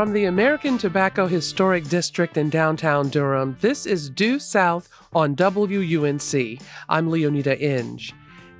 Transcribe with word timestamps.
From 0.00 0.14
the 0.14 0.24
American 0.24 0.78
Tobacco 0.78 1.26
Historic 1.26 1.86
District 1.86 2.38
in 2.38 2.48
downtown 2.48 3.10
Durham, 3.10 3.58
this 3.60 3.84
is 3.84 4.08
Due 4.08 4.38
South 4.38 4.88
on 5.12 5.36
WUNC. 5.36 6.62
I'm 6.88 7.10
Leoneda 7.10 7.60
Inge. 7.60 8.14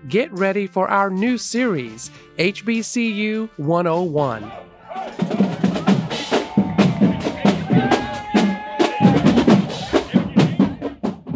Get 0.07 0.31
ready 0.35 0.67
for 0.67 0.89
our 0.89 1.09
new 1.09 1.39
series, 1.39 2.11
HBCU 2.37 3.49
101. 3.57 4.53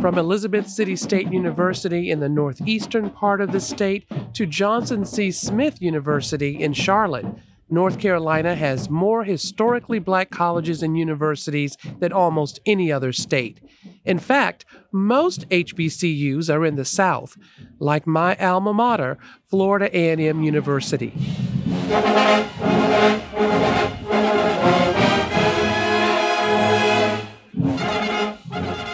From 0.03 0.19
Elizabeth 0.19 0.69
City 0.69 0.97
State 0.97 1.33
University 1.33 2.11
in 2.11 2.21
the 2.21 2.29
northeastern 2.29 3.09
part 3.09 3.41
of 3.41 3.53
the 3.53 3.61
state 3.61 4.07
to 4.35 4.45
Johnson 4.45 5.07
C. 5.07 5.31
Smith 5.31 5.81
University 5.81 6.63
in 6.63 6.75
Charlotte, 6.75 7.25
North 7.71 7.99
Carolina 7.99 8.55
has 8.55 8.91
more 8.91 9.25
historically 9.25 9.99
black 9.99 10.31
colleges 10.31 10.83
and 10.83 10.99
universities 10.99 11.77
than 11.99 12.13
almost 12.13 12.61
any 12.67 12.93
other 12.93 13.13
state. 13.13 13.61
In 14.05 14.19
fact, 14.19 14.65
most 14.93 15.49
HBCUs 15.49 16.53
are 16.53 16.65
in 16.65 16.77
the 16.77 16.85
South, 16.85 17.37
like 17.79 18.07
my 18.07 18.37
alma 18.37 18.73
mater, 18.73 19.19
Florida 19.49 19.89
A&M 19.97 20.43
University. 20.43 21.13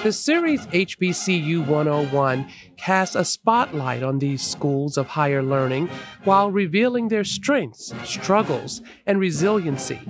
The 0.03 0.13
series 0.13 0.67
HBCU 0.69 1.67
101 1.67 2.49
casts 2.79 3.15
a 3.15 3.23
spotlight 3.23 4.03
on 4.03 4.19
these 4.19 4.41
schools 4.41 4.97
of 4.97 5.09
higher 5.09 5.43
learning 5.43 5.91
while 6.25 6.51
revealing 6.51 7.09
their 7.09 7.23
strengths, 7.23 7.93
struggles, 8.05 8.81
and 9.05 9.21
resiliency. 9.21 10.01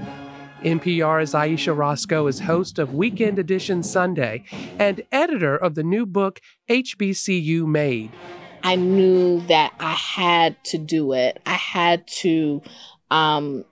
NPR's 0.62 1.34
Ayesha 1.34 1.72
Rascoe 1.72 2.28
is 2.28 2.38
host 2.38 2.78
of 2.78 2.94
Weekend 2.94 3.41
Edition 3.41 3.82
Sunday 3.82 4.44
and 4.78 5.02
editor 5.10 5.56
of 5.56 5.74
the 5.74 5.82
new 5.82 6.06
book 6.06 6.38
HBCU 6.70 7.66
Made. 7.66 8.12
I 8.62 8.77
knew 8.77 9.41
that 9.48 9.75
I 9.80 9.94
had 9.94 10.62
to 10.66 10.78
do 10.78 11.14
it. 11.14 11.42
I 11.44 11.54
had 11.54 12.06
to 12.19 12.62
um, 13.10 13.64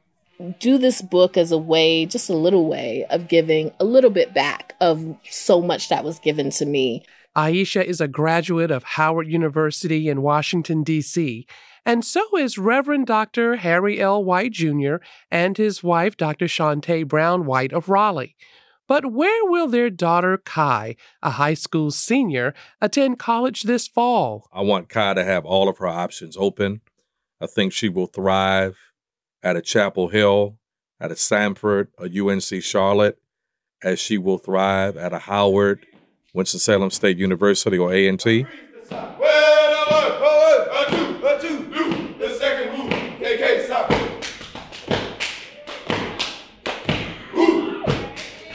do 0.58 0.78
this 0.78 1.02
book 1.02 1.36
as 1.36 1.52
a 1.52 1.58
way, 1.58 2.06
just 2.06 2.30
a 2.30 2.36
little 2.36 2.68
way, 2.68 3.06
of 3.10 3.28
giving 3.28 3.72
a 3.80 3.84
little 3.84 4.10
bit 4.10 4.32
back 4.32 4.74
of 4.80 5.16
so 5.28 5.60
much 5.60 5.88
that 5.88 6.04
was 6.04 6.18
given 6.18 6.50
to 6.50 6.66
me. 6.66 7.02
Ayesha 7.34 7.86
is 7.86 8.00
a 8.00 8.08
graduate 8.08 8.70
of 8.70 8.82
Howard 8.82 9.28
University 9.28 10.08
in 10.08 10.22
Washington, 10.22 10.82
D.C., 10.82 11.46
and 11.84 12.04
so 12.04 12.36
is 12.36 12.58
Reverend 12.58 13.06
Dr. 13.06 13.56
Harry 13.56 13.98
L. 13.98 14.22
White 14.22 14.52
Jr. 14.52 14.96
and 15.30 15.56
his 15.56 15.82
wife, 15.82 16.18
Dr. 16.18 16.44
Shantae 16.44 17.08
Brown 17.08 17.46
White 17.46 17.72
of 17.72 17.88
Raleigh. 17.88 18.36
But 18.86 19.12
where 19.12 19.44
will 19.44 19.68
their 19.68 19.88
daughter, 19.88 20.36
Kai, 20.36 20.96
a 21.22 21.30
high 21.30 21.54
school 21.54 21.90
senior, 21.90 22.52
attend 22.80 23.18
college 23.18 23.62
this 23.62 23.88
fall? 23.88 24.48
I 24.52 24.60
want 24.62 24.88
Kai 24.88 25.14
to 25.14 25.24
have 25.24 25.46
all 25.46 25.68
of 25.68 25.78
her 25.78 25.86
options 25.86 26.36
open. 26.36 26.82
I 27.40 27.46
think 27.46 27.72
she 27.72 27.88
will 27.88 28.06
thrive 28.06 28.76
at 29.42 29.56
a 29.56 29.62
Chapel 29.62 30.08
Hill, 30.08 30.58
at 31.00 31.10
a 31.10 31.14
Samford, 31.14 31.88
a 31.98 32.04
UNC 32.04 32.62
Charlotte, 32.62 33.18
as 33.82 33.98
she 33.98 34.18
will 34.18 34.38
thrive 34.38 34.96
at 34.96 35.12
a 35.12 35.20
Howard, 35.20 35.86
Winston-Salem 36.34 36.90
State 36.90 37.18
University, 37.18 37.78
or 37.78 37.92
A&T. 37.92 38.46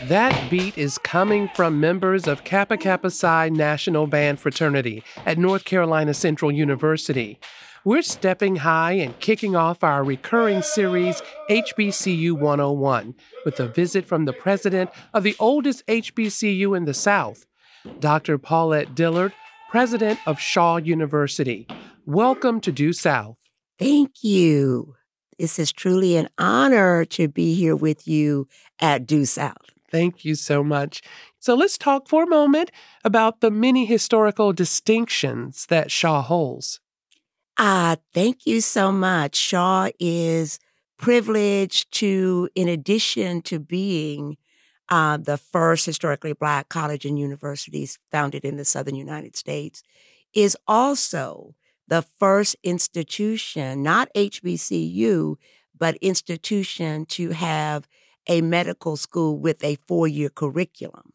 That 0.07 0.51
beat 0.51 0.77
is 0.77 0.99
coming 0.99 1.49
from 1.55 1.79
members 1.79 2.27
of 2.27 2.43
Kappa 2.43 2.77
Kappa 2.77 3.09
Psi 3.09 3.49
National 3.49 4.05
Band 4.05 4.39
Fraternity 4.39 5.01
at 5.25 5.39
North 5.39 5.63
Carolina 5.63 6.13
Central 6.13 6.51
University. 6.51 7.39
We're 7.85 8.01
stepping 8.01 8.55
high 8.55 8.93
and 8.93 9.19
kicking 9.19 9.57
off 9.57 9.83
our 9.83 10.05
recurring 10.05 10.61
series, 10.61 11.21
HBCU 11.49 12.31
101, 12.31 13.13
with 13.43 13.59
a 13.59 13.67
visit 13.67 14.05
from 14.05 14.23
the 14.23 14.31
president 14.31 14.89
of 15.13 15.23
the 15.23 15.35
oldest 15.37 15.85
HBCU 15.87 16.77
in 16.77 16.85
the 16.85 16.93
South, 16.93 17.45
Dr. 17.99 18.37
Paulette 18.37 18.95
Dillard, 18.95 19.33
president 19.69 20.17
of 20.25 20.39
Shaw 20.39 20.77
University. 20.77 21.67
Welcome 22.05 22.61
to 22.61 22.71
Due 22.71 22.93
South. 22.93 23.37
Thank 23.77 24.23
you. 24.23 24.95
This 25.37 25.59
is 25.59 25.73
truly 25.73 26.15
an 26.15 26.29
honor 26.37 27.03
to 27.03 27.27
be 27.27 27.53
here 27.53 27.75
with 27.75 28.07
you 28.07 28.47
at 28.79 29.05
Due 29.05 29.25
South. 29.25 29.71
Thank 29.91 30.23
you 30.23 30.35
so 30.35 30.63
much. 30.63 31.01
So 31.39 31.53
let's 31.53 31.77
talk 31.77 32.07
for 32.07 32.23
a 32.23 32.27
moment 32.27 32.71
about 33.03 33.41
the 33.41 33.51
many 33.51 33.85
historical 33.85 34.53
distinctions 34.53 35.65
that 35.65 35.91
Shaw 35.91 36.21
holds. 36.21 36.79
Ah, 37.57 37.97
thank 38.13 38.45
you 38.45 38.61
so 38.61 38.91
much. 38.91 39.35
Shaw 39.35 39.89
is 39.99 40.59
privileged 40.97 41.91
to, 41.93 42.49
in 42.55 42.67
addition 42.67 43.41
to 43.43 43.59
being 43.59 44.37
uh, 44.89 45.17
the 45.17 45.37
first 45.37 45.85
historically 45.85 46.33
black 46.33 46.69
college 46.69 47.05
and 47.05 47.17
universities 47.19 47.99
founded 48.11 48.43
in 48.43 48.57
the 48.57 48.65
southern 48.65 48.95
United 48.95 49.35
States, 49.35 49.83
is 50.33 50.57
also 50.67 51.55
the 51.87 52.01
first 52.01 52.55
institution, 52.63 53.83
not 53.83 54.09
HBCU, 54.15 55.37
but 55.77 55.95
institution 55.97 57.05
to 57.05 57.29
have 57.31 57.87
a 58.27 58.41
medical 58.41 58.95
school 58.97 59.37
with 59.37 59.63
a 59.63 59.75
four 59.87 60.07
year 60.07 60.29
curriculum. 60.29 61.13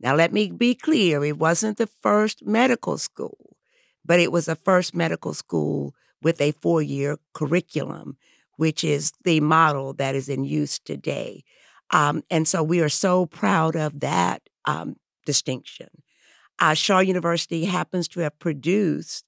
Now, 0.00 0.14
let 0.16 0.32
me 0.32 0.50
be 0.50 0.74
clear 0.74 1.24
it 1.24 1.38
wasn't 1.38 1.78
the 1.78 1.86
first 1.88 2.44
medical 2.46 2.98
school 2.98 3.55
but 4.06 4.20
it 4.20 4.32
was 4.32 4.48
a 4.48 4.56
first 4.56 4.94
medical 4.94 5.34
school 5.34 5.94
with 6.22 6.40
a 6.40 6.52
four 6.52 6.82
year 6.82 7.18
curriculum, 7.34 8.16
which 8.56 8.84
is 8.84 9.12
the 9.24 9.40
model 9.40 9.92
that 9.94 10.14
is 10.14 10.28
in 10.28 10.44
use 10.44 10.78
today. 10.78 11.44
Um, 11.90 12.22
and 12.30 12.48
so 12.48 12.62
we 12.62 12.80
are 12.80 12.88
so 12.88 13.26
proud 13.26 13.76
of 13.76 14.00
that 14.00 14.42
um, 14.64 14.96
distinction. 15.24 15.88
Uh, 16.58 16.74
Shaw 16.74 17.00
University 17.00 17.66
happens 17.66 18.08
to 18.08 18.20
have 18.20 18.38
produced 18.38 19.24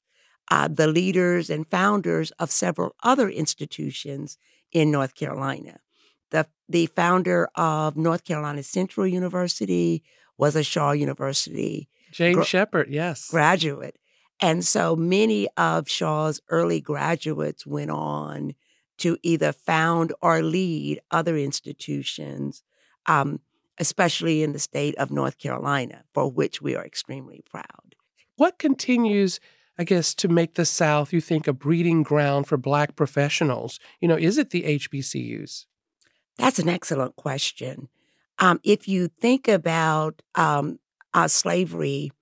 uh, 0.50 0.68
the 0.68 0.86
leaders 0.86 1.50
and 1.50 1.68
founders 1.70 2.30
of 2.38 2.50
several 2.50 2.94
other 3.02 3.28
institutions 3.28 4.38
in 4.72 4.90
North 4.90 5.14
Carolina. 5.14 5.78
The, 6.30 6.46
the 6.68 6.86
founder 6.86 7.48
of 7.54 7.96
North 7.96 8.24
Carolina 8.24 8.62
Central 8.62 9.06
University 9.06 10.02
was 10.36 10.56
a 10.56 10.62
Shaw 10.62 10.92
University. 10.92 11.88
James 12.12 12.36
gr- 12.36 12.42
Shepard, 12.44 12.88
yes. 12.90 13.28
Graduate. 13.30 13.96
And 14.40 14.64
so 14.64 14.94
many 14.94 15.48
of 15.56 15.88
Shaw's 15.88 16.40
early 16.48 16.80
graduates 16.80 17.66
went 17.66 17.90
on 17.90 18.54
to 18.98 19.16
either 19.22 19.52
found 19.52 20.12
or 20.20 20.42
lead 20.42 21.00
other 21.10 21.36
institutions, 21.36 22.62
um, 23.06 23.40
especially 23.78 24.42
in 24.42 24.52
the 24.52 24.58
state 24.58 24.94
of 24.96 25.10
North 25.10 25.38
Carolina, 25.38 26.04
for 26.12 26.30
which 26.30 26.60
we 26.60 26.76
are 26.76 26.84
extremely 26.84 27.42
proud. 27.48 27.94
What 28.36 28.58
continues, 28.58 29.40
I 29.78 29.84
guess, 29.84 30.14
to 30.14 30.28
make 30.28 30.54
the 30.54 30.64
South, 30.64 31.12
you 31.12 31.20
think, 31.20 31.48
a 31.48 31.52
breeding 31.52 32.02
ground 32.02 32.46
for 32.46 32.56
Black 32.56 32.96
professionals? 32.96 33.80
You 34.00 34.08
know, 34.08 34.16
is 34.16 34.38
it 34.38 34.50
the 34.50 34.62
HBCUs? 34.62 35.66
That's 36.36 36.58
an 36.60 36.68
excellent 36.68 37.16
question. 37.16 37.88
Um, 38.38 38.60
if 38.62 38.86
you 38.86 39.08
think 39.08 39.48
about 39.48 40.22
um, 40.36 40.78
uh, 41.12 41.26
slavery 41.26 42.12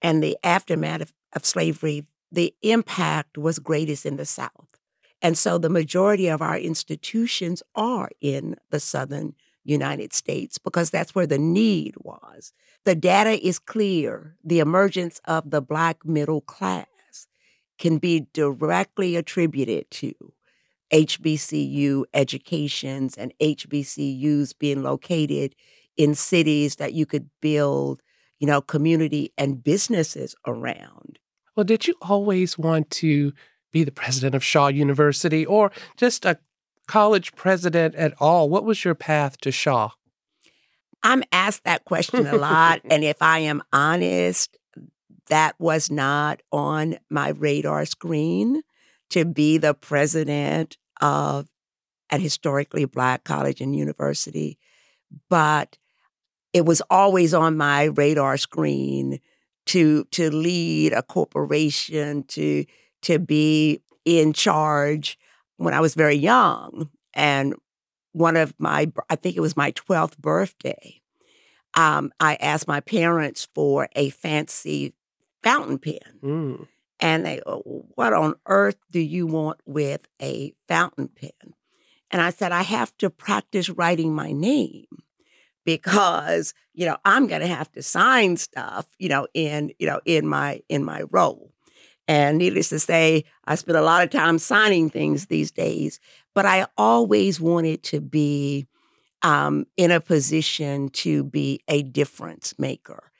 and 0.00 0.22
the 0.22 0.36
aftermath 0.44 1.12
of 1.34 1.44
slavery, 1.44 2.06
the 2.30 2.54
impact 2.62 3.38
was 3.38 3.58
greatest 3.58 4.06
in 4.06 4.16
the 4.16 4.24
South. 4.26 4.78
And 5.22 5.38
so 5.38 5.56
the 5.56 5.70
majority 5.70 6.28
of 6.28 6.42
our 6.42 6.58
institutions 6.58 7.62
are 7.74 8.10
in 8.20 8.56
the 8.70 8.80
Southern 8.80 9.34
United 9.64 10.12
States 10.12 10.58
because 10.58 10.90
that's 10.90 11.14
where 11.14 11.26
the 11.26 11.38
need 11.38 11.94
was. 11.98 12.52
The 12.84 12.94
data 12.94 13.44
is 13.46 13.58
clear. 13.58 14.36
The 14.44 14.58
emergence 14.60 15.20
of 15.24 15.50
the 15.50 15.62
Black 15.62 16.04
middle 16.04 16.42
class 16.42 16.86
can 17.78 17.98
be 17.98 18.26
directly 18.32 19.16
attributed 19.16 19.90
to 19.90 20.12
HBCU 20.92 22.04
educations 22.12 23.16
and 23.16 23.32
HBCUs 23.40 24.56
being 24.58 24.82
located 24.82 25.54
in 25.96 26.14
cities 26.14 26.76
that 26.76 26.92
you 26.92 27.06
could 27.06 27.30
build, 27.40 28.02
you 28.38 28.46
know, 28.46 28.60
community 28.60 29.32
and 29.38 29.64
businesses 29.64 30.34
around. 30.46 31.18
Well, 31.56 31.64
did 31.64 31.86
you 31.86 31.94
always 32.02 32.58
want 32.58 32.90
to 32.90 33.32
be 33.72 33.84
the 33.84 33.92
president 33.92 34.34
of 34.34 34.44
Shaw 34.44 34.68
University 34.68 35.44
or 35.44 35.70
just 35.96 36.24
a 36.24 36.38
college 36.86 37.34
president 37.34 37.94
at 37.94 38.14
all? 38.20 38.48
What 38.48 38.64
was 38.64 38.84
your 38.84 38.94
path 38.94 39.38
to 39.38 39.50
Shaw? 39.50 39.90
I'm 41.02 41.22
asked 41.32 41.64
that 41.64 41.84
question 41.84 42.26
a 42.26 42.36
lot. 42.36 42.80
and 42.90 43.04
if 43.04 43.20
I 43.20 43.40
am 43.40 43.62
honest, 43.72 44.56
that 45.28 45.54
was 45.58 45.90
not 45.90 46.42
on 46.50 46.96
my 47.10 47.28
radar 47.30 47.84
screen 47.84 48.62
to 49.10 49.24
be 49.24 49.58
the 49.58 49.74
president 49.74 50.76
of 51.00 51.48
an 52.10 52.20
historically 52.20 52.84
black 52.84 53.24
college 53.24 53.60
and 53.60 53.74
university. 53.76 54.58
but 55.28 55.78
it 56.52 56.64
was 56.64 56.80
always 56.88 57.34
on 57.34 57.56
my 57.56 57.84
radar 57.84 58.36
screen 58.36 59.18
to 59.66 60.04
to 60.12 60.30
lead 60.30 60.92
a 60.92 61.02
corporation 61.02 62.24
to 62.24 62.64
to 63.02 63.18
be 63.18 63.80
in 64.04 64.32
charge 64.32 65.18
when 65.56 65.74
I 65.74 65.80
was 65.80 65.94
very 65.94 66.16
young 66.16 66.90
and 67.14 67.54
one 68.12 68.36
of 68.36 68.54
my 68.58 68.90
I 69.10 69.16
think 69.16 69.36
it 69.36 69.40
was 69.40 69.56
my 69.56 69.72
12th 69.72 70.18
birthday 70.18 71.00
um, 71.74 72.12
I 72.20 72.36
asked 72.36 72.68
my 72.68 72.80
parents 72.80 73.48
for 73.54 73.88
a 73.96 74.10
fancy 74.10 74.94
fountain 75.42 75.78
pen 75.78 75.98
Mm. 76.22 76.68
and 77.00 77.26
they 77.26 77.40
oh, 77.46 77.86
what 77.94 78.12
on 78.12 78.34
earth 78.46 78.78
do 78.90 79.00
you 79.00 79.26
want 79.26 79.58
with 79.66 80.06
a 80.20 80.52
fountain 80.68 81.08
pen 81.08 81.54
and 82.10 82.20
I 82.22 82.30
said 82.30 82.52
I 82.52 82.62
have 82.62 82.96
to 82.98 83.10
practice 83.10 83.68
writing 83.68 84.14
my 84.14 84.32
name 84.32 84.86
because 85.64 86.54
you 86.74 86.86
know 86.86 86.96
I'm 87.04 87.26
going 87.26 87.40
to 87.40 87.46
have 87.46 87.70
to 87.72 87.82
sign 87.82 88.36
stuff 88.36 88.86
you 88.98 89.08
know 89.08 89.26
in 89.34 89.72
you 89.78 89.86
know 89.86 90.00
in 90.04 90.26
my 90.26 90.60
in 90.68 90.84
my 90.84 91.02
role. 91.10 91.50
And 92.06 92.36
needless 92.36 92.68
to 92.68 92.78
say 92.78 93.24
I 93.46 93.54
spend 93.54 93.78
a 93.78 93.82
lot 93.82 94.04
of 94.04 94.10
time 94.10 94.38
signing 94.38 94.90
things 94.90 95.26
these 95.26 95.50
days 95.50 96.00
but 96.34 96.44
I 96.44 96.66
always 96.76 97.40
wanted 97.40 97.82
to 97.84 98.00
be 98.00 98.66
um, 99.22 99.66
in 99.76 99.90
a 99.90 100.00
position 100.00 100.90
to 100.90 101.24
be 101.24 101.60
a 101.68 101.82
difference 101.82 102.54
maker. 102.58 103.10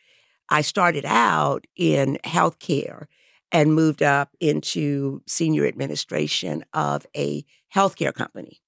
I 0.51 0.61
started 0.61 1.05
out 1.07 1.67
in 1.77 2.19
healthcare 2.25 3.07
and 3.53 3.75
moved 3.75 4.03
up 4.03 4.31
into 4.41 5.23
senior 5.27 5.67
administration 5.67 6.65
of 6.75 7.07
a 7.17 7.45
healthcare 7.75 8.13
company 8.13 8.61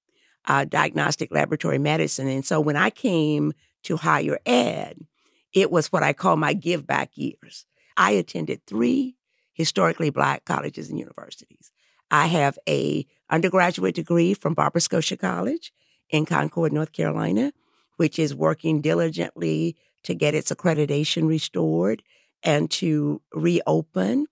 uh, 0.47 0.63
diagnostic 0.65 1.31
laboratory 1.31 1.77
medicine. 1.77 2.27
And 2.27 2.45
so 2.45 2.59
when 2.61 2.77
I 2.77 2.89
came 2.89 3.53
to 3.83 3.97
higher 3.97 4.39
ed, 4.45 5.05
it 5.53 5.71
was 5.71 5.91
what 5.91 6.03
I 6.03 6.13
call 6.13 6.35
my 6.35 6.53
give 6.53 6.85
back 6.85 7.11
years. 7.15 7.65
I 7.95 8.11
attended 8.11 8.65
three 8.65 9.15
historically 9.53 10.09
black 10.09 10.45
colleges 10.45 10.89
and 10.89 10.99
universities. 10.99 11.71
I 12.11 12.27
have 12.27 12.57
a 12.69 13.05
undergraduate 13.29 13.95
degree 13.95 14.33
from 14.33 14.53
Barber-Scotia 14.53 15.17
College 15.17 15.73
in 16.09 16.25
Concord, 16.25 16.71
North 16.71 16.93
Carolina, 16.93 17.51
which 17.97 18.19
is 18.19 18.33
working 18.35 18.81
diligently 18.81 19.75
to 20.03 20.13
get 20.13 20.35
its 20.35 20.51
accreditation 20.51 21.27
restored 21.27 22.03
and 22.43 22.69
to 22.71 23.21
reopen. 23.33 24.27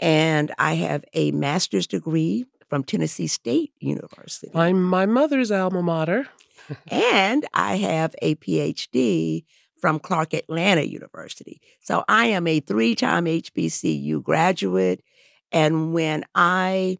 And 0.00 0.52
I 0.58 0.74
have 0.74 1.04
a 1.12 1.30
master's 1.30 1.86
degree 1.86 2.46
from 2.68 2.82
Tennessee 2.82 3.28
State 3.28 3.72
University. 3.78 4.50
I'm 4.54 4.82
my 4.82 5.06
mother's 5.06 5.52
alma 5.52 5.82
mater. 5.82 6.26
And 6.88 7.46
I 7.52 7.76
have 7.76 8.14
a 8.22 8.34
PhD 8.36 9.44
from 9.84 9.98
Clark 9.98 10.32
Atlanta 10.32 10.82
University. 10.82 11.60
So 11.80 12.04
I 12.08 12.26
am 12.26 12.46
a 12.46 12.60
three 12.60 12.94
time 12.94 13.26
HBCU 13.26 14.22
graduate. 14.22 15.02
And 15.52 15.92
when 15.92 16.24
I 16.34 16.98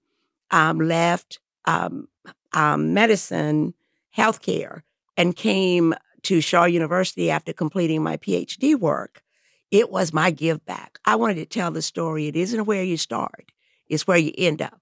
um, 0.51 0.79
left 0.79 1.41
um, 1.65 2.09
um, 2.53 2.93
medicine, 2.95 3.75
healthcare, 4.17 4.83
and 5.17 5.35
came 5.35 5.95
to 6.23 6.41
Shaw 6.41 6.65
University 6.65 7.31
after 7.31 7.53
completing 7.53 8.03
my 8.03 8.17
PhD 8.17 8.79
work, 8.79 9.23
it 9.71 9.91
was 9.91 10.13
my 10.13 10.31
give 10.31 10.65
back. 10.65 10.99
I 11.05 11.17
wanted 11.17 11.37
to 11.37 11.47
tell 11.47 11.71
the 11.71 11.83
story. 11.83 12.29
It 12.29 12.37
isn't 12.37 12.67
where 12.67 12.85
you 12.85 12.97
start, 12.97 13.51
it's 13.89 14.07
where 14.07 14.19
you 14.19 14.33
end 14.37 14.63
up. 14.63 14.81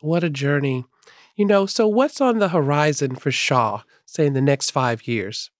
What 0.00 0.24
a 0.24 0.30
journey. 0.30 0.84
You 1.36 1.46
know, 1.46 1.66
so 1.66 1.88
what's 1.88 2.20
on 2.20 2.38
the 2.38 2.48
horizon 2.48 3.16
for 3.16 3.30
Shaw, 3.30 3.82
say 4.04 4.26
in 4.26 4.34
the 4.34 4.40
next 4.40 4.70
five 4.70 5.06
years? 5.08 5.50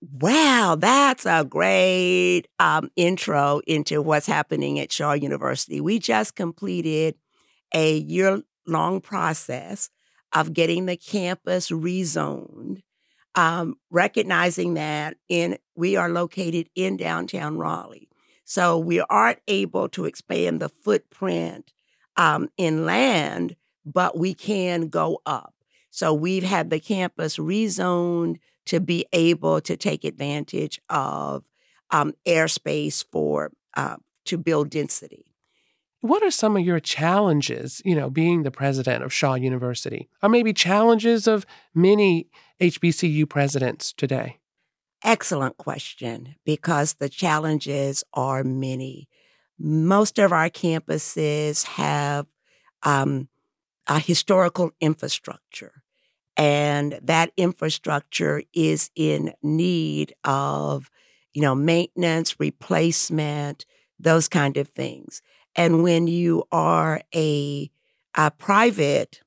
Wow, 0.00 0.76
that's 0.78 1.26
a 1.26 1.44
great 1.44 2.44
um, 2.58 2.90
intro 2.96 3.60
into 3.66 4.00
what's 4.00 4.26
happening 4.26 4.78
at 4.80 4.92
Shaw 4.92 5.12
University. 5.12 5.80
We 5.80 5.98
just 5.98 6.36
completed 6.36 7.16
a 7.74 7.98
year 7.98 8.42
long 8.66 9.00
process 9.00 9.90
of 10.32 10.54
getting 10.54 10.86
the 10.86 10.96
campus 10.96 11.70
rezoned, 11.70 12.82
um, 13.34 13.74
recognizing 13.90 14.74
that 14.74 15.16
in 15.28 15.58
we 15.74 15.96
are 15.96 16.08
located 16.08 16.68
in 16.74 16.96
downtown 16.96 17.58
Raleigh. 17.58 18.08
So 18.44 18.78
we 18.78 19.00
aren't 19.00 19.40
able 19.48 19.88
to 19.90 20.06
expand 20.06 20.60
the 20.60 20.68
footprint 20.68 21.72
um, 22.16 22.48
in 22.56 22.86
land, 22.86 23.54
but 23.84 24.18
we 24.18 24.34
can 24.34 24.88
go 24.88 25.20
up. 25.26 25.54
So 25.90 26.14
we've 26.14 26.44
had 26.44 26.70
the 26.70 26.80
campus 26.80 27.36
rezoned 27.36 28.36
to 28.66 28.80
be 28.80 29.06
able 29.12 29.60
to 29.62 29.76
take 29.76 30.04
advantage 30.04 30.80
of 30.88 31.44
um, 31.90 32.14
airspace 32.26 33.04
for 33.10 33.50
uh, 33.76 33.96
to 34.26 34.38
build 34.38 34.70
density. 34.70 35.30
What 36.02 36.22
are 36.22 36.30
some 36.30 36.56
of 36.56 36.64
your 36.64 36.80
challenges, 36.80 37.82
you 37.84 37.94
know, 37.94 38.08
being 38.08 38.42
the 38.42 38.50
president 38.50 39.04
of 39.04 39.12
Shaw 39.12 39.34
University, 39.34 40.08
or 40.22 40.30
maybe 40.30 40.52
challenges 40.52 41.26
of 41.26 41.44
many 41.74 42.28
HBCU 42.60 43.28
presidents 43.28 43.92
today? 43.92 44.38
Excellent 45.02 45.56
question, 45.56 46.36
because 46.44 46.94
the 46.94 47.08
challenges 47.08 48.04
are 48.14 48.44
many. 48.44 49.08
Most 49.58 50.18
of 50.18 50.32
our 50.32 50.48
campuses 50.48 51.64
have 51.66 52.26
um, 52.82 53.28
a 53.90 53.98
historical 53.98 54.70
infrastructure, 54.80 55.82
and 56.36 56.98
that 57.02 57.32
infrastructure 57.36 58.42
is 58.54 58.88
in 58.94 59.34
need 59.42 60.14
of, 60.24 60.88
you 61.34 61.42
know, 61.42 61.56
maintenance, 61.56 62.38
replacement, 62.38 63.66
those 63.98 64.28
kind 64.28 64.56
of 64.56 64.68
things. 64.68 65.22
And 65.56 65.82
when 65.82 66.06
you 66.06 66.44
are 66.52 67.02
a, 67.12 67.68
a 68.16 68.30
private, 68.30 69.20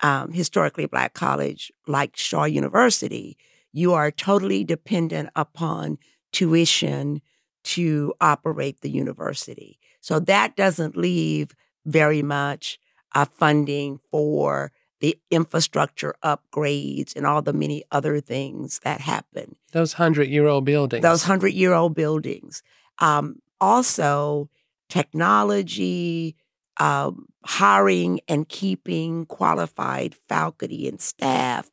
um, 0.00 0.32
historically 0.32 0.86
black 0.86 1.12
college 1.12 1.70
like 1.86 2.16
Shaw 2.16 2.44
University, 2.44 3.36
you 3.72 3.92
are 3.92 4.10
totally 4.10 4.64
dependent 4.64 5.28
upon 5.36 5.98
tuition 6.32 7.20
to 7.64 8.14
operate 8.22 8.80
the 8.80 8.90
university. 8.90 9.78
So 10.00 10.18
that 10.20 10.56
doesn't 10.56 10.96
leave 10.96 11.54
very 11.84 12.22
much 12.22 12.78
uh, 13.14 13.24
funding 13.24 14.00
for 14.10 14.72
the 15.00 15.18
infrastructure 15.30 16.14
upgrades 16.24 17.16
and 17.16 17.26
all 17.26 17.42
the 17.42 17.52
many 17.52 17.82
other 17.90 18.20
things 18.20 18.80
that 18.84 19.00
happen. 19.00 19.56
Those 19.72 19.94
hundred 19.94 20.28
year 20.28 20.46
old 20.46 20.64
buildings. 20.64 21.02
Those 21.02 21.24
hundred 21.24 21.54
year 21.54 21.72
old 21.72 21.94
buildings. 21.94 22.62
Um, 22.98 23.40
also, 23.60 24.48
technology, 24.88 26.36
um, 26.78 27.26
hiring 27.44 28.20
and 28.28 28.48
keeping 28.48 29.26
qualified 29.26 30.14
faculty 30.28 30.86
and 30.88 31.00
staff. 31.00 31.70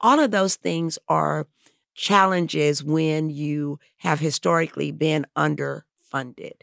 All 0.00 0.18
of 0.18 0.32
those 0.32 0.56
things 0.56 0.98
are 1.08 1.46
challenges 1.94 2.82
when 2.82 3.30
you 3.30 3.78
have 3.98 4.18
historically 4.18 4.90
been 4.90 5.26
underfunded. 5.36 6.54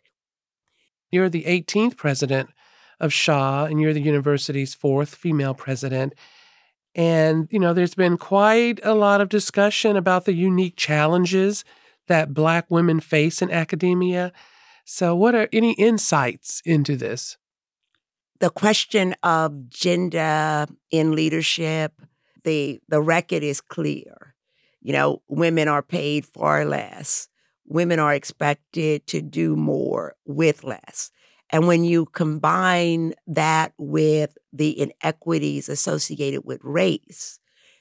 You're 1.09 1.29
the 1.29 1.43
18th 1.43 1.97
president 1.97 2.49
of 3.01 3.11
Shaw, 3.11 3.65
and 3.65 3.81
you're 3.81 3.93
the 3.93 3.99
university's 3.99 4.73
fourth 4.73 5.15
female 5.15 5.53
president. 5.53 6.13
And, 6.93 7.47
you 7.51 7.59
know, 7.59 7.73
there's 7.73 7.95
been 7.95 8.17
quite 8.17 8.79
a 8.83 8.93
lot 8.93 9.21
of 9.21 9.27
discussion 9.27 9.97
about 9.97 10.25
the 10.25 10.33
unique 10.33 10.77
challenges 10.77 11.65
that 12.07 12.33
Black 12.33 12.69
women 12.69 12.99
face 12.99 13.41
in 13.41 13.49
academia. 13.49 14.31
So, 14.85 15.15
what 15.15 15.35
are 15.35 15.49
any 15.51 15.73
insights 15.73 16.61
into 16.63 16.95
this? 16.95 17.37
The 18.39 18.49
question 18.49 19.15
of 19.23 19.69
gender 19.69 20.67
in 20.89 21.13
leadership, 21.13 21.93
the, 22.43 22.81
the 22.87 23.01
record 23.01 23.43
is 23.43 23.61
clear. 23.61 24.35
You 24.81 24.93
know, 24.93 25.21
women 25.27 25.67
are 25.67 25.83
paid 25.83 26.25
far 26.25 26.65
less. 26.65 27.29
Women 27.67 27.99
are 27.99 28.13
expected 28.13 29.07
to 29.07 29.21
do 29.21 29.55
more 29.55 30.15
with 30.25 30.63
less. 30.63 31.11
And 31.51 31.67
when 31.67 31.83
you 31.83 32.05
combine 32.05 33.13
that 33.27 33.73
with 33.77 34.37
the 34.53 34.79
inequities 34.79 35.67
associated 35.67 36.45
with 36.45 36.61
race, 36.63 37.39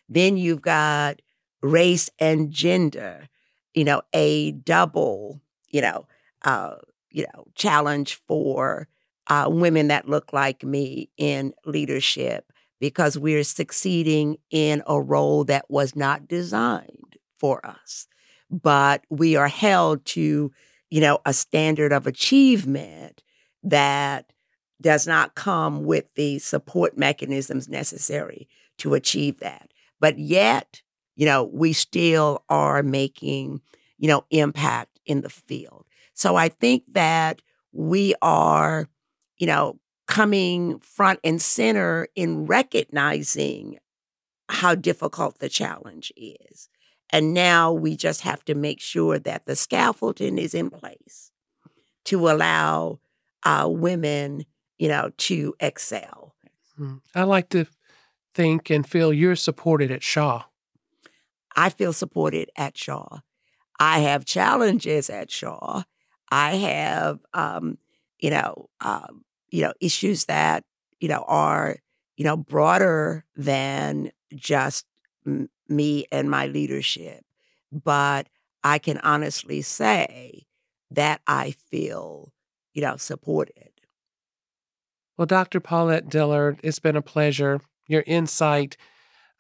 then 0.09 0.37
you've 0.37 0.63
got 0.63 1.23
race 1.63 2.11
and 2.19 2.51
gender, 2.51 3.29
you 3.75 3.85
know, 3.85 4.03
a 4.13 4.53
double, 4.53 5.41
you 5.69 5.81
know, 5.81 6.07
uh, 6.43 6.77
you 7.11 7.25
know, 7.35 7.45
challenge 7.55 8.21
for 8.27 8.89
uh, 9.29 9.47
women 9.49 9.89
that 9.89 10.09
look 10.09 10.33
like 10.33 10.65
me 10.65 11.11
in 11.17 11.53
leadership 11.65 12.53
because 12.81 13.19
we're 13.19 13.45
succeeding 13.45 14.37
in 14.51 14.83
a 14.87 15.01
role 15.01 15.45
that 15.45 15.67
was 15.69 15.95
not 15.95 16.27
designed 16.27 17.17
for 17.39 17.65
us. 17.65 18.09
But 18.51 19.05
we 19.11 19.37
are 19.37 19.49
held 19.49 20.05
to, 20.07 20.51
you 20.89 21.01
know, 21.01 21.21
a 21.25 21.33
standard 21.33 21.93
of 21.93 22.07
achievement 22.07 23.23
that 23.63 24.33
does 24.81 25.07
not 25.07 25.35
come 25.35 25.85
with 25.85 26.13
the 26.15 26.39
support 26.39 26.97
mechanisms 26.97 27.69
necessary 27.69 28.49
to 28.79 28.95
achieve 28.95 29.41
that. 29.41 29.71
But 30.01 30.19
yet, 30.19 30.83
you 31.17 31.27
know, 31.27 31.45
we 31.45 31.73
still 31.73 32.45
are 32.49 32.83
making, 32.83 33.61
you 33.99 34.09
know, 34.09 34.25
impact 34.31 34.99
in 35.05 35.21
the 35.21 35.29
field. 35.29 35.85
So 36.15 36.37
I 36.37 36.49
think 36.49 36.85
that 36.95 37.43
we 37.73 38.15
are, 38.23 38.89
you 39.39 39.47
know, 39.47 39.79
coming 40.07 40.79
front 40.81 41.21
and 41.23 41.41
center 41.41 42.09
in 42.17 42.47
recognizing 42.47 43.79
how 44.49 44.75
difficult 44.75 45.39
the 45.39 45.49
challenge 45.49 46.13
is. 46.17 46.69
And 47.11 47.35
now 47.35 47.73
we 47.73 47.97
just 47.97 48.23
have 48.23 48.45
to 48.47 48.55
make 48.55 48.81
sure 48.81 49.19
that 49.19 49.47
the 49.47 49.57
scaffolding 49.57 50.39
is 50.39 50.55
in 50.55 50.71
place 50.71 51.31
to 52.07 52.29
allow 52.29 52.99
uh, 53.45 53.69
women, 53.69 54.45
you 54.79 54.89
know, 54.89 55.11
to 55.19 55.55
excel. 55.61 56.35
Hmm. 56.77 56.97
I 57.15 57.23
like 57.25 57.49
to 57.51 57.67
think 58.35 58.71
and 58.71 58.87
feel 58.87 59.13
you're 59.13 59.37
supported 59.37 59.91
at 59.91 60.03
Shaw. 60.03 60.45
I 61.57 61.71
feel 61.71 61.93
supported 61.93 62.51
at 62.57 62.77
Shaw. 62.77 63.21
I 63.79 64.01
have 64.01 64.25
challenges 64.25 65.11
at 65.11 65.31
Shaw. 65.31 65.83
I 66.31 66.55
have, 66.57 67.21
um, 67.35 67.79
you 68.19 68.31
know, 68.31 68.69
um, 68.81 69.25
you 69.51 69.63
know, 69.63 69.73
issues 69.81 70.27
that 70.27 70.65
you 71.01 71.09
know 71.09 71.25
are 71.27 71.77
you 72.17 72.25
know 72.25 72.37
broader 72.37 73.25
than 73.35 74.13
just 74.35 74.87
m- 75.27 75.51
me 75.69 76.07
and 76.13 76.31
my 76.31 76.47
leadership. 76.47 77.25
But 77.73 78.29
I 78.63 78.79
can 78.79 78.99
honestly 78.99 79.63
say 79.63 80.47
that 80.91 81.21
I 81.27 81.53
feel, 81.71 82.33
you 82.73 82.83
know, 82.83 82.97
supported. 82.97 83.71
Well, 85.17 85.27
Dr. 85.27 85.61
Paulette 85.61 86.09
Dillard, 86.09 86.61
it's 86.63 86.79
been 86.79 86.97
a 86.97 87.03
pleasure. 87.03 87.61
Your 87.87 88.05
insight, 88.07 88.77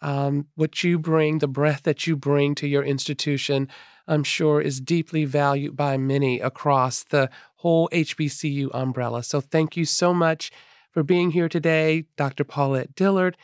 um, 0.02 0.48
what 0.54 0.82
you 0.84 0.98
bring, 0.98 1.38
the 1.38 1.48
breath 1.48 1.84
that 1.84 2.06
you 2.06 2.16
bring 2.16 2.54
to 2.56 2.66
your 2.66 2.82
institution, 2.82 3.68
I'm 4.06 4.24
sure 4.24 4.60
is 4.60 4.80
deeply 4.80 5.24
valued 5.24 5.76
by 5.76 5.96
many 5.96 6.40
across 6.40 7.04
the 7.04 7.30
whole 7.56 7.88
HBCU 7.90 8.68
umbrella. 8.74 9.22
So 9.22 9.40
thank 9.40 9.76
you 9.76 9.84
so 9.84 10.12
much 10.12 10.50
for 10.90 11.02
being 11.02 11.30
here 11.30 11.48
today. 11.48 12.06
Dr. 12.16 12.44
Paulette 12.44 12.94
Dillard 12.94 13.36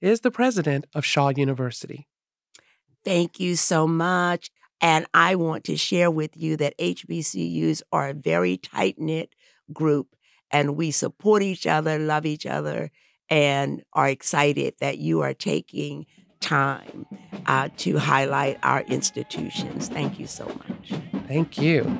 is 0.00 0.20
the 0.20 0.30
president 0.30 0.86
of 0.94 1.04
Shaw 1.04 1.32
University. 1.36 2.06
Thank 3.04 3.40
you 3.40 3.56
so 3.56 3.86
much. 3.86 4.50
And 4.82 5.06
I 5.14 5.36
want 5.36 5.62
to 5.64 5.76
share 5.76 6.10
with 6.10 6.36
you 6.36 6.56
that 6.56 6.76
HBCUs 6.76 7.82
are 7.92 8.08
a 8.08 8.14
very 8.14 8.56
tight 8.56 8.98
knit 8.98 9.34
group 9.72 10.16
and 10.50 10.76
we 10.76 10.90
support 10.90 11.42
each 11.42 11.66
other, 11.66 11.98
love 11.98 12.26
each 12.26 12.44
other, 12.44 12.90
and 13.30 13.82
are 13.94 14.08
excited 14.08 14.74
that 14.80 14.98
you 14.98 15.22
are 15.22 15.32
taking 15.32 16.04
time 16.40 17.06
uh, 17.46 17.68
to 17.78 17.96
highlight 17.98 18.58
our 18.62 18.82
institutions. 18.82 19.88
Thank 19.88 20.18
you 20.18 20.26
so 20.26 20.46
much. 20.46 20.92
Thank 21.28 21.58
you. 21.58 21.98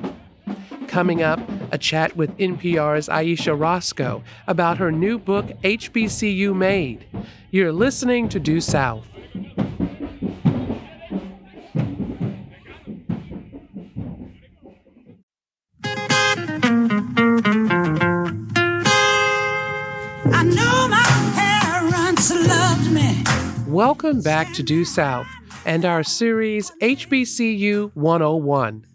Coming 0.87 1.23
up, 1.23 1.39
a 1.71 1.77
chat 1.77 2.15
with 2.15 2.37
NPR's 2.37 3.09
Ayesha 3.09 3.55
Rascoe 3.55 4.23
about 4.45 4.77
her 4.77 4.91
new 4.91 5.17
book, 5.17 5.47
HBCU 5.63 6.55
Made. 6.55 7.05
You're 7.49 7.71
listening 7.71 8.29
to 8.29 8.39
Due 8.39 8.61
South. 8.61 9.07
Welcome 23.73 24.21
back 24.21 24.53
to 24.53 24.61
Due 24.61 24.85
South 24.85 25.25
and 25.65 25.83
our 25.83 26.03
series 26.03 26.69
HBCU 26.79 27.89
101. 27.95 28.85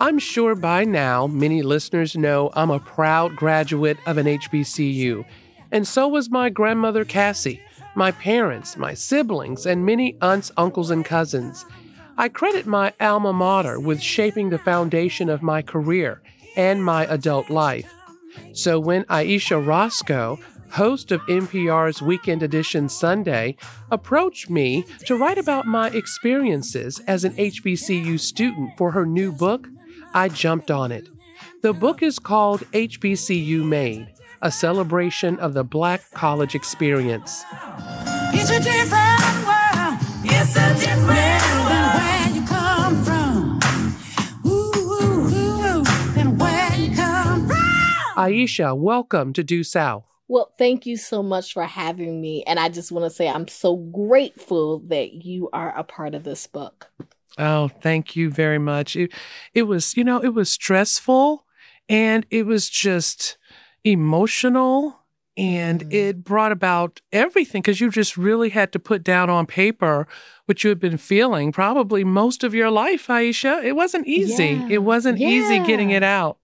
I'm 0.00 0.18
sure 0.18 0.54
by 0.54 0.84
now 0.84 1.26
many 1.26 1.60
listeners 1.62 2.16
know 2.16 2.48
I'm 2.54 2.70
a 2.70 2.80
proud 2.80 3.36
graduate 3.36 3.98
of 4.06 4.16
an 4.16 4.24
HBCU, 4.24 5.26
and 5.70 5.86
so 5.86 6.08
was 6.08 6.30
my 6.30 6.48
grandmother 6.48 7.04
Cassie, 7.04 7.60
my 7.94 8.12
parents, 8.12 8.78
my 8.78 8.94
siblings, 8.94 9.66
and 9.66 9.84
many 9.84 10.16
aunts, 10.22 10.50
uncles, 10.56 10.90
and 10.90 11.04
cousins. 11.04 11.66
I 12.16 12.30
credit 12.30 12.64
my 12.64 12.94
alma 12.98 13.34
mater 13.34 13.78
with 13.78 14.00
shaping 14.00 14.48
the 14.48 14.58
foundation 14.58 15.28
of 15.28 15.42
my 15.42 15.60
career 15.60 16.22
and 16.56 16.82
my 16.82 17.04
adult 17.04 17.50
life. 17.50 17.92
So 18.54 18.80
when 18.80 19.04
Ayesha 19.10 19.60
Rascoe, 19.60 20.38
host 20.70 21.12
of 21.12 21.20
NPR's 21.22 22.02
Weekend 22.02 22.42
Edition 22.42 22.88
Sunday, 22.88 23.56
approached 23.90 24.50
me 24.50 24.84
to 25.06 25.16
write 25.16 25.38
about 25.38 25.66
my 25.66 25.88
experiences 25.90 27.00
as 27.06 27.24
an 27.24 27.32
HBCU 27.34 28.18
student 28.18 28.76
for 28.76 28.92
her 28.92 29.06
new 29.06 29.32
book, 29.32 29.68
I 30.14 30.28
jumped 30.28 30.70
on 30.70 30.92
it. 30.92 31.08
The 31.62 31.72
book 31.72 32.02
is 32.02 32.18
called 32.18 32.60
HBCU 32.72 33.64
Made, 33.64 34.12
a 34.42 34.50
celebration 34.50 35.38
of 35.38 35.54
the 35.54 35.64
Black 35.64 36.10
college 36.12 36.54
experience. 36.54 37.44
It's 38.32 38.50
a 38.50 38.60
different 38.60 39.46
world. 39.46 39.98
It's 40.24 40.56
a 40.56 40.74
different 40.74 41.42
world 41.66 41.94
where 41.96 42.28
you 42.34 42.46
come 42.46 43.04
from. 43.04 43.60
Ooh, 44.46 44.72
ooh, 44.76 45.80
ooh, 45.80 45.84
than 46.14 46.38
where 46.38 46.74
you 46.76 46.94
come 46.94 47.46
from. 47.46 48.12
Ayesha, 48.16 48.74
welcome 48.74 49.32
to 49.32 49.42
Due 49.42 49.64
South. 49.64 50.15
Well, 50.28 50.52
thank 50.58 50.86
you 50.86 50.96
so 50.96 51.22
much 51.22 51.52
for 51.52 51.62
having 51.64 52.20
me. 52.20 52.42
And 52.44 52.58
I 52.58 52.68
just 52.68 52.90
want 52.90 53.04
to 53.04 53.10
say 53.10 53.28
I'm 53.28 53.48
so 53.48 53.76
grateful 53.76 54.80
that 54.88 55.24
you 55.24 55.48
are 55.52 55.76
a 55.76 55.84
part 55.84 56.14
of 56.14 56.24
this 56.24 56.46
book. 56.46 56.90
Oh, 57.38 57.68
thank 57.68 58.16
you 58.16 58.30
very 58.30 58.58
much. 58.58 58.96
It, 58.96 59.12
it 59.54 59.64
was, 59.64 59.96
you 59.96 60.04
know, 60.04 60.18
it 60.18 60.34
was 60.34 60.50
stressful 60.50 61.44
and 61.88 62.26
it 62.30 62.46
was 62.46 62.68
just 62.68 63.36
emotional 63.84 65.00
and 65.36 65.80
mm-hmm. 65.80 65.92
it 65.92 66.24
brought 66.24 66.50
about 66.50 67.00
everything 67.12 67.60
because 67.60 67.80
you 67.80 67.90
just 67.90 68.16
really 68.16 68.48
had 68.48 68.72
to 68.72 68.78
put 68.78 69.04
down 69.04 69.28
on 69.28 69.46
paper 69.46 70.08
what 70.46 70.64
you 70.64 70.70
had 70.70 70.80
been 70.80 70.96
feeling 70.96 71.52
probably 71.52 72.04
most 72.04 72.42
of 72.42 72.54
your 72.54 72.70
life, 72.70 73.10
Ayesha. 73.10 73.60
It 73.62 73.76
wasn't 73.76 74.06
easy. 74.06 74.54
Yeah. 74.54 74.68
It 74.70 74.82
wasn't 74.82 75.18
yeah. 75.18 75.28
easy 75.28 75.58
getting 75.60 75.90
it 75.90 76.02
out. 76.02 76.38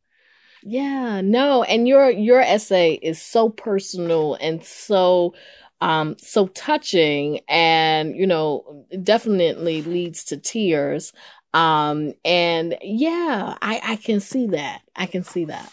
Yeah, 0.65 1.21
no, 1.23 1.63
and 1.65 1.89
your 1.89 2.11
your 2.11 2.41
essay 2.41 2.93
is 3.03 3.21
so 3.21 3.49
personal 3.49 4.35
and 4.41 4.63
so 4.65 5.35
um 5.81 6.17
so 6.19 6.47
touching 6.49 7.41
and 7.49 8.15
you 8.17 8.27
know 8.27 8.87
definitely 9.03 9.83
leads 9.83 10.25
to 10.27 10.37
tears. 10.37 11.13
Um 11.53 12.13
and 12.25 12.77
yeah, 12.83 13.57
I 13.61 13.81
I 13.83 13.97
can 13.97 14.21
see 14.21 14.47
that. 14.49 14.83
I 14.95 15.07
can 15.07 15.25
see 15.25 15.47
that. 15.47 15.71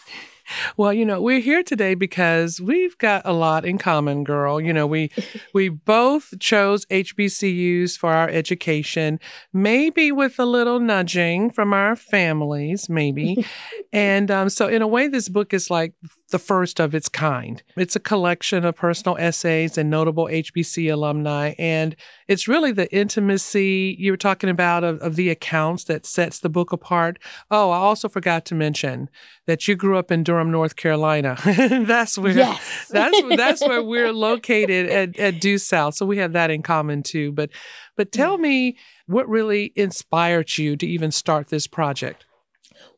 Well, 0.76 0.92
you 0.92 1.04
know, 1.04 1.20
we're 1.20 1.40
here 1.40 1.62
today 1.62 1.94
because 1.94 2.60
we've 2.60 2.96
got 2.98 3.22
a 3.24 3.32
lot 3.32 3.64
in 3.64 3.78
common, 3.78 4.24
girl. 4.24 4.60
You 4.60 4.72
know, 4.72 4.86
we 4.86 5.10
we 5.54 5.68
both 5.68 6.38
chose 6.38 6.86
HBCUs 6.86 7.96
for 7.96 8.12
our 8.12 8.28
education, 8.28 9.20
maybe 9.52 10.12
with 10.12 10.38
a 10.38 10.44
little 10.44 10.80
nudging 10.80 11.50
from 11.50 11.72
our 11.72 11.96
families, 11.96 12.88
maybe. 12.88 13.44
and 13.92 14.30
um, 14.30 14.48
so, 14.48 14.68
in 14.68 14.82
a 14.82 14.88
way, 14.88 15.08
this 15.08 15.28
book 15.28 15.52
is 15.52 15.70
like 15.70 15.94
the 16.30 16.38
first 16.38 16.80
of 16.80 16.94
its 16.94 17.08
kind. 17.08 17.62
It's 17.76 17.96
a 17.96 18.00
collection 18.00 18.64
of 18.64 18.76
personal 18.76 19.16
essays 19.18 19.76
and 19.76 19.90
notable 19.90 20.26
HBC 20.26 20.92
alumni. 20.92 21.54
And 21.58 21.96
it's 22.28 22.48
really 22.48 22.72
the 22.72 22.92
intimacy 22.94 23.96
you 23.98 24.12
were 24.12 24.16
talking 24.16 24.50
about 24.50 24.84
of, 24.84 25.00
of, 25.00 25.16
the 25.16 25.30
accounts 25.30 25.84
that 25.84 26.06
sets 26.06 26.38
the 26.38 26.48
book 26.48 26.72
apart. 26.72 27.18
Oh, 27.50 27.70
I 27.70 27.78
also 27.78 28.08
forgot 28.08 28.44
to 28.46 28.54
mention 28.54 29.10
that 29.50 29.66
you 29.66 29.74
grew 29.74 29.98
up 29.98 30.12
in 30.12 30.22
Durham, 30.22 30.52
North 30.52 30.76
Carolina. 30.76 31.36
that's 31.44 32.16
where 32.16 32.32
yes. 32.32 32.86
that's 32.90 33.20
that's 33.36 33.60
where 33.60 33.82
we're 33.82 34.12
located 34.12 34.88
at, 34.88 35.18
at 35.18 35.40
Due 35.40 35.58
South. 35.58 35.94
So 35.94 36.06
we 36.06 36.18
have 36.18 36.34
that 36.34 36.52
in 36.52 36.62
common 36.62 37.02
too. 37.02 37.32
But 37.32 37.50
but 37.96 38.12
tell 38.12 38.38
me 38.38 38.76
what 39.06 39.28
really 39.28 39.72
inspired 39.74 40.56
you 40.56 40.76
to 40.76 40.86
even 40.86 41.10
start 41.10 41.48
this 41.48 41.66
project? 41.66 42.26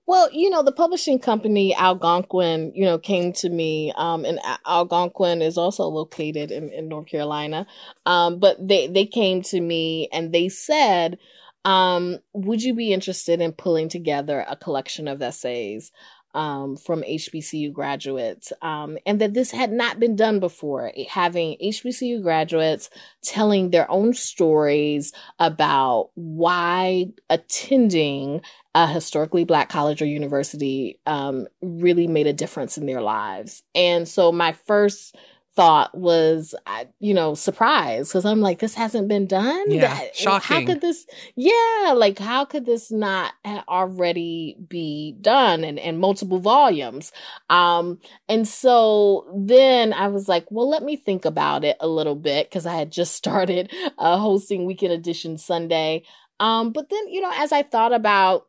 Well, 0.04 0.28
you 0.30 0.50
know, 0.50 0.62
the 0.62 0.72
publishing 0.72 1.18
company 1.18 1.74
Algonquin, 1.74 2.72
you 2.74 2.84
know, 2.84 2.98
came 2.98 3.32
to 3.34 3.48
me, 3.48 3.94
um, 3.96 4.26
and 4.26 4.38
Algonquin 4.66 5.40
is 5.40 5.56
also 5.56 5.84
located 5.84 6.50
in, 6.50 6.68
in 6.68 6.88
North 6.88 7.06
Carolina. 7.06 7.66
Um, 8.04 8.38
but 8.38 8.56
they, 8.60 8.88
they 8.88 9.06
came 9.06 9.40
to 9.42 9.60
me 9.60 10.08
and 10.12 10.30
they 10.30 10.50
said, 10.50 11.18
um, 11.64 12.18
would 12.34 12.62
you 12.62 12.74
be 12.74 12.92
interested 12.92 13.40
in 13.40 13.52
pulling 13.52 13.88
together 13.88 14.44
a 14.48 14.56
collection 14.56 15.06
of 15.06 15.22
essays 15.22 15.92
um, 16.34 16.76
from 16.76 17.02
HBCU 17.02 17.72
graduates, 17.72 18.52
um, 18.62 18.98
and 19.06 19.20
that 19.20 19.34
this 19.34 19.50
had 19.50 19.72
not 19.72 20.00
been 20.00 20.16
done 20.16 20.40
before. 20.40 20.92
Having 21.08 21.56
HBCU 21.62 22.22
graduates 22.22 22.90
telling 23.22 23.70
their 23.70 23.90
own 23.90 24.14
stories 24.14 25.12
about 25.38 26.10
why 26.14 27.06
attending 27.28 28.40
a 28.74 28.86
historically 28.86 29.44
black 29.44 29.68
college 29.68 30.00
or 30.00 30.06
university 30.06 30.98
um, 31.06 31.46
really 31.60 32.06
made 32.06 32.26
a 32.26 32.32
difference 32.32 32.78
in 32.78 32.86
their 32.86 33.02
lives. 33.02 33.62
And 33.74 34.08
so, 34.08 34.32
my 34.32 34.52
first 34.52 35.14
thought 35.54 35.96
was, 35.96 36.54
you 36.98 37.12
know, 37.12 37.34
surprised 37.34 38.10
because 38.10 38.24
I'm 38.24 38.40
like, 38.40 38.58
this 38.58 38.74
hasn't 38.74 39.08
been 39.08 39.26
done. 39.26 39.70
Yeah, 39.70 39.94
that, 39.94 40.16
shocking. 40.16 40.56
How 40.56 40.66
could 40.66 40.80
this? 40.80 41.06
Yeah, 41.36 41.92
like 41.94 42.18
how 42.18 42.44
could 42.44 42.64
this 42.64 42.90
not 42.90 43.32
already 43.68 44.56
be 44.68 45.16
done 45.20 45.64
in, 45.64 45.78
in 45.78 45.98
multiple 45.98 46.38
volumes? 46.38 47.12
Um, 47.50 47.98
and 48.28 48.48
so 48.48 49.26
then 49.36 49.92
I 49.92 50.08
was 50.08 50.28
like, 50.28 50.46
well, 50.50 50.68
let 50.68 50.82
me 50.82 50.96
think 50.96 51.24
about 51.24 51.64
it 51.64 51.76
a 51.80 51.88
little 51.88 52.16
bit 52.16 52.48
because 52.48 52.66
I 52.66 52.74
had 52.74 52.90
just 52.90 53.14
started 53.22 53.72
uh, 53.98 54.18
hosting 54.18 54.64
Weekend 54.64 54.92
Edition 54.92 55.36
Sunday. 55.36 56.04
Um, 56.40 56.72
but 56.72 56.88
then, 56.88 57.08
you 57.08 57.20
know, 57.20 57.30
as 57.34 57.52
I 57.52 57.62
thought 57.62 57.92
about 57.92 58.46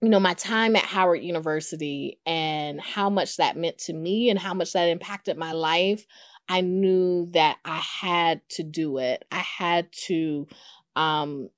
you 0.00 0.08
know, 0.08 0.20
my 0.20 0.34
time 0.34 0.76
at 0.76 0.84
Howard 0.84 1.22
University 1.22 2.20
and 2.24 2.80
how 2.80 3.10
much 3.10 3.36
that 3.36 3.56
meant 3.56 3.78
to 3.78 3.92
me 3.92 4.30
and 4.30 4.38
how 4.38 4.54
much 4.54 4.72
that 4.72 4.88
impacted 4.88 5.36
my 5.36 5.52
life, 5.52 6.06
I 6.48 6.60
knew 6.60 7.28
that 7.32 7.58
I 7.64 7.78
had 7.78 8.40
to 8.50 8.62
do 8.62 8.98
it. 8.98 9.24
I 9.32 9.40
had 9.40 9.90
to 10.06 10.46
um, 10.94 11.50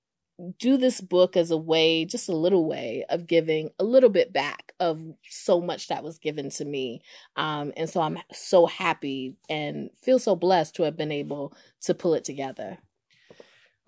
do 0.59 0.79
this 0.79 1.03
book 1.03 1.37
as 1.37 1.51
a 1.51 1.57
way, 1.57 2.07
just 2.07 2.31
a 2.31 2.37
little 2.37 2.67
way 2.67 3.05
of 3.11 3.27
giving 3.27 3.71
a 3.79 3.85
little 3.85 4.09
bit 4.09 4.33
back 4.33 4.73
of 4.81 5.01
so 5.29 5.61
much 5.61 5.89
that 5.89 6.03
was 6.03 6.19
given 6.19 6.49
to 6.51 6.65
me. 6.65 7.03
Um, 7.37 7.75
and 7.77 7.91
so 7.91 8.01
I'm 8.01 8.19
so 8.33 8.65
happy 8.65 9.37
and 9.51 9.91
feel 10.03 10.19
so 10.19 10.35
blessed 10.35 10.77
to 10.77 10.85
have 10.85 10.97
been 10.97 11.13
able 11.13 11.55
to 11.83 11.95
pull 11.95 12.15
it 12.15 12.25
together 12.25 12.79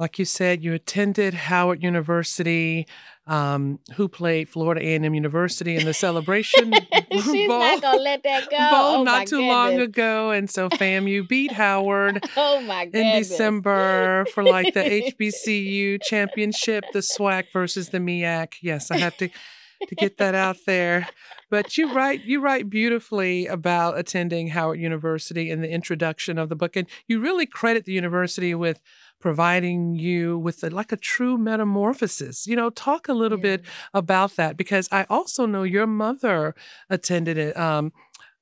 like 0.02 0.18
you 0.18 0.24
said, 0.24 0.64
you 0.64 0.74
attended 0.74 1.32
Howard 1.32 1.80
University. 1.80 2.88
Um, 3.24 3.78
who 3.94 4.08
played 4.08 4.48
Florida 4.48 4.80
A&M 4.84 5.14
University 5.14 5.76
in 5.76 5.84
the 5.84 5.94
celebration 5.94 6.72
She's 7.12 7.48
bowl, 7.48 7.60
not 7.60 7.80
gonna 7.80 8.02
let 8.02 8.24
that 8.24 8.50
go. 8.50 8.58
bowl 8.58 9.00
oh, 9.00 9.02
not 9.04 9.28
too 9.28 9.36
goodness. 9.36 9.52
long 9.52 9.78
ago, 9.78 10.30
and 10.32 10.50
so 10.50 10.68
FAMU 10.68 11.28
beat 11.28 11.52
Howard 11.62 12.24
oh 12.36 12.60
my 12.62 12.90
in. 12.92 13.18
December 13.18 14.26
for 14.34 14.42
like 14.42 14.74
the 14.74 14.80
HBCU 15.20 16.02
championship, 16.02 16.84
the 16.92 16.98
SWAC 16.98 17.44
versus 17.52 17.90
the 17.90 17.98
MEAC. 17.98 18.54
Yes, 18.60 18.90
I 18.90 18.98
have 18.98 19.16
to 19.18 19.28
to 19.88 19.94
get 19.94 20.18
that 20.18 20.34
out 20.34 20.56
there. 20.66 21.08
But 21.50 21.76
you 21.76 21.92
write 21.92 22.24
you 22.24 22.40
write 22.40 22.70
beautifully 22.70 23.46
about 23.46 23.98
attending 23.98 24.48
Howard 24.48 24.80
University 24.80 25.50
in 25.50 25.60
the 25.60 25.68
introduction 25.68 26.38
of 26.38 26.48
the 26.48 26.56
book, 26.56 26.76
and 26.76 26.88
you 27.06 27.20
really 27.20 27.46
credit 27.46 27.84
the 27.84 27.92
university 27.92 28.54
with 28.54 28.80
providing 29.22 29.94
you 29.96 30.38
with 30.38 30.62
a, 30.64 30.70
like 30.70 30.92
a 30.92 30.96
true 30.98 31.38
metamorphosis. 31.38 32.46
You 32.46 32.56
know, 32.56 32.70
talk 32.70 33.08
a 33.08 33.14
little 33.14 33.38
Yeah. 33.38 33.42
bit 33.42 33.64
about 33.94 34.36
that 34.36 34.56
because 34.58 34.88
I 34.92 35.06
also 35.08 35.46
know 35.46 35.62
your 35.62 35.86
mother 35.86 36.54
attended 36.90 37.38
it. 37.38 37.56
Um, 37.56 37.92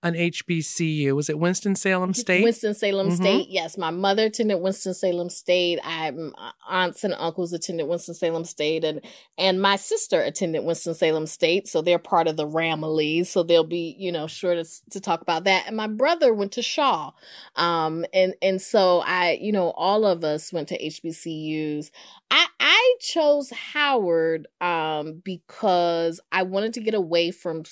an 0.02 0.14
HBCU. 0.14 1.14
Was 1.14 1.28
it 1.28 1.38
Winston 1.38 1.75
Salem 1.76 2.14
State? 2.14 2.42
Winston 2.42 2.73
Salem 2.75 3.09
Mhm. 3.11 3.16
State. 3.16 3.49
Yes, 3.50 3.76
my 3.76 3.90
mother 3.90 4.26
attended 4.26 4.61
Winston 4.61 4.95
Salem 4.95 5.28
State. 5.28 5.78
I 5.85 6.11
my 6.11 6.52
aunts 6.66 7.04
and 7.04 7.14
uncles 7.19 7.52
attended 7.52 7.87
Winston 7.87 8.14
Salem 8.14 8.45
State, 8.45 8.83
and 8.83 9.02
and 9.37 9.61
my 9.61 9.76
sister 9.76 10.23
attended 10.23 10.64
Winston 10.64 10.95
Salem 10.95 11.26
State. 11.26 11.69
So 11.69 11.83
they're 11.83 11.99
part 11.99 12.28
of 12.28 12.37
the 12.37 12.47
Ramillies. 12.47 13.26
So 13.26 13.42
they'll 13.42 13.62
be 13.64 13.95
you 13.99 14.11
know 14.11 14.26
sure 14.26 14.54
to 14.54 14.64
to 14.90 15.00
talk 15.00 15.21
about 15.21 15.45
that. 15.45 15.64
And 15.66 15.76
my 15.76 15.87
brother 15.87 16.33
went 16.33 16.52
to 16.52 16.62
Shaw, 16.62 17.11
um, 17.57 18.07
and 18.14 18.35
and 18.40 18.62
so 18.62 19.00
I 19.00 19.38
you 19.40 19.52
know 19.52 19.71
all 19.73 20.07
of 20.07 20.25
us 20.25 20.50
went 20.50 20.69
to 20.69 20.78
HBCUs. 20.83 21.90
I 22.30 22.47
I 22.59 22.95
chose 23.00 23.50
Howard 23.50 24.47
um 24.62 25.21
because 25.25 26.21
I 26.33 26.45
wanted 26.45 26.73
to 26.75 26.80
get 26.80 26.95
away 26.95 27.30
from 27.33 27.64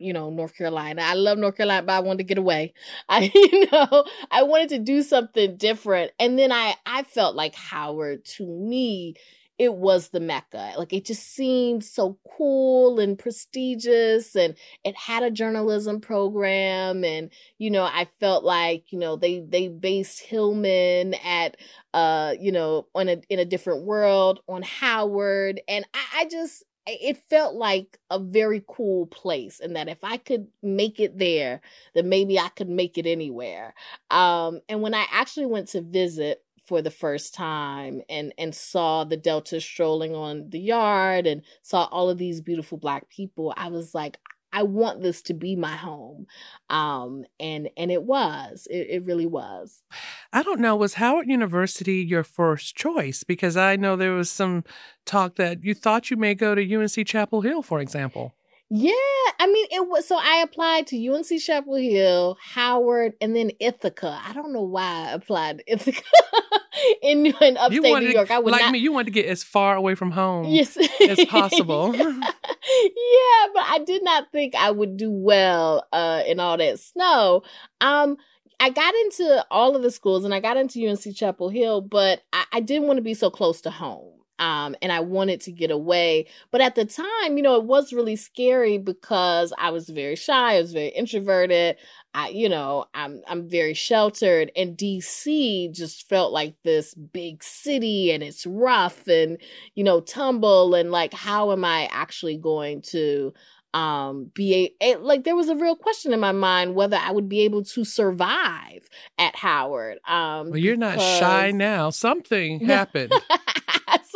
you 0.00 0.12
know, 0.12 0.30
North 0.30 0.56
Carolina. 0.56 1.02
I 1.02 1.14
love 1.14 1.38
North 1.38 1.56
Carolina, 1.56 1.86
but 1.86 1.92
I 1.92 2.00
wanted 2.00 2.18
to 2.18 2.24
get 2.24 2.38
away. 2.38 2.74
I, 3.08 3.30
you 3.34 3.66
know, 3.70 4.04
I 4.30 4.42
wanted 4.42 4.70
to 4.70 4.78
do 4.78 5.02
something 5.02 5.56
different. 5.56 6.12
And 6.18 6.38
then 6.38 6.52
I, 6.52 6.74
I 6.86 7.02
felt 7.04 7.36
like 7.36 7.54
Howard 7.54 8.24
to 8.36 8.46
me, 8.46 9.14
it 9.58 9.74
was 9.74 10.08
the 10.08 10.20
Mecca. 10.20 10.72
Like 10.78 10.94
it 10.94 11.04
just 11.04 11.34
seemed 11.34 11.84
so 11.84 12.18
cool 12.38 12.98
and 12.98 13.18
prestigious 13.18 14.34
and 14.34 14.54
it 14.84 14.96
had 14.96 15.22
a 15.22 15.30
journalism 15.30 16.00
program. 16.00 17.04
And, 17.04 17.30
you 17.58 17.70
know, 17.70 17.82
I 17.82 18.08
felt 18.20 18.42
like, 18.42 18.90
you 18.90 18.98
know, 18.98 19.16
they, 19.16 19.40
they 19.40 19.68
based 19.68 20.20
Hillman 20.20 21.12
at, 21.22 21.58
uh, 21.92 22.32
you 22.40 22.52
know, 22.52 22.86
on 22.94 23.10
a, 23.10 23.20
in 23.28 23.38
a 23.38 23.44
different 23.44 23.84
world 23.84 24.40
on 24.48 24.62
Howard. 24.62 25.60
And 25.68 25.84
I, 25.92 26.20
I 26.20 26.24
just, 26.24 26.64
it 26.86 27.18
felt 27.28 27.54
like 27.54 27.98
a 28.10 28.18
very 28.18 28.64
cool 28.66 29.06
place 29.06 29.60
and 29.60 29.76
that 29.76 29.88
if 29.88 30.02
i 30.02 30.16
could 30.16 30.46
make 30.62 30.98
it 30.98 31.18
there 31.18 31.60
then 31.94 32.08
maybe 32.08 32.38
i 32.38 32.48
could 32.48 32.68
make 32.68 32.98
it 32.98 33.06
anywhere. 33.06 33.74
Um 34.10 34.60
and 34.68 34.82
when 34.82 34.94
i 34.94 35.06
actually 35.10 35.46
went 35.46 35.68
to 35.68 35.82
visit 35.82 36.42
for 36.64 36.82
the 36.82 36.90
first 36.90 37.34
time 37.34 38.02
and 38.08 38.32
and 38.38 38.54
saw 38.54 39.04
the 39.04 39.16
delta 39.16 39.60
strolling 39.60 40.14
on 40.14 40.48
the 40.50 40.60
yard 40.60 41.26
and 41.26 41.42
saw 41.62 41.84
all 41.86 42.08
of 42.08 42.18
these 42.18 42.40
beautiful 42.40 42.78
black 42.78 43.08
people 43.08 43.52
i 43.56 43.68
was 43.68 43.94
like 43.94 44.18
i 44.52 44.62
want 44.62 45.02
this 45.02 45.22
to 45.22 45.34
be 45.34 45.56
my 45.56 45.76
home 45.76 46.26
um 46.68 47.24
and 47.38 47.68
and 47.76 47.90
it 47.90 48.02
was 48.02 48.66
it, 48.70 48.86
it 48.90 49.04
really 49.04 49.26
was 49.26 49.82
I 50.32 50.42
don't 50.44 50.60
know. 50.60 50.76
Was 50.76 50.94
Howard 50.94 51.26
University 51.28 51.96
your 51.96 52.22
first 52.22 52.76
choice? 52.76 53.24
Because 53.24 53.56
I 53.56 53.74
know 53.74 53.96
there 53.96 54.12
was 54.12 54.30
some 54.30 54.62
talk 55.04 55.34
that 55.36 55.64
you 55.64 55.74
thought 55.74 56.10
you 56.10 56.16
may 56.16 56.34
go 56.34 56.54
to 56.54 56.74
UNC 56.74 57.04
Chapel 57.04 57.40
Hill, 57.40 57.62
for 57.62 57.80
example. 57.80 58.34
Yeah, 58.72 58.92
I 59.40 59.48
mean 59.48 59.66
it 59.72 59.88
was 59.88 60.06
so 60.06 60.16
I 60.16 60.42
applied 60.42 60.86
to 60.88 61.08
UNC 61.08 61.26
Chapel 61.40 61.74
Hill, 61.74 62.38
Howard, 62.40 63.14
and 63.20 63.34
then 63.34 63.50
Ithaca. 63.58 64.20
I 64.24 64.32
don't 64.32 64.52
know 64.52 64.62
why 64.62 65.08
I 65.08 65.12
applied 65.12 65.58
to 65.58 65.72
Ithaca 65.72 66.02
in, 67.02 67.26
in 67.26 67.56
upstate 67.56 67.82
New 67.82 68.10
York. 68.10 68.30
I 68.30 68.38
would 68.38 68.52
like 68.52 68.62
not 68.62 68.70
me, 68.70 68.78
you 68.78 68.92
wanted 68.92 69.06
to 69.06 69.10
get 69.10 69.26
as 69.26 69.42
far 69.42 69.74
away 69.74 69.96
from 69.96 70.12
home 70.12 70.44
yes. 70.44 70.76
as 71.00 71.24
possible. 71.24 71.92
yeah, 71.96 73.46
but 73.54 73.64
I 73.66 73.82
did 73.84 74.04
not 74.04 74.30
think 74.30 74.54
I 74.54 74.70
would 74.70 74.96
do 74.96 75.10
well 75.10 75.84
uh 75.92 76.22
in 76.24 76.38
all 76.38 76.56
that 76.56 76.78
snow. 76.78 77.42
Um 77.80 78.18
I 78.60 78.70
got 78.70 78.94
into 78.94 79.44
all 79.50 79.74
of 79.74 79.82
the 79.82 79.90
schools 79.90 80.24
and 80.24 80.32
I 80.32 80.38
got 80.38 80.56
into 80.56 80.86
UNC 80.86 81.16
Chapel 81.16 81.48
Hill, 81.48 81.80
but 81.80 82.22
I, 82.32 82.44
I 82.52 82.60
didn't 82.60 82.86
want 82.86 82.98
to 82.98 83.02
be 83.02 83.14
so 83.14 83.30
close 83.30 83.62
to 83.62 83.70
home. 83.70 84.19
Um, 84.40 84.74
and 84.80 84.90
I 84.90 85.00
wanted 85.00 85.42
to 85.42 85.52
get 85.52 85.70
away. 85.70 86.26
But 86.50 86.62
at 86.62 86.74
the 86.74 86.86
time, 86.86 87.36
you 87.36 87.42
know, 87.42 87.56
it 87.56 87.64
was 87.64 87.92
really 87.92 88.16
scary 88.16 88.78
because 88.78 89.52
I 89.58 89.70
was 89.70 89.88
very 89.88 90.16
shy, 90.16 90.54
I 90.56 90.60
was 90.60 90.72
very 90.72 90.88
introverted. 90.88 91.76
I, 92.14 92.30
you 92.30 92.48
know, 92.48 92.86
I'm 92.92 93.22
I'm 93.28 93.48
very 93.48 93.74
sheltered, 93.74 94.50
and 94.56 94.76
DC 94.76 95.72
just 95.72 96.08
felt 96.08 96.32
like 96.32 96.54
this 96.64 96.92
big 96.94 97.44
city, 97.44 98.10
and 98.10 98.22
it's 98.22 98.46
rough, 98.46 99.06
and 99.06 99.38
you 99.76 99.84
know, 99.84 100.00
tumble, 100.00 100.74
and 100.74 100.90
like, 100.90 101.12
how 101.12 101.52
am 101.52 101.64
I 101.64 101.88
actually 101.92 102.36
going 102.36 102.82
to 102.88 103.32
um 103.72 104.32
be 104.34 104.74
a, 104.80 104.96
like 104.96 105.22
there 105.22 105.36
was 105.36 105.48
a 105.48 105.54
real 105.54 105.76
question 105.76 106.12
in 106.12 106.18
my 106.18 106.32
mind 106.32 106.74
whether 106.74 106.96
I 106.96 107.12
would 107.12 107.28
be 107.28 107.42
able 107.42 107.62
to 107.62 107.84
survive 107.84 108.88
at 109.16 109.36
Howard. 109.36 109.98
Um 110.08 110.50
well, 110.50 110.58
you're 110.58 110.74
not 110.74 111.00
shy 111.00 111.52
now. 111.52 111.90
Something 111.90 112.58
happened. 112.66 113.12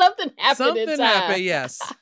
Something 0.04 0.32
happened 0.36 0.76
in 0.76 0.88
Something 0.88 0.98
time. 0.98 1.06
happened. 1.06 1.44
Yes. 1.44 1.78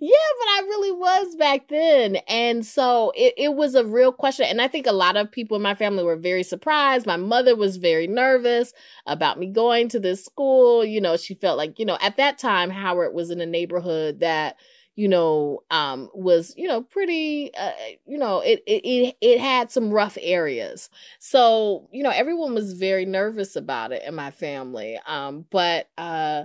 yeah, 0.00 0.28
but 0.38 0.48
I 0.48 0.62
really 0.66 0.92
was 0.92 1.36
back 1.36 1.68
then. 1.68 2.16
And 2.28 2.64
so 2.64 3.12
it, 3.16 3.34
it 3.36 3.54
was 3.54 3.74
a 3.74 3.84
real 3.84 4.12
question. 4.12 4.46
And 4.46 4.60
I 4.60 4.68
think 4.68 4.86
a 4.86 4.92
lot 4.92 5.16
of 5.16 5.30
people 5.30 5.56
in 5.56 5.62
my 5.62 5.74
family 5.74 6.04
were 6.04 6.16
very 6.16 6.42
surprised. 6.42 7.06
My 7.06 7.16
mother 7.16 7.56
was 7.56 7.76
very 7.76 8.06
nervous 8.06 8.72
about 9.06 9.38
me 9.38 9.46
going 9.46 9.88
to 9.90 10.00
this 10.00 10.24
school. 10.24 10.84
You 10.84 11.00
know, 11.00 11.16
she 11.16 11.34
felt 11.34 11.58
like, 11.58 11.78
you 11.78 11.84
know, 11.86 11.98
at 12.00 12.16
that 12.16 12.38
time, 12.38 12.70
Howard 12.70 13.14
was 13.14 13.30
in 13.30 13.40
a 13.40 13.46
neighborhood 13.46 14.20
that, 14.20 14.56
you 14.96 15.08
know, 15.08 15.60
um, 15.70 16.08
was, 16.12 16.54
you 16.56 16.66
know, 16.66 16.82
pretty, 16.82 17.52
uh, 17.54 17.70
you 18.06 18.18
know, 18.18 18.40
it, 18.40 18.62
it, 18.66 18.84
it, 18.84 19.16
it 19.20 19.40
had 19.40 19.70
some 19.70 19.90
rough 19.90 20.18
areas. 20.20 20.90
So, 21.20 21.88
you 21.92 22.02
know, 22.02 22.10
everyone 22.10 22.54
was 22.54 22.72
very 22.72 23.04
nervous 23.06 23.54
about 23.54 23.92
it 23.92 24.02
in 24.04 24.14
my 24.14 24.30
family. 24.32 24.98
Um, 25.06 25.46
but, 25.50 25.88
uh, 25.96 26.44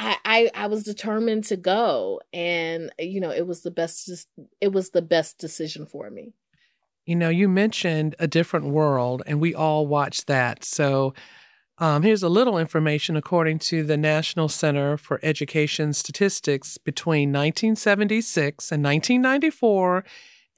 I, 0.00 0.16
I 0.24 0.50
I 0.54 0.66
was 0.68 0.84
determined 0.84 1.44
to 1.44 1.56
go, 1.56 2.20
and 2.32 2.92
you 2.98 3.20
know 3.20 3.30
it 3.30 3.46
was 3.46 3.62
the 3.62 3.70
best. 3.70 4.10
It 4.60 4.72
was 4.72 4.90
the 4.90 5.02
best 5.02 5.38
decision 5.38 5.86
for 5.86 6.10
me. 6.10 6.34
You 7.04 7.16
know, 7.16 7.30
you 7.30 7.48
mentioned 7.48 8.14
a 8.18 8.26
different 8.26 8.66
world, 8.66 9.22
and 9.26 9.40
we 9.40 9.54
all 9.54 9.86
watched 9.86 10.26
that. 10.26 10.62
So, 10.62 11.14
um, 11.78 12.02
here's 12.02 12.22
a 12.22 12.28
little 12.28 12.58
information 12.58 13.16
according 13.16 13.60
to 13.60 13.82
the 13.82 13.96
National 13.96 14.48
Center 14.48 14.96
for 14.96 15.18
Education 15.22 15.94
Statistics. 15.94 16.76
Between 16.76 17.30
1976 17.30 18.70
and 18.70 18.84
1994, 18.84 20.04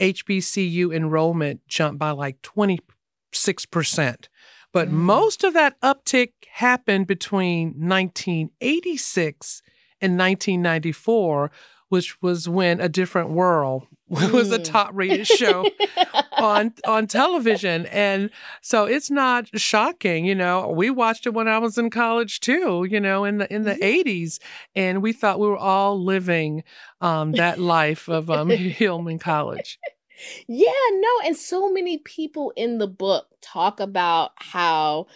HBCU 0.00 0.94
enrollment 0.94 1.66
jumped 1.68 1.98
by 1.98 2.11
like 2.11 2.42
26%. 2.42 4.29
But 4.72 4.88
Mm. 4.88 4.92
most 4.92 5.44
of 5.44 5.52
that 5.54 5.80
uptick 5.80 6.33
happened 6.52 7.06
between 7.06 7.74
1986 7.78 9.62
and 10.00 10.16
1994, 10.16 11.50
which 11.88 12.20
was 12.22 12.48
when 12.48 12.80
A 12.80 12.88
Different 12.88 13.30
World 13.30 13.87
was 14.09 14.50
a 14.52 14.59
Mm. 14.59 14.64
top 14.64 14.90
rated 14.94 15.26
show 15.26 15.68
on 16.38 16.72
on 16.87 17.06
television. 17.06 17.87
And 17.87 18.30
so 18.61 18.85
it's 18.85 19.11
not 19.11 19.48
shocking 19.59 20.24
you 20.24 20.35
know. 20.35 20.68
We 20.68 20.90
watched 20.90 21.26
it 21.26 21.35
when 21.35 21.48
i 21.48 21.59
was 21.59 21.76
in 21.78 21.90
college 21.90 22.40
too 22.40 22.87
you 22.88 23.00
know 23.00 23.24
in 23.24 23.38
the 23.38 23.52
in 23.52 23.62
the 23.64 23.74
80s 23.85 24.38
and 24.74 25.02
we 25.02 25.12
thought 25.12 25.38
we 25.40 25.48
were 25.48 25.56
all 25.56 26.02
living 26.02 26.62
um 27.00 27.33
that 27.35 27.59
life 27.59 28.09
of 28.09 28.30
um 28.30 28.48
hillman 28.80 29.18
college 29.18 29.78
Yeah, 30.46 30.72
no, 30.92 31.09
and 31.24 31.37
so 31.37 31.70
many 31.70 31.98
people 31.98 32.52
in 32.56 32.78
the 32.78 32.88
book 32.88 33.26
talk 33.40 33.80
about 33.80 34.33
how 34.37 35.06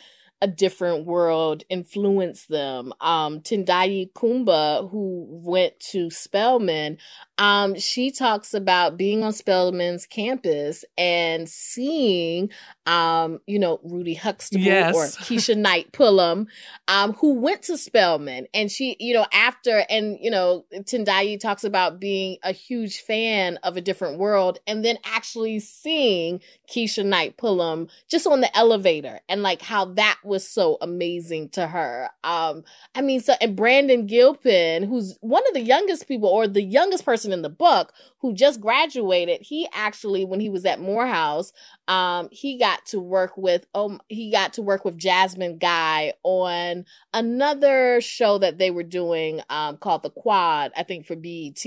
a 0.43 0.47
different 0.47 1.07
world 1.07 1.63
influenced 1.71 2.49
them. 2.51 2.93
Um, 3.01 3.41
Tendai 3.41 4.13
Kumba, 4.13 4.91
who 4.91 5.27
went 5.29 5.79
to 5.93 6.11
Spelman, 6.11 6.99
um, 7.37 7.77
she 7.79 8.13
talks 8.13 8.55
about 8.55 8.97
being 8.97 9.25
on 9.25 9.33
Spelman's 9.33 10.07
campus 10.07 10.85
and 10.97 11.49
seeing, 11.49 12.51
um, 12.87 13.41
you 13.47 13.59
know, 13.59 13.81
Rudy 13.83 14.15
Huxtable 14.15 14.63
Yes. 14.65 14.95
or 14.95 15.07
Keshia 15.25 15.57
Knight 15.57 15.91
Pulliam, 15.93 16.47
um, 16.87 17.15
who 17.15 17.35
went 17.35 17.63
to 17.63 17.77
Spelman. 17.77 18.47
And 18.55 18.71
she, 18.71 18.97
you 19.01 19.15
know, 19.15 19.27
after, 19.33 19.85
and, 19.91 20.17
you 20.21 20.31
know, 20.31 20.65
Tendai 20.73 21.41
talks 21.41 21.65
about 21.65 21.99
being 21.99 22.39
a 22.45 22.53
huge 22.53 23.01
fan 23.01 23.59
of 23.65 23.77
A 23.77 23.81
Different 23.81 24.19
World 24.19 24.61
and 24.67 24.85
then 24.85 24.99
actually 25.05 25.59
seeing 25.59 26.41
Keshia 26.73 27.05
Knight 27.05 27.37
Pulliam 27.37 27.89
just 28.09 28.29
on 28.29 28.43
the 28.43 28.57
elevator 28.57 29.21
and 29.29 29.43
like 29.43 29.61
how 29.61 29.87
that 29.87 30.19
was 30.23 30.47
so 30.47 30.79
amazing 30.81 31.49
to 31.51 31.67
her. 31.67 32.11
Um, 32.23 32.63
I 32.95 33.01
mean, 33.01 33.21
so, 33.21 33.35
and 33.41 33.57
Brandon 33.57 34.07
Gilpin, 34.07 34.85
who's 34.85 35.19
one 35.21 35.43
of 35.49 35.55
the 35.55 35.63
youngest 35.63 36.07
people 36.07 36.29
or 36.29 36.47
the 36.47 36.63
youngest 36.63 37.05
person 37.05 37.24
in 37.33 37.43
the 37.43 37.49
book 37.49 37.93
who 38.19 38.35
just 38.35 38.61
graduated, 38.61 39.41
he 39.43 39.69
actually, 39.73 40.25
when 40.25 40.41
he 40.41 40.49
was 40.49 40.65
at 40.65 40.81
Morehouse, 40.81 41.53
um, 41.89 42.29
he 42.33 42.59
got 42.59 42.85
to 42.87 43.01
work 43.01 43.37
with, 43.37 43.67
um, 43.75 44.01
he 44.09 44.31
got 44.31 44.55
to 44.55 44.63
work 44.63 44.85
with 44.85 44.99
Jasmine 44.99 45.59
Guy 45.59 46.15
on 46.23 46.85
another 47.13 48.01
show 48.01 48.39
that 48.39 48.59
they 48.59 48.71
were 48.71 48.83
doing, 48.83 49.41
um, 49.51 49.77
called 49.77 50.03
The 50.03 50.11
Quad, 50.11 50.73
I 50.77 50.83
think 50.83 51.07
for 51.07 51.17
BET. 51.17 51.65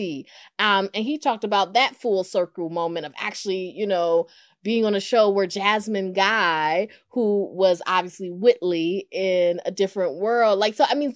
Um, 0.59 0.89
and 0.93 1.03
he 1.03 1.17
talked 1.17 1.43
about 1.43 1.73
that 1.73 1.95
full 1.95 2.23
circle 2.23 2.69
moment 2.69 3.05
of 3.05 3.13
actually, 3.17 3.71
you 3.75 3.87
know, 3.87 4.27
being 4.63 4.85
on 4.85 4.95
a 4.95 4.99
show 4.99 5.29
where 5.29 5.47
Jasmine 5.47 6.13
Guy, 6.13 6.89
who 7.09 7.49
was 7.53 7.81
obviously 7.87 8.29
Whitley 8.29 9.07
in 9.11 9.61
a 9.65 9.71
different 9.71 10.15
world, 10.15 10.59
like 10.59 10.73
so. 10.73 10.85
I 10.89 10.95
mean, 10.95 11.15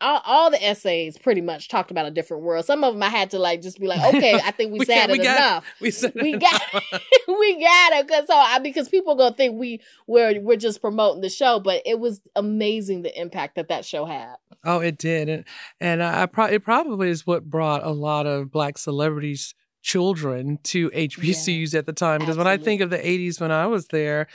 all, 0.00 0.20
all 0.24 0.50
the 0.50 0.62
essays 0.64 1.18
pretty 1.18 1.40
much 1.40 1.68
talked 1.68 1.90
about 1.90 2.06
a 2.06 2.10
different 2.10 2.42
world. 2.42 2.64
Some 2.64 2.84
of 2.84 2.94
them 2.94 3.02
I 3.02 3.08
had 3.08 3.30
to 3.30 3.38
like 3.38 3.62
just 3.62 3.78
be 3.78 3.86
like, 3.86 4.14
okay, 4.14 4.34
I 4.34 4.50
think 4.50 4.72
we, 4.72 4.78
We 4.80 4.84
said 4.86 5.06
got- 5.06 5.10
we 5.10 5.20
it 5.20 5.22
got- 5.24 5.36
enough. 5.36 5.64
we 5.80 5.90
said 5.90 6.12
We 6.14 6.34
it. 6.34 6.40
got 6.40 6.62
we 7.28 7.60
got 7.60 7.92
it 7.94 8.06
because 8.06 8.26
so 8.26 8.34
I 8.34 8.58
because 8.60 8.88
people 8.88 9.14
gonna 9.14 9.34
think 9.34 9.58
we 9.58 9.80
we're 10.06 10.40
we're 10.40 10.56
just 10.56 10.80
promoting 10.80 11.20
the 11.20 11.28
show, 11.28 11.60
but 11.60 11.82
it 11.84 11.98
was 11.98 12.20
amazing 12.36 13.02
the 13.02 13.20
impact 13.20 13.56
that 13.56 13.68
that 13.68 13.84
show 13.84 14.04
had. 14.04 14.34
Oh, 14.64 14.80
it 14.80 14.98
did, 14.98 15.28
and 15.28 15.44
and 15.80 16.02
I, 16.02 16.22
I 16.22 16.26
pro- 16.26 16.46
it 16.46 16.62
probably 16.64 17.08
is 17.10 17.26
what 17.26 17.44
brought 17.48 17.84
a 17.84 17.90
lot 17.90 18.26
of 18.26 18.50
black 18.50 18.76
celebrities' 18.78 19.54
children 19.82 20.58
to 20.64 20.90
HBCUs 20.90 21.74
at 21.74 21.86
the 21.86 21.92
time. 21.92 22.20
Because 22.20 22.36
when 22.36 22.46
I 22.46 22.56
think 22.58 22.80
of 22.80 22.90
the 22.90 22.98
'80s, 22.98 23.40
when 23.40 23.50
I 23.50 23.66
was 23.66 23.86
there, 23.88 24.26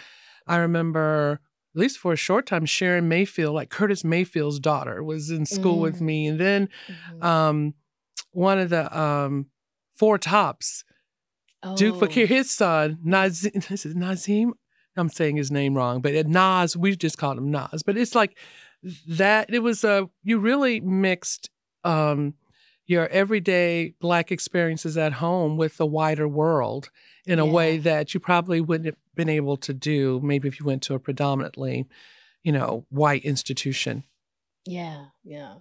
I 0.47 0.57
remember 0.57 1.39
at 1.75 1.79
least 1.79 1.97
for 1.97 2.13
a 2.13 2.17
short 2.17 2.45
time, 2.45 2.65
Sharon 2.65 3.07
Mayfield, 3.09 3.53
like 3.53 3.69
Curtis 3.69 4.03
Mayfield's 4.03 4.59
daughter, 4.59 5.03
was 5.03 5.29
in 5.29 5.45
school 5.45 5.79
with 5.79 5.97
Mm. 5.97 6.01
me, 6.01 6.27
and 6.27 6.39
then 6.39 6.69
Mhm. 7.11 7.23
um, 7.23 7.73
one 8.31 8.57
of 8.59 8.69
the 8.69 8.97
um, 8.97 9.47
Four 9.93 10.17
Tops, 10.17 10.83
Duke 11.75 11.95
Oh. 11.95 11.99
Fakir, 11.99 12.27
his 12.27 12.49
son, 12.51 12.99
Nazim, 13.03 13.51
is 13.69 13.85
it 13.85 13.95
Nazim? 13.95 14.53
I'm 14.97 15.09
saying 15.09 15.35
his 15.35 15.51
name 15.51 15.73
wrong, 15.75 15.99
but 16.01 16.13
it, 16.13 16.27
Nas, 16.27 16.77
we 16.77 16.95
just 16.95 17.17
called 17.17 17.37
him 17.37 17.51
Nas. 17.51 17.83
But 17.83 17.97
it's 17.97 18.15
like 18.15 18.37
that. 19.07 19.53
It 19.53 19.59
was 19.59 19.83
a 19.83 20.09
you 20.23 20.37
really 20.39 20.79
mixed 20.79 21.49
um, 21.83 22.35
your 22.85 23.07
everyday 23.09 23.93
black 23.99 24.31
experiences 24.31 24.95
at 24.97 25.13
home 25.13 25.57
with 25.57 25.75
the 25.77 25.85
wider 25.85 26.27
world 26.27 26.89
in 27.25 27.39
a 27.39 27.45
way 27.45 27.77
that 27.77 28.13
you 28.13 28.19
probably 28.19 28.61
wouldn't 28.61 28.85
have 28.85 28.95
been 29.15 29.29
able 29.29 29.57
to 29.57 29.73
do 29.73 30.19
maybe 30.23 30.47
if 30.47 30.59
you 30.59 30.65
went 30.65 30.83
to 30.83 30.95
a 30.95 30.99
predominantly, 30.99 31.87
you 32.43 32.51
know, 32.51 32.85
white 32.89 33.23
institution. 33.23 34.03
Yeah, 34.65 35.05
yeah. 35.23 35.55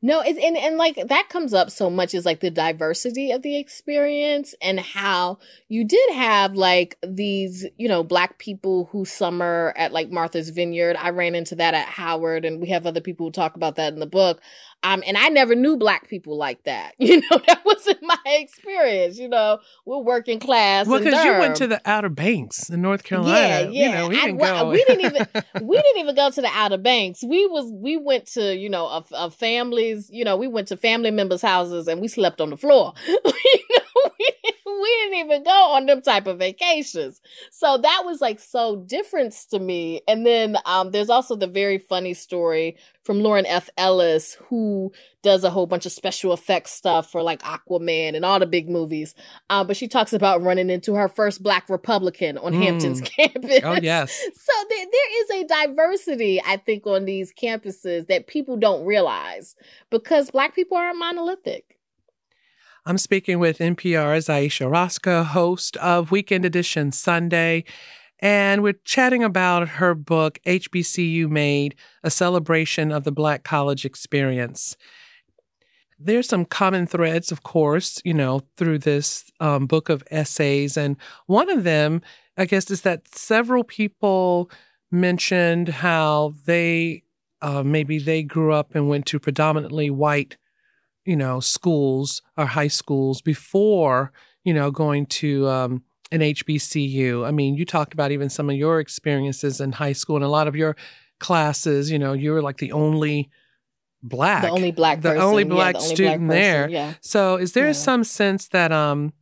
No, 0.00 0.20
it's 0.20 0.38
and 0.38 0.56
and 0.56 0.76
like 0.76 0.96
that 1.08 1.28
comes 1.28 1.52
up 1.52 1.70
so 1.70 1.90
much 1.90 2.14
is 2.14 2.24
like 2.24 2.40
the 2.40 2.50
diversity 2.50 3.32
of 3.32 3.42
the 3.42 3.56
experience 3.58 4.54
and 4.62 4.78
how 4.78 5.38
you 5.68 5.84
did 5.84 6.14
have 6.14 6.54
like 6.54 6.96
these, 7.06 7.66
you 7.76 7.88
know, 7.88 8.04
black 8.04 8.38
people 8.38 8.88
who 8.92 9.04
summer 9.04 9.72
at 9.76 9.92
like 9.92 10.10
Martha's 10.10 10.50
Vineyard. 10.50 10.96
I 10.96 11.10
ran 11.10 11.34
into 11.34 11.56
that 11.56 11.74
at 11.74 11.86
Howard 11.86 12.44
and 12.44 12.60
we 12.60 12.68
have 12.68 12.86
other 12.86 13.00
people 13.00 13.26
who 13.26 13.32
talk 13.32 13.56
about 13.56 13.76
that 13.76 13.92
in 13.92 13.98
the 13.98 14.06
book. 14.06 14.40
Um 14.82 15.02
and 15.06 15.16
I 15.16 15.28
never 15.28 15.54
knew 15.54 15.76
black 15.76 16.08
people 16.08 16.36
like 16.36 16.62
that. 16.64 16.94
You 17.08 17.20
know, 17.22 17.40
that 17.46 17.62
wasn't 17.64 17.98
my 18.02 18.18
experience, 18.26 19.18
you 19.18 19.28
know. 19.28 19.58
We're 19.86 19.98
working 19.98 20.38
class. 20.40 20.86
Well, 20.86 20.98
because 21.02 21.24
you 21.24 21.32
went 21.32 21.56
to 21.56 21.66
the 21.66 21.80
Outer 21.86 22.10
Banks 22.10 22.68
in 22.68 22.82
North 22.82 23.02
Carolina. 23.02 23.38
Yeah, 23.38 23.68
yeah. 23.70 23.86
You 23.86 23.92
know, 23.94 24.08
we 24.08 24.16
I- 24.20 24.24
didn't 24.26 24.38
well, 24.38 24.68
we 24.70 24.84
didn't 24.84 25.04
even 25.06 25.26
we 25.66 25.76
didn't 25.76 26.00
even 26.00 26.14
go 26.14 26.30
to 26.30 26.40
the 26.40 26.50
Outer 26.52 26.76
Banks. 26.78 27.22
We 27.24 27.46
was 27.46 27.72
we 27.72 27.96
went 27.96 28.26
to 28.34 28.54
you 28.54 28.68
know 28.68 28.86
a, 28.86 29.04
a 29.14 29.30
families. 29.30 30.10
You 30.12 30.24
know, 30.24 30.36
we 30.36 30.48
went 30.48 30.68
to 30.68 30.76
family 30.76 31.10
members' 31.10 31.42
houses 31.42 31.88
and 31.88 32.00
we 32.00 32.08
slept 32.08 32.40
on 32.40 32.50
the 32.50 32.56
floor. 32.56 32.92
you 33.08 33.14
know, 33.24 34.10
we 34.18 34.30
we 34.80 34.88
didn't 35.02 35.26
even 35.26 35.44
go 35.44 35.50
on 35.72 35.86
them 35.86 36.02
type 36.02 36.26
of 36.26 36.38
vacations. 36.38 37.20
So 37.50 37.78
that 37.78 38.02
was 38.04 38.20
like 38.20 38.40
so 38.40 38.76
different 38.86 39.32
to 39.50 39.58
me. 39.58 40.02
And 40.08 40.24
then 40.26 40.56
um, 40.66 40.90
there's 40.90 41.10
also 41.10 41.36
the 41.36 41.46
very 41.46 41.78
funny 41.78 42.14
story 42.14 42.76
from 43.02 43.20
Lauren 43.20 43.46
F. 43.46 43.70
Ellis, 43.78 44.34
who 44.48 44.92
does 45.22 45.42
a 45.42 45.50
whole 45.50 45.66
bunch 45.66 45.86
of 45.86 45.92
special 45.92 46.32
effects 46.32 46.70
stuff 46.72 47.10
for 47.10 47.22
like 47.22 47.40
Aquaman 47.42 48.14
and 48.14 48.24
all 48.24 48.38
the 48.38 48.46
big 48.46 48.68
movies. 48.68 49.14
Uh, 49.50 49.64
but 49.64 49.76
she 49.76 49.88
talks 49.88 50.12
about 50.12 50.42
running 50.42 50.68
into 50.70 50.94
her 50.94 51.08
first 51.08 51.42
Black 51.42 51.68
Republican 51.68 52.36
on 52.38 52.52
Mm. 52.52 52.62
Hampton's 52.62 53.00
campus. 53.16 53.60
oh 53.64 53.78
yes. 53.82 54.12
So 54.34 54.52
there, 54.68 54.86
there 54.92 55.22
is 55.22 55.30
a 55.30 55.46
diversity, 55.48 56.40
I 56.44 56.56
think, 56.58 56.86
on 56.86 57.04
these 57.04 57.32
campuses 57.32 58.06
that 58.08 58.26
people 58.26 58.56
don't 58.56 58.84
realize 58.84 59.56
because 59.90 60.30
Black 60.30 60.54
people 60.54 60.76
aren't 60.76 60.98
monolithic. 60.98 61.77
I'm 62.88 62.96
speaking 62.96 63.38
with 63.38 63.58
NPR's 63.58 64.30
Ayesha 64.30 64.66
Rascoe, 64.66 65.22
host 65.22 65.76
of 65.76 66.10
Weekend 66.10 66.46
Edition 66.46 66.90
Sunday, 66.90 67.64
and 68.18 68.62
we're 68.62 68.80
chatting 68.82 69.22
about 69.22 69.68
her 69.68 69.94
book, 69.94 70.38
HBCU 70.46 71.28
Made, 71.28 71.74
a 72.02 72.10
celebration 72.10 72.90
of 72.90 73.04
the 73.04 73.12
Black 73.12 73.44
college 73.44 73.84
experience. 73.84 74.74
There's 75.98 76.30
some 76.30 76.46
common 76.46 76.86
threads, 76.86 77.30
of 77.30 77.42
course, 77.42 78.00
you 78.06 78.14
know, 78.14 78.40
through 78.56 78.78
this 78.78 79.30
um, 79.38 79.66
book 79.66 79.90
of 79.90 80.02
essays. 80.10 80.78
And 80.78 80.96
one 81.26 81.50
of 81.50 81.64
them, 81.64 82.00
I 82.38 82.46
guess, 82.46 82.70
is 82.70 82.80
that 82.82 83.06
several 83.14 83.64
people 83.64 84.50
mentioned 84.90 85.68
how 85.68 86.32
they 86.46 87.02
uh, 87.42 87.62
maybe 87.62 87.98
they 87.98 88.22
grew 88.22 88.54
up 88.54 88.74
and 88.74 88.88
went 88.88 89.04
to 89.08 89.20
predominantly 89.20 89.90
white 89.90 90.38
you 91.08 91.16
know, 91.16 91.40
schools 91.40 92.20
or 92.36 92.44
high 92.46 92.68
schools 92.68 93.22
before, 93.22 94.12
you 94.44 94.52
know, 94.52 94.70
going 94.70 95.06
to 95.06 95.48
um, 95.48 95.82
an 96.12 96.20
HBCU. 96.20 97.26
I 97.26 97.30
mean, 97.30 97.54
you 97.56 97.64
talked 97.64 97.94
about 97.94 98.10
even 98.12 98.28
some 98.28 98.50
of 98.50 98.56
your 98.56 98.78
experiences 98.78 99.60
in 99.60 99.72
high 99.72 99.94
school 99.94 100.16
and 100.16 100.24
a 100.24 100.28
lot 100.28 100.46
of 100.48 100.54
your 100.54 100.76
classes, 101.18 101.90
you 101.90 101.98
know, 101.98 102.12
you 102.12 102.30
were 102.32 102.42
like 102.42 102.58
the 102.58 102.72
only 102.72 103.30
black. 104.02 104.42
The 104.42 104.50
only 104.50 104.70
black 104.70 105.00
the 105.00 105.10
person. 105.10 105.22
only 105.22 105.42
yeah, 105.44 105.48
black 105.48 105.74
the 105.76 105.80
only 105.80 105.94
student 105.94 106.26
black 106.26 106.38
there. 106.38 106.68
Yeah. 106.68 106.94
So 107.00 107.36
is 107.36 107.52
there 107.52 107.66
Yeah. 107.68 107.72
some 107.88 108.04
sense 108.04 108.48
that 108.48 108.70
um 108.70 109.12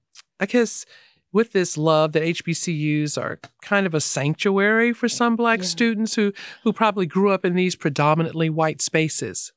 I 0.41 0.47
guess 0.47 0.85
with 1.33 1.53
this 1.53 1.77
love 1.79 2.13
that 2.13 2.23
HBCUs 2.23 3.17
are 3.23 3.39
kind 3.63 3.87
of 3.87 3.95
a 3.95 4.01
sanctuary 4.01 4.93
for 4.93 5.09
some 5.09 5.37
black 5.37 5.61
Yeah. 5.61 5.67
students 5.67 6.15
who 6.17 6.33
who 6.65 6.73
probably 6.73 7.07
grew 7.07 7.31
up 7.31 7.45
in 7.45 7.55
these 7.55 7.77
predominantly 7.77 8.51
white 8.51 8.83
spaces? 8.83 9.53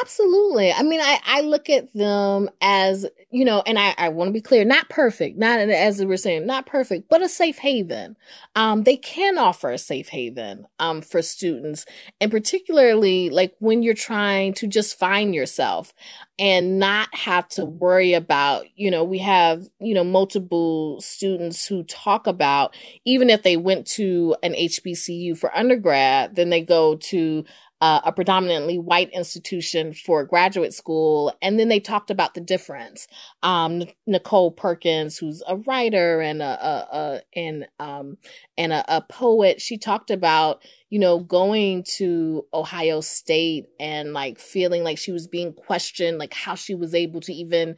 Absolutely. 0.00 0.72
I 0.72 0.82
mean, 0.82 1.00
I, 1.00 1.20
I 1.24 1.40
look 1.42 1.68
at 1.68 1.92
them 1.92 2.48
as, 2.62 3.06
you 3.30 3.44
know, 3.44 3.62
and 3.66 3.78
I, 3.78 3.94
I 3.98 4.08
want 4.08 4.28
to 4.28 4.32
be 4.32 4.40
clear, 4.40 4.64
not 4.64 4.88
perfect, 4.88 5.36
not 5.36 5.60
as 5.60 5.98
we 6.00 6.06
were 6.06 6.16
saying, 6.16 6.46
not 6.46 6.64
perfect, 6.64 7.08
but 7.10 7.22
a 7.22 7.28
safe 7.28 7.58
haven. 7.58 8.16
Um, 8.56 8.84
they 8.84 8.96
can 8.96 9.36
offer 9.36 9.70
a 9.70 9.78
safe 9.78 10.08
haven, 10.08 10.66
um, 10.78 11.02
for 11.02 11.20
students 11.20 11.84
and 12.20 12.30
particularly 12.30 13.28
like 13.30 13.54
when 13.58 13.82
you're 13.82 13.94
trying 13.94 14.54
to 14.54 14.66
just 14.66 14.98
find 14.98 15.34
yourself 15.34 15.92
and 16.38 16.78
not 16.78 17.14
have 17.14 17.46
to 17.50 17.64
worry 17.64 18.14
about, 18.14 18.64
you 18.74 18.90
know, 18.90 19.04
we 19.04 19.18
have, 19.18 19.68
you 19.80 19.94
know, 19.94 20.04
multiple 20.04 21.00
students 21.00 21.66
who 21.66 21.84
talk 21.84 22.26
about 22.26 22.74
even 23.04 23.28
if 23.28 23.42
they 23.42 23.56
went 23.56 23.86
to 23.86 24.34
an 24.42 24.54
HBCU 24.54 25.36
for 25.36 25.54
undergrad, 25.56 26.36
then 26.36 26.48
they 26.50 26.62
go 26.62 26.96
to 26.96 27.44
uh, 27.82 28.00
a 28.04 28.12
predominantly 28.12 28.78
white 28.78 29.10
institution 29.10 29.92
for 29.92 30.24
graduate 30.24 30.72
school. 30.72 31.36
And 31.42 31.58
then 31.58 31.68
they 31.68 31.80
talked 31.80 32.12
about 32.12 32.34
the 32.34 32.40
difference. 32.40 33.08
Um, 33.42 33.82
Nichole 34.08 34.56
Perkins, 34.56 35.18
who's 35.18 35.42
a 35.48 35.56
writer 35.56 36.20
and 36.20 36.40
a, 36.42 36.44
a, 36.44 36.96
a 36.96 37.22
and 37.34 37.66
um, 37.80 38.18
and 38.56 38.72
a, 38.72 38.98
a 38.98 39.00
poet, 39.00 39.60
she 39.60 39.78
talked 39.78 40.12
about 40.12 40.62
you 40.90 41.00
know 41.00 41.18
going 41.18 41.82
to 41.96 42.46
Ohio 42.54 43.00
State 43.00 43.66
and 43.80 44.12
like 44.12 44.38
feeling 44.38 44.84
like 44.84 44.96
she 44.96 45.10
was 45.10 45.26
being 45.26 45.52
questioned, 45.52 46.18
like 46.18 46.34
how 46.34 46.54
she 46.54 46.76
was 46.76 46.94
able 46.94 47.20
to 47.22 47.32
even 47.32 47.74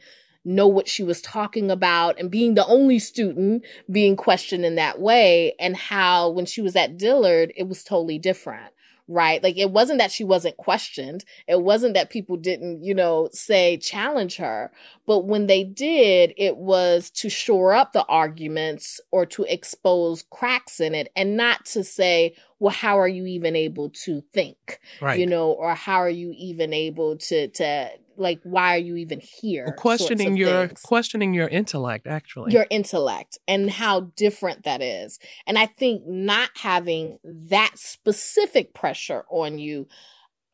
know 0.47 0.67
what 0.67 0.87
she 0.87 1.01
was 1.01 1.19
talking 1.21 1.71
about 1.71 2.19
and 2.19 2.29
being 2.29 2.53
the 2.53 2.65
only 2.67 2.99
student 2.99 3.65
being 3.89 4.15
questioned 4.15 4.63
in 4.63 4.75
that 4.75 5.01
way 5.01 5.55
and 5.59 5.75
how 5.75 6.29
when 6.29 6.45
she 6.45 6.61
was 6.61 6.75
at 6.75 6.95
Dillard 6.95 7.51
it 7.57 7.67
was 7.67 7.83
totally 7.83 8.19
different 8.19 8.71
right? 9.07 9.41
Like 9.43 9.57
it 9.57 9.71
wasn't 9.71 9.99
that 9.99 10.11
she 10.11 10.23
wasn't 10.23 10.57
questioned. 10.57 11.25
It 11.47 11.61
wasn't 11.61 11.93
that 11.93 12.09
people 12.09 12.37
didn't 12.37 12.83
you 12.83 12.93
know 12.93 13.29
say 13.31 13.77
challenge 13.77 14.37
her. 14.37 14.71
But 15.05 15.25
when 15.25 15.47
they 15.47 15.63
did 15.63 16.33
it 16.37 16.57
was 16.57 17.09
to 17.11 17.29
shore 17.29 17.73
up 17.73 17.93
the 17.93 18.05
arguments 18.05 18.99
or 19.11 19.25
to 19.27 19.43
expose 19.43 20.25
cracks 20.29 20.79
in 20.79 20.95
it 20.95 21.11
and 21.15 21.37
not 21.37 21.65
to 21.65 21.83
say 21.83 22.35
well 22.59 22.73
how 22.73 22.99
are 22.99 23.07
you 23.07 23.25
even 23.25 23.55
able 23.55 23.89
to 23.89 24.21
think 24.33 24.79
Right. 25.01 25.19
you 25.19 25.25
know 25.25 25.51
or 25.51 25.75
how 25.75 25.97
are 25.97 26.09
you 26.09 26.33
even 26.37 26.73
able 26.73 27.17
to 27.17 27.47
to 27.49 27.89
like 28.17 28.39
why 28.43 28.75
are 28.75 28.79
you 28.79 28.95
even 28.95 29.19
here 29.19 29.65
Well, 29.65 29.73
questioning 29.75 30.37
your 30.37 30.67
things. 30.67 30.81
questioning 30.81 31.33
your 31.33 31.49
intellect, 31.49 32.07
actually. 32.07 32.53
your 32.53 32.65
intellect 32.69 33.37
and 33.47 33.69
how 33.69 34.11
different 34.15 34.63
that 34.63 34.81
is 34.81 35.19
and 35.45 35.57
i 35.59 35.65
think 35.65 36.05
not 36.07 36.49
having 36.55 37.19
that 37.23 37.71
specific 37.75 38.73
pressure 38.73 39.25
on 39.29 39.59
you 39.59 39.87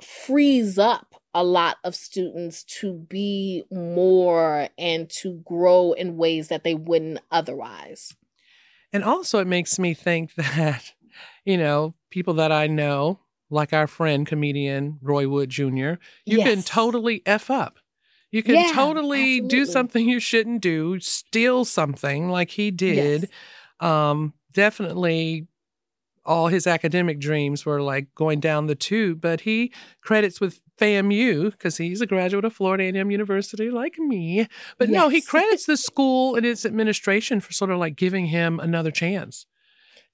frees 0.02 0.80
up 0.80 1.16
a 1.34 1.44
lot 1.44 1.78
of 1.84 1.94
students 1.96 2.64
to 2.64 2.94
be 2.94 3.64
more 3.72 4.68
and 4.78 5.10
to 5.10 5.36
grow 5.46 5.94
in 5.94 6.18
ways 6.18 6.48
that 6.48 6.64
they 6.64 6.74
wouldn't 6.74 7.20
otherwise 7.32 8.14
And 8.92 9.04
also, 9.06 9.40
it 9.40 9.48
makes 9.48 9.80
me 9.80 9.94
think 9.94 10.34
that, 10.36 10.94
you 11.46 11.58
know, 11.58 11.94
people 12.10 12.36
that 12.36 12.52
I 12.52 12.68
know, 12.68 13.20
like 13.50 13.74
our 13.74 13.88
friend 13.88 14.26
comedian 14.26 15.00
Roy 15.02 15.28
Wood 15.28 15.50
Jr., 15.50 15.94
you 16.26 16.40
can 16.44 16.64
totally 16.64 17.22
F 17.26 17.50
up. 17.50 17.78
You 18.32 18.44
can 18.44 18.56
Yeah, 18.56 18.72
totally 18.74 19.42
do 19.42 19.66
something 19.66 20.08
you 20.08 20.22
shouldn't 20.22 20.62
do, 20.62 21.00
steal 21.00 21.66
something 21.66 22.30
like 22.30 22.52
he 22.52 22.72
did. 22.72 23.30
Yes. 23.30 23.32
Um, 23.82 24.34
definitely 24.54 25.48
all 26.24 26.48
his 26.48 26.68
academic 26.68 27.20
dreams 27.20 27.66
were 27.66 27.82
like 27.82 28.14
going 28.16 28.40
down 28.40 28.68
the 28.68 28.76
tube, 28.76 29.20
but 29.20 29.42
he 29.42 29.74
credits 30.02 30.40
with 30.40 30.62
FAMU 30.80 31.52
because 31.52 31.78
he's 31.78 32.00
a 32.00 32.06
graduate 32.06 32.46
of 32.46 32.54
Florida 32.54 32.84
A&M 32.84 33.12
University 33.12 33.70
like 33.70 33.98
me. 33.98 34.48
But 34.78 34.90
no, 34.90 35.10
he 35.10 35.22
credits 35.34 35.66
the 35.66 35.78
school 35.78 36.36
and 36.36 36.46
its 36.46 36.66
administration 36.66 37.40
for 37.40 37.54
sort 37.54 37.72
of 37.72 37.80
like 37.80 37.96
giving 37.96 38.28
him 38.28 38.60
another 38.60 38.92
chance. 38.92 39.46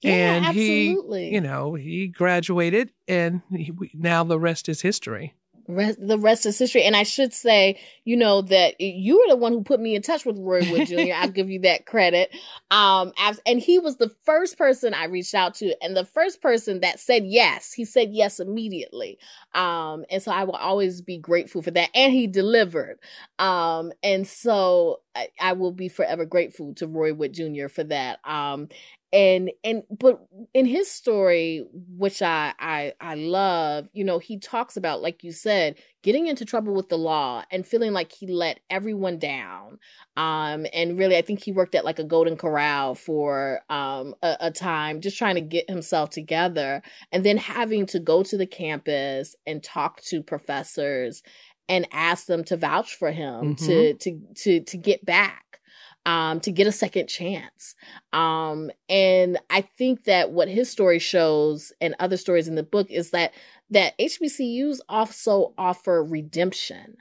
Yeah 0.02 0.36
and 0.36 0.46
absolutely 0.46 1.28
he, 1.28 1.34
you 1.34 1.40
know, 1.40 1.74
he 1.74 2.08
graduated 2.08 2.92
and 3.06 3.42
he, 3.50 3.70
we- 3.70 3.90
now 3.94 4.24
the 4.24 4.38
rest 4.38 4.68
is 4.68 4.80
history. 4.80 5.34
Rest, 5.70 5.98
the 6.00 6.18
rest 6.18 6.46
is 6.46 6.58
history. 6.58 6.82
And 6.84 6.96
I 6.96 7.02
should 7.02 7.34
say, 7.34 7.78
you 8.06 8.16
know, 8.16 8.40
that 8.40 8.80
you 8.80 9.18
were 9.18 9.28
the 9.28 9.36
one 9.36 9.52
who 9.52 9.62
put 9.62 9.80
me 9.80 9.94
in 9.94 10.00
touch 10.00 10.24
with 10.24 10.38
Roy 10.38 10.62
Wood 10.70 10.86
Jr. 10.86 11.12
I'll 11.14 11.28
give 11.28 11.50
you 11.50 11.60
that 11.60 11.84
credit. 11.84 12.34
Um, 12.70 13.12
and 13.44 13.60
he 13.60 13.78
was 13.78 13.98
the 13.98 14.08
first 14.24 14.56
person 14.56 14.94
I 14.94 15.04
reached 15.04 15.34
out 15.34 15.54
to, 15.56 15.76
and 15.84 15.94
the 15.94 16.06
first 16.06 16.40
person 16.40 16.80
that 16.80 17.00
said 17.00 17.26
yes. 17.26 17.70
He 17.74 17.84
said 17.84 18.08
yes 18.12 18.40
immediately. 18.40 19.18
Um, 19.54 20.06
and 20.10 20.22
so 20.22 20.32
I 20.32 20.44
will 20.44 20.56
always 20.56 21.02
be 21.02 21.18
grateful 21.18 21.60
for 21.60 21.70
that. 21.72 21.90
And 21.94 22.14
he 22.14 22.26
delivered. 22.26 22.98
Um, 23.38 23.92
and 24.02 24.26
so 24.26 25.00
I, 25.14 25.28
I 25.38 25.52
will 25.52 25.72
be 25.72 25.88
forever 25.88 26.24
grateful 26.24 26.74
to 26.76 26.86
Roy 26.86 27.12
Wood 27.12 27.34
Jr. 27.34 27.68
for 27.68 27.84
that. 27.84 28.20
Um, 28.24 28.68
and 29.12 29.50
and 29.64 29.82
but 29.90 30.20
in 30.52 30.66
his 30.66 30.90
story 30.90 31.64
which 31.96 32.20
I, 32.20 32.52
I 32.58 32.92
i 33.00 33.14
love 33.14 33.88
you 33.92 34.04
know 34.04 34.18
he 34.18 34.38
talks 34.38 34.76
about 34.76 35.00
like 35.00 35.24
you 35.24 35.32
said 35.32 35.76
getting 36.02 36.26
into 36.26 36.44
trouble 36.44 36.74
with 36.74 36.88
the 36.88 36.98
law 36.98 37.42
and 37.50 37.66
feeling 37.66 37.92
like 37.92 38.12
he 38.12 38.26
let 38.26 38.60
everyone 38.70 39.18
down. 39.18 39.78
Um 40.16 40.66
and 40.72 40.98
really 40.98 41.16
i 41.16 41.22
think 41.22 41.42
he 41.42 41.52
worked 41.52 41.74
at 41.74 41.84
like 41.84 41.98
a 41.98 42.04
golden 42.04 42.36
corral 42.36 42.94
for 42.94 43.60
um 43.68 44.14
a, 44.22 44.36
a 44.40 44.50
time 44.50 45.00
just 45.00 45.18
trying 45.18 45.34
to 45.36 45.40
get 45.40 45.68
himself 45.68 46.10
together. 46.10 46.82
And 47.10 47.24
then 47.24 47.36
having 47.36 47.86
to 47.86 47.98
go 47.98 48.22
to 48.22 48.36
the 48.36 48.46
campus 48.46 49.34
and 49.46 49.62
talk 49.62 50.02
to 50.02 50.22
professors 50.22 51.22
and 51.68 51.86
ask 51.92 52.26
them 52.26 52.44
to 52.44 52.56
vouch 52.56 52.94
for 52.94 53.10
him 53.10 53.56
to 53.56 53.94
to 53.94 54.20
to 54.36 54.60
to 54.60 54.76
get 54.76 55.04
back 55.04 55.60
um, 56.08 56.40
to 56.40 56.50
get 56.50 56.66
a 56.66 56.72
second 56.72 57.06
chance. 57.06 57.74
Um, 58.14 58.70
and 58.88 59.38
I 59.50 59.60
think 59.60 60.04
that 60.04 60.30
what 60.30 60.48
his 60.48 60.70
story 60.70 60.98
shows 60.98 61.70
and 61.82 61.94
other 62.00 62.16
stories 62.16 62.48
in 62.48 62.54
the 62.54 62.62
book 62.62 62.90
is 62.90 63.10
that 63.10 63.34
that 63.68 63.92
HBCUs 63.98 64.78
also 64.88 65.52
offer 65.58 66.02
redemption. 66.02 66.96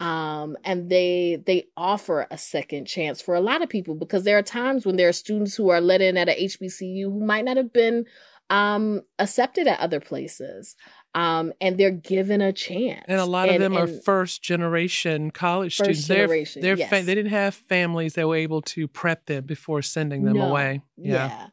Um, 0.00 0.58
and 0.64 0.90
they 0.90 1.42
they 1.46 1.68
offer 1.78 2.26
a 2.30 2.36
second 2.36 2.84
chance 2.84 3.22
for 3.22 3.34
a 3.34 3.40
lot 3.40 3.62
of 3.62 3.70
people 3.70 3.94
because 3.94 4.24
there 4.24 4.36
are 4.36 4.42
times 4.42 4.84
when 4.84 4.96
there 4.96 5.08
are 5.08 5.14
students 5.14 5.54
who 5.54 5.70
are 5.70 5.80
let 5.80 6.02
in 6.02 6.18
at 6.18 6.28
a 6.28 6.44
HBCU 6.44 7.04
who 7.04 7.24
might 7.24 7.46
not 7.46 7.56
have 7.56 7.72
been 7.72 8.04
um 8.52 9.00
accepted 9.18 9.66
at 9.66 9.80
other 9.80 9.98
places. 10.00 10.76
Um, 11.14 11.52
and 11.60 11.76
they're 11.76 11.90
given 11.90 12.40
a 12.40 12.54
chance. 12.54 13.04
And 13.06 13.20
a 13.20 13.26
lot 13.26 13.48
of 13.50 13.56
And- 13.56 13.62
them 13.64 13.76
are 13.76 13.86
first 13.86 14.42
generation 14.42 15.30
college 15.30 15.76
First 15.76 15.84
students. 15.84 16.06
They're- 16.08 16.16
generation, 16.26 16.62
they're, 16.62 16.78
yes. 16.78 16.88
fa- 16.88 17.02
they 17.04 17.14
didn't 17.14 17.32
have 17.32 17.54
families 17.54 18.14
that 18.14 18.26
were 18.26 18.36
able 18.36 18.62
to 18.62 18.88
prep 18.88 19.26
them 19.26 19.44
before 19.44 19.82
sending 19.82 20.24
them 20.24 20.36
No. 20.38 20.48
away. 20.48 20.80
Yeah. 20.96 21.12
Yeah. 21.28 21.46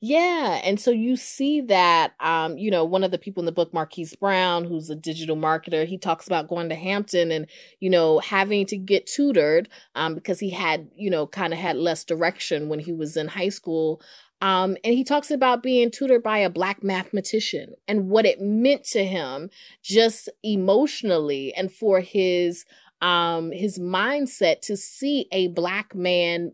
Yeah. 0.00 0.60
And 0.64 0.80
so 0.80 0.90
you 0.92 1.16
see 1.16 1.60
that, 1.62 2.12
um, 2.20 2.56
you 2.56 2.70
know, 2.70 2.84
one 2.86 3.04
of 3.04 3.10
the 3.10 3.18
people 3.18 3.42
in 3.42 3.46
the 3.46 3.52
book, 3.52 3.74
Marquise 3.74 4.14
Brown, 4.14 4.64
who's 4.64 4.88
a 4.88 4.94
digital 4.96 5.36
marketer, 5.36 5.84
he 5.86 5.98
talks 5.98 6.26
about 6.26 6.48
going 6.48 6.68
to 6.70 6.74
Hampton 6.74 7.30
and, 7.32 7.46
you 7.80 7.90
know, 7.90 8.18
having 8.20 8.64
to 8.66 8.78
get 8.78 9.06
tutored 9.06 9.68
um, 9.94 10.14
because 10.14 10.38
he 10.40 10.50
had, 10.50 10.88
you 10.96 11.10
know, 11.10 11.26
kind 11.26 11.52
of 11.52 11.58
had 11.58 11.76
less 11.76 12.04
direction 12.04 12.68
when 12.70 12.78
he 12.78 12.92
was 12.92 13.16
in 13.16 13.28
high 13.28 13.50
school. 13.50 14.00
Um, 14.42 14.76
and 14.82 14.92
he 14.92 15.04
talks 15.04 15.30
about 15.30 15.62
being 15.62 15.92
tutored 15.92 16.24
by 16.24 16.38
a 16.38 16.50
black 16.50 16.82
mathematician 16.82 17.74
and 17.86 18.08
what 18.08 18.26
it 18.26 18.40
meant 18.40 18.82
to 18.86 19.04
him 19.04 19.50
just 19.84 20.28
emotionally 20.42 21.54
and 21.54 21.72
for 21.72 22.00
his 22.00 22.64
um 23.00 23.52
his 23.52 23.78
mindset 23.78 24.60
to 24.60 24.76
see 24.76 25.26
a 25.32 25.48
black 25.48 25.94
man 25.94 26.52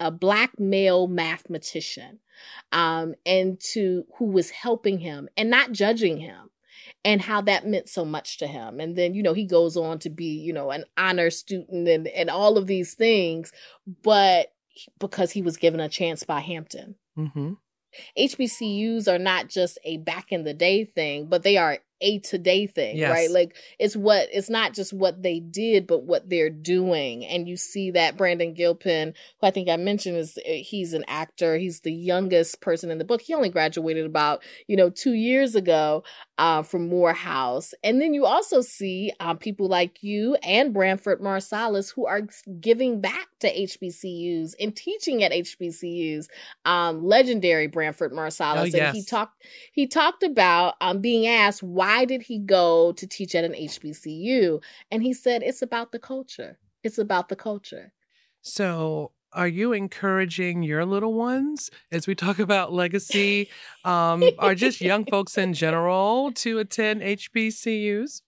a 0.00 0.10
black 0.10 0.58
male 0.58 1.06
mathematician 1.06 2.18
um 2.72 3.14
and 3.26 3.60
to 3.60 4.04
who 4.18 4.26
was 4.26 4.50
helping 4.50 4.98
him 4.98 5.28
and 5.36 5.50
not 5.50 5.70
judging 5.70 6.18
him 6.18 6.50
and 7.04 7.20
how 7.20 7.40
that 7.40 7.66
meant 7.66 7.88
so 7.88 8.04
much 8.04 8.38
to 8.38 8.46
him. 8.46 8.80
And 8.80 8.96
then 8.96 9.14
you 9.14 9.22
know 9.22 9.34
he 9.34 9.44
goes 9.46 9.76
on 9.76 9.98
to 10.00 10.10
be 10.10 10.38
you 10.38 10.52
know 10.52 10.70
an 10.70 10.84
honor 10.96 11.30
student 11.30 11.88
and 11.88 12.06
and 12.08 12.30
all 12.30 12.58
of 12.58 12.68
these 12.68 12.94
things 12.94 13.52
but 14.02 14.52
because 14.98 15.32
he 15.32 15.42
was 15.42 15.56
given 15.56 15.80
a 15.80 15.88
chance 15.88 16.22
by 16.24 16.40
Hampton 16.40 16.96
hmm 17.16 17.52
HBCUs 18.16 19.06
are 19.08 19.18
not 19.18 19.48
just 19.48 19.78
a 19.84 19.98
back 19.98 20.32
in 20.32 20.44
the 20.44 20.54
day 20.54 20.84
thing, 20.84 21.26
but 21.26 21.42
they 21.42 21.56
are 21.56 21.78
a 22.00 22.18
today 22.18 22.66
thing, 22.66 22.96
Yes. 22.96 23.10
right? 23.10 23.30
Like 23.30 23.56
it's 23.78 23.96
what 23.96 24.28
it's 24.32 24.50
not 24.50 24.74
just 24.74 24.92
what 24.92 25.22
they 25.22 25.40
did, 25.40 25.86
but 25.86 26.02
what 26.02 26.28
they're 26.28 26.50
doing. 26.50 27.24
And 27.24 27.48
you 27.48 27.56
see 27.56 27.92
that 27.92 28.16
Brandon 28.16 28.52
Gilpin, 28.54 29.14
who 29.40 29.46
I 29.46 29.50
think 29.50 29.68
I 29.68 29.76
mentioned 29.76 30.16
is 30.16 30.36
uh, 30.38 30.42
he's 30.46 30.92
an 30.92 31.04
actor. 31.08 31.56
He's 31.56 31.80
the 31.80 31.92
youngest 31.92 32.60
person 32.60 32.90
in 32.90 32.98
the 32.98 33.04
book. 33.04 33.20
He 33.22 33.34
only 33.34 33.48
graduated 33.48 34.06
about, 34.06 34.42
you 34.66 34.76
know, 34.76 34.90
two 34.90 35.14
years 35.14 35.54
ago 35.54 36.04
uh, 36.38 36.62
from 36.62 36.88
Morehouse. 36.88 37.74
And 37.82 38.00
then 38.00 38.12
you 38.12 38.26
also 38.26 38.60
see 38.60 39.12
uh, 39.20 39.34
people 39.34 39.68
like 39.68 40.02
you 40.02 40.36
and 40.42 40.74
Branford 40.74 41.20
Marsalis 41.20 41.92
who 41.94 42.06
are 42.06 42.22
giving 42.60 43.00
back 43.00 43.28
to 43.40 43.48
HBCUs 43.52 44.54
and 44.60 44.74
teaching 44.74 45.22
at 45.22 45.32
HBCUs. 45.32 46.26
Um, 46.64 47.04
legendary 47.04 47.66
Branford 47.66 48.12
Marsalis. 48.12 48.74
Oh, 48.74 48.78
And 48.78 48.96
he 48.96 49.02
talked 49.04 49.42
he 49.72 49.86
talked 49.86 50.22
about 50.22 50.74
um, 50.80 51.00
being 51.00 51.26
asked 51.26 51.62
why 51.62 51.83
did 52.06 52.22
he 52.22 52.38
go 52.38 52.92
to 52.92 53.06
teach 53.06 53.34
at 53.34 53.44
an 53.44 53.52
HBCU, 53.52 54.62
and 54.90 55.02
he 55.02 55.12
said 55.12 55.42
it's 55.42 55.62
about 55.62 55.92
the 55.92 55.98
culture. 55.98 56.58
It's 56.82 56.98
about 56.98 57.28
the 57.28 57.36
culture. 57.36 57.92
So, 58.42 59.12
are 59.32 59.48
you 59.48 59.72
encouraging 59.72 60.62
your 60.62 60.84
little 60.84 61.14
ones 61.14 61.70
as 61.90 62.06
we 62.06 62.14
talk 62.14 62.38
about 62.38 62.72
legacy, 62.72 63.48
um, 63.84 64.22
or 64.38 64.54
just 64.54 64.80
young 64.80 65.04
folks 65.04 65.36
in 65.36 65.54
general 65.54 66.30
to 66.32 66.58
attend 66.58 67.02
HBCUs? 67.02 68.22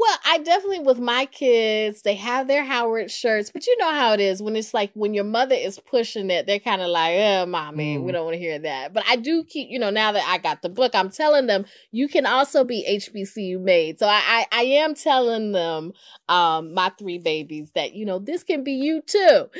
Well, 0.00 0.18
I 0.24 0.38
definitely 0.38 0.78
with 0.78 0.98
my 0.98 1.26
kids, 1.26 2.00
they 2.00 2.14
have 2.14 2.48
their 2.48 2.64
Howard 2.64 3.10
shirts, 3.10 3.50
but 3.50 3.66
you 3.66 3.76
know 3.76 3.90
how 3.90 4.14
it 4.14 4.20
is 4.20 4.42
when 4.42 4.56
it's 4.56 4.72
like 4.72 4.90
when 4.94 5.12
your 5.12 5.24
mother 5.24 5.54
is 5.54 5.78
pushing 5.78 6.30
it, 6.30 6.46
they're 6.46 6.58
kind 6.58 6.80
of 6.80 6.88
like, 6.88 7.16
"Oh, 7.18 7.44
mommy, 7.44 7.98
mm. 7.98 8.02
we 8.02 8.10
don't 8.10 8.24
want 8.24 8.32
to 8.32 8.40
hear 8.40 8.58
that." 8.60 8.94
But 8.94 9.04
I 9.06 9.16
do 9.16 9.44
keep, 9.44 9.68
you 9.68 9.78
know, 9.78 9.90
now 9.90 10.12
that 10.12 10.26
I 10.26 10.38
got 10.38 10.62
the 10.62 10.70
book, 10.70 10.94
I'm 10.94 11.10
telling 11.10 11.48
them 11.48 11.66
you 11.90 12.08
can 12.08 12.24
also 12.24 12.64
be 12.64 12.82
HBCU 12.88 13.60
made. 13.60 13.98
So 13.98 14.06
I, 14.06 14.22
I, 14.24 14.46
I 14.50 14.62
am 14.62 14.94
telling 14.94 15.52
them, 15.52 15.92
um, 16.30 16.72
my 16.72 16.90
three 16.98 17.18
babies 17.18 17.70
that 17.74 17.92
you 17.92 18.06
know 18.06 18.18
this 18.18 18.42
can 18.42 18.64
be 18.64 18.72
you 18.72 19.02
too. 19.02 19.50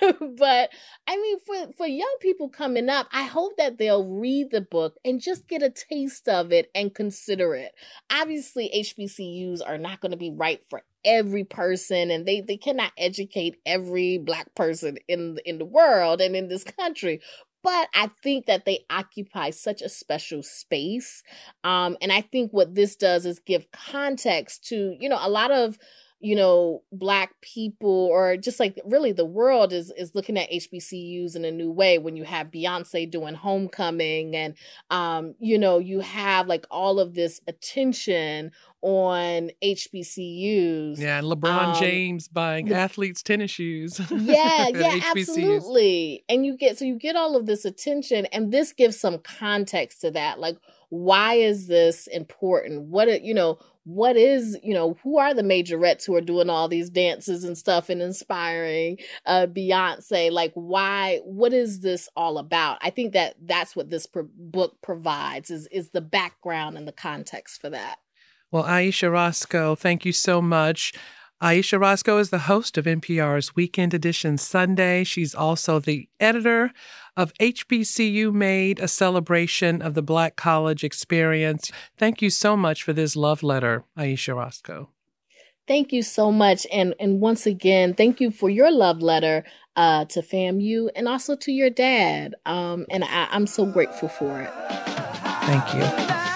but 0.36 0.70
I 1.06 1.16
mean, 1.16 1.38
for 1.38 1.72
for 1.76 1.86
young 1.86 2.16
people 2.20 2.48
coming 2.48 2.88
up, 2.88 3.06
I 3.12 3.22
hope 3.22 3.56
that 3.58 3.78
they'll 3.78 4.04
read 4.04 4.50
the 4.50 4.62
book 4.62 4.96
and 5.04 5.20
just 5.20 5.46
get 5.46 5.62
a 5.62 5.70
taste 5.70 6.28
of 6.28 6.50
it 6.50 6.72
and 6.74 6.92
consider 6.92 7.54
it. 7.54 7.72
Obviously, 8.10 8.68
HBCUs 8.74 9.60
are 9.64 9.75
not 9.78 10.00
going 10.00 10.12
to 10.12 10.16
be 10.16 10.30
right 10.30 10.60
for 10.68 10.82
every 11.04 11.44
person 11.44 12.10
and 12.10 12.26
they 12.26 12.40
they 12.40 12.56
cannot 12.56 12.92
educate 12.98 13.56
every 13.64 14.18
black 14.18 14.52
person 14.54 14.98
in 15.08 15.38
in 15.44 15.58
the 15.58 15.64
world 15.64 16.20
and 16.20 16.34
in 16.34 16.48
this 16.48 16.64
country 16.64 17.20
but 17.66 17.88
I 17.94 18.10
think 18.22 18.46
that 18.46 18.64
they 18.64 18.84
occupy 18.90 19.50
such 19.50 19.82
a 19.82 19.88
special 19.88 20.40
space. 20.44 21.24
Um, 21.64 21.96
and 22.00 22.12
I 22.12 22.20
think 22.20 22.52
what 22.52 22.76
this 22.76 22.94
does 22.94 23.26
is 23.26 23.40
give 23.40 23.72
context 23.72 24.68
to, 24.68 24.96
you 25.00 25.08
know, 25.08 25.18
a 25.20 25.28
lot 25.28 25.50
of 25.50 25.76
you 26.20 26.34
know 26.34 26.82
black 26.92 27.32
people 27.42 28.08
or 28.10 28.36
just 28.36 28.58
like 28.58 28.80
really 28.86 29.12
the 29.12 29.24
world 29.24 29.72
is 29.72 29.92
is 29.96 30.14
looking 30.14 30.38
at 30.38 30.50
HBCUs 30.50 31.36
in 31.36 31.44
a 31.44 31.50
new 31.50 31.70
way 31.70 31.98
when 31.98 32.16
you 32.16 32.24
have 32.24 32.50
Beyonce 32.50 33.10
doing 33.10 33.34
homecoming 33.34 34.34
and 34.34 34.54
um 34.90 35.34
you 35.38 35.58
know 35.58 35.78
you 35.78 36.00
have 36.00 36.46
like 36.46 36.66
all 36.70 36.98
of 36.98 37.14
this 37.14 37.40
attention 37.46 38.50
on 38.82 39.50
HBCUs. 39.64 40.98
Yeah, 40.98 41.18
and 41.18 41.26
LeBron 41.26 41.74
um, 41.74 41.80
James 41.80 42.28
buying 42.28 42.72
athletes 42.72 43.22
tennis 43.22 43.50
shoes. 43.50 44.00
Yeah, 44.10 44.68
yeah, 44.68 45.00
absolutely. 45.04 46.24
And 46.28 46.46
you 46.46 46.56
get 46.56 46.78
so 46.78 46.84
you 46.84 46.96
get 46.96 47.16
all 47.16 47.36
of 47.36 47.46
this 47.46 47.64
attention 47.64 48.26
and 48.26 48.52
this 48.52 48.72
gives 48.72 48.98
some 48.98 49.18
context 49.18 50.00
to 50.02 50.10
that. 50.12 50.38
Like 50.38 50.56
why 50.88 51.34
is 51.34 51.66
this 51.66 52.06
important? 52.06 52.82
What 52.82 53.22
you 53.22 53.34
know, 53.34 53.58
what 53.86 54.16
is 54.16 54.58
you 54.64 54.74
know 54.74 54.98
who 55.04 55.16
are 55.16 55.32
the 55.32 55.42
majorettes 55.42 56.04
who 56.04 56.16
are 56.16 56.20
doing 56.20 56.50
all 56.50 56.66
these 56.66 56.90
dances 56.90 57.44
and 57.44 57.56
stuff 57.56 57.88
and 57.88 58.02
inspiring 58.02 58.98
uh 59.26 59.46
beyonce? 59.46 60.30
Like 60.30 60.50
why 60.54 61.20
what 61.24 61.52
is 61.52 61.80
this 61.80 62.08
all 62.16 62.38
about? 62.38 62.78
I 62.82 62.90
think 62.90 63.12
that 63.12 63.36
that's 63.40 63.76
what 63.76 63.88
this 63.88 64.04
pro- 64.04 64.28
book 64.36 64.76
provides 64.82 65.50
is 65.50 65.68
is 65.68 65.90
the 65.90 66.00
background 66.00 66.76
and 66.76 66.88
the 66.88 66.92
context 66.92 67.60
for 67.60 67.70
that. 67.70 68.00
Well 68.50 68.64
Ayesha 68.64 69.08
Rascoe 69.08 69.76
thank 69.76 70.04
you 70.04 70.12
so 70.12 70.42
much. 70.42 70.92
Ayesha 71.40 71.78
Rascoe 71.78 72.18
is 72.18 72.30
the 72.30 72.38
host 72.40 72.76
of 72.76 72.86
NPR's 72.86 73.54
Weekend 73.54 73.94
Edition 73.94 74.36
Sunday. 74.36 75.04
She's 75.04 75.34
also 75.34 75.78
the 75.78 76.08
editor 76.18 76.72
of 77.16 77.32
HBCU 77.34 78.32
Made, 78.32 78.78
a 78.78 78.88
celebration 78.88 79.82
of 79.82 79.94
the 79.94 80.02
Black 80.02 80.36
College 80.36 80.84
experience. 80.84 81.70
Thank 81.96 82.22
you 82.22 82.30
so 82.30 82.56
much 82.56 82.82
for 82.82 82.92
this 82.92 83.16
love 83.16 83.42
letter, 83.42 83.84
Ayesha 83.96 84.34
Rascoe. 84.34 84.88
Thank 85.66 85.92
you 85.92 86.02
so 86.02 86.30
much. 86.30 86.66
And, 86.72 86.94
and 87.00 87.20
once 87.20 87.46
again, 87.46 87.94
thank 87.94 88.20
you 88.20 88.30
for 88.30 88.48
your 88.48 88.70
love 88.70 89.02
letter 89.02 89.44
uh, 89.74 90.04
to 90.06 90.20
FAMU 90.20 90.90
and 90.94 91.08
also 91.08 91.34
to 91.36 91.52
your 91.52 91.70
dad. 91.70 92.34
Um, 92.46 92.86
and 92.90 93.02
I, 93.02 93.28
I'm 93.30 93.46
so 93.46 93.66
grateful 93.66 94.08
for 94.08 94.40
it. 94.40 94.50
Thank 95.46 95.74
you. 95.74 96.35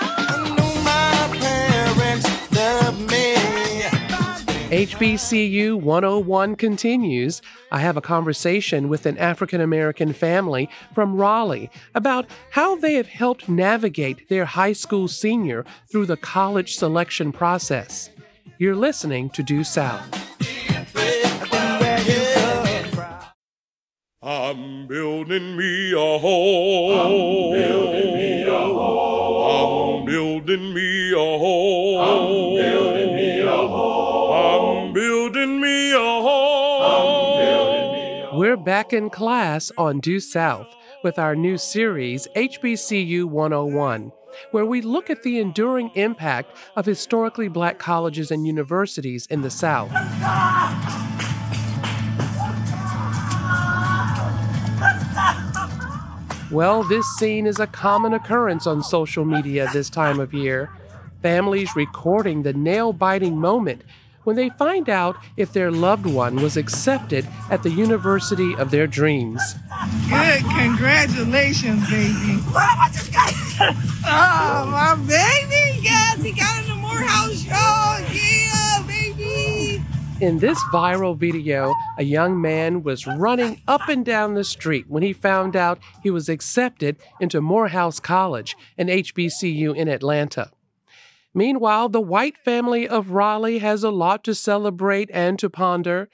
HBCU 4.70 5.80
101 5.82 6.54
continues. 6.54 7.42
I 7.72 7.80
have 7.80 7.96
a 7.96 8.00
conversation 8.00 8.88
with 8.88 9.04
an 9.04 9.18
African 9.18 9.60
American 9.60 10.12
family 10.12 10.70
from 10.94 11.16
Raleigh 11.16 11.68
about 11.96 12.26
how 12.50 12.76
they 12.76 12.94
have 12.94 13.08
helped 13.08 13.48
navigate 13.48 14.28
their 14.28 14.44
high 14.44 14.72
school 14.72 15.08
senior 15.08 15.64
through 15.90 16.06
the 16.06 16.16
college 16.16 16.76
selection 16.76 17.32
process. 17.32 18.10
You're 18.58 18.76
listening 18.76 19.30
to 19.30 19.42
Due 19.42 19.64
South. 19.64 20.08
I'm 24.22 24.86
building 24.86 25.56
me 25.56 25.92
a 25.94 26.18
home. 26.18 26.96
I'm 26.96 27.58
building 27.58 28.14
me 28.14 28.42
a 28.44 28.52
home. 28.52 30.00
I'm 30.00 30.06
building 30.06 30.72
me 30.72 31.10
a 31.10 31.16
home. 31.16 32.89
Back 38.64 38.92
in 38.92 39.10
class 39.10 39.72
on 39.78 40.00
Due 40.00 40.20
South 40.20 40.66
with 41.02 41.18
our 41.18 41.34
new 41.34 41.56
series, 41.56 42.28
HBCU 42.36 43.24
101, 43.24 44.12
where 44.50 44.66
we 44.66 44.80
look 44.80 45.10
at 45.10 45.22
the 45.22 45.38
enduring 45.38 45.90
impact 45.94 46.56
of 46.76 46.86
historically 46.86 47.48
black 47.48 47.78
colleges 47.78 48.30
and 48.30 48.46
universities 48.46 49.26
in 49.26 49.42
the 49.42 49.50
South. 49.50 49.90
Well, 56.50 56.82
this 56.82 57.06
scene 57.16 57.46
is 57.46 57.60
a 57.60 57.66
common 57.66 58.12
occurrence 58.12 58.66
on 58.66 58.82
social 58.82 59.24
media 59.24 59.68
this 59.72 59.88
time 59.88 60.18
of 60.18 60.34
year. 60.34 60.70
Families 61.22 61.76
recording 61.76 62.42
the 62.42 62.52
nail 62.52 62.92
biting 62.92 63.38
moment 63.38 63.82
when 64.24 64.36
they 64.36 64.50
find 64.50 64.88
out 64.88 65.16
if 65.36 65.52
their 65.52 65.70
loved 65.70 66.06
one 66.06 66.36
was 66.36 66.56
accepted 66.56 67.26
at 67.50 67.62
the 67.62 67.70
university 67.70 68.54
of 68.56 68.70
their 68.70 68.86
dreams. 68.86 69.42
Good, 70.08 70.42
congratulations, 70.44 71.88
baby. 71.90 72.38
oh, 74.06 74.68
my 74.70 74.94
baby, 75.06 75.80
yes, 75.82 76.22
he 76.22 76.32
got 76.32 76.62
in 76.62 76.68
the 76.68 76.74
Morehouse 76.76 77.42
show, 77.42 78.12
yeah, 78.12 78.82
baby. 78.86 79.82
In 80.20 80.38
this 80.38 80.58
viral 80.72 81.16
video, 81.16 81.74
a 81.98 82.04
young 82.04 82.40
man 82.40 82.82
was 82.82 83.06
running 83.06 83.62
up 83.66 83.88
and 83.88 84.04
down 84.04 84.34
the 84.34 84.44
street 84.44 84.84
when 84.88 85.02
he 85.02 85.14
found 85.14 85.56
out 85.56 85.78
he 86.02 86.10
was 86.10 86.28
accepted 86.28 86.96
into 87.20 87.40
Morehouse 87.40 87.98
College, 88.00 88.54
an 88.76 88.88
HBCU 88.88 89.74
in 89.74 89.88
Atlanta. 89.88 90.50
Meanwhile, 91.34 91.90
the 91.90 92.00
white 92.00 92.36
family 92.38 92.88
of 92.88 93.10
Raleigh 93.10 93.58
has 93.58 93.84
a 93.84 93.90
lot 93.90 94.24
to 94.24 94.34
celebrate 94.34 95.10
and 95.12 95.38
to 95.38 95.48
ponder. 95.48 96.08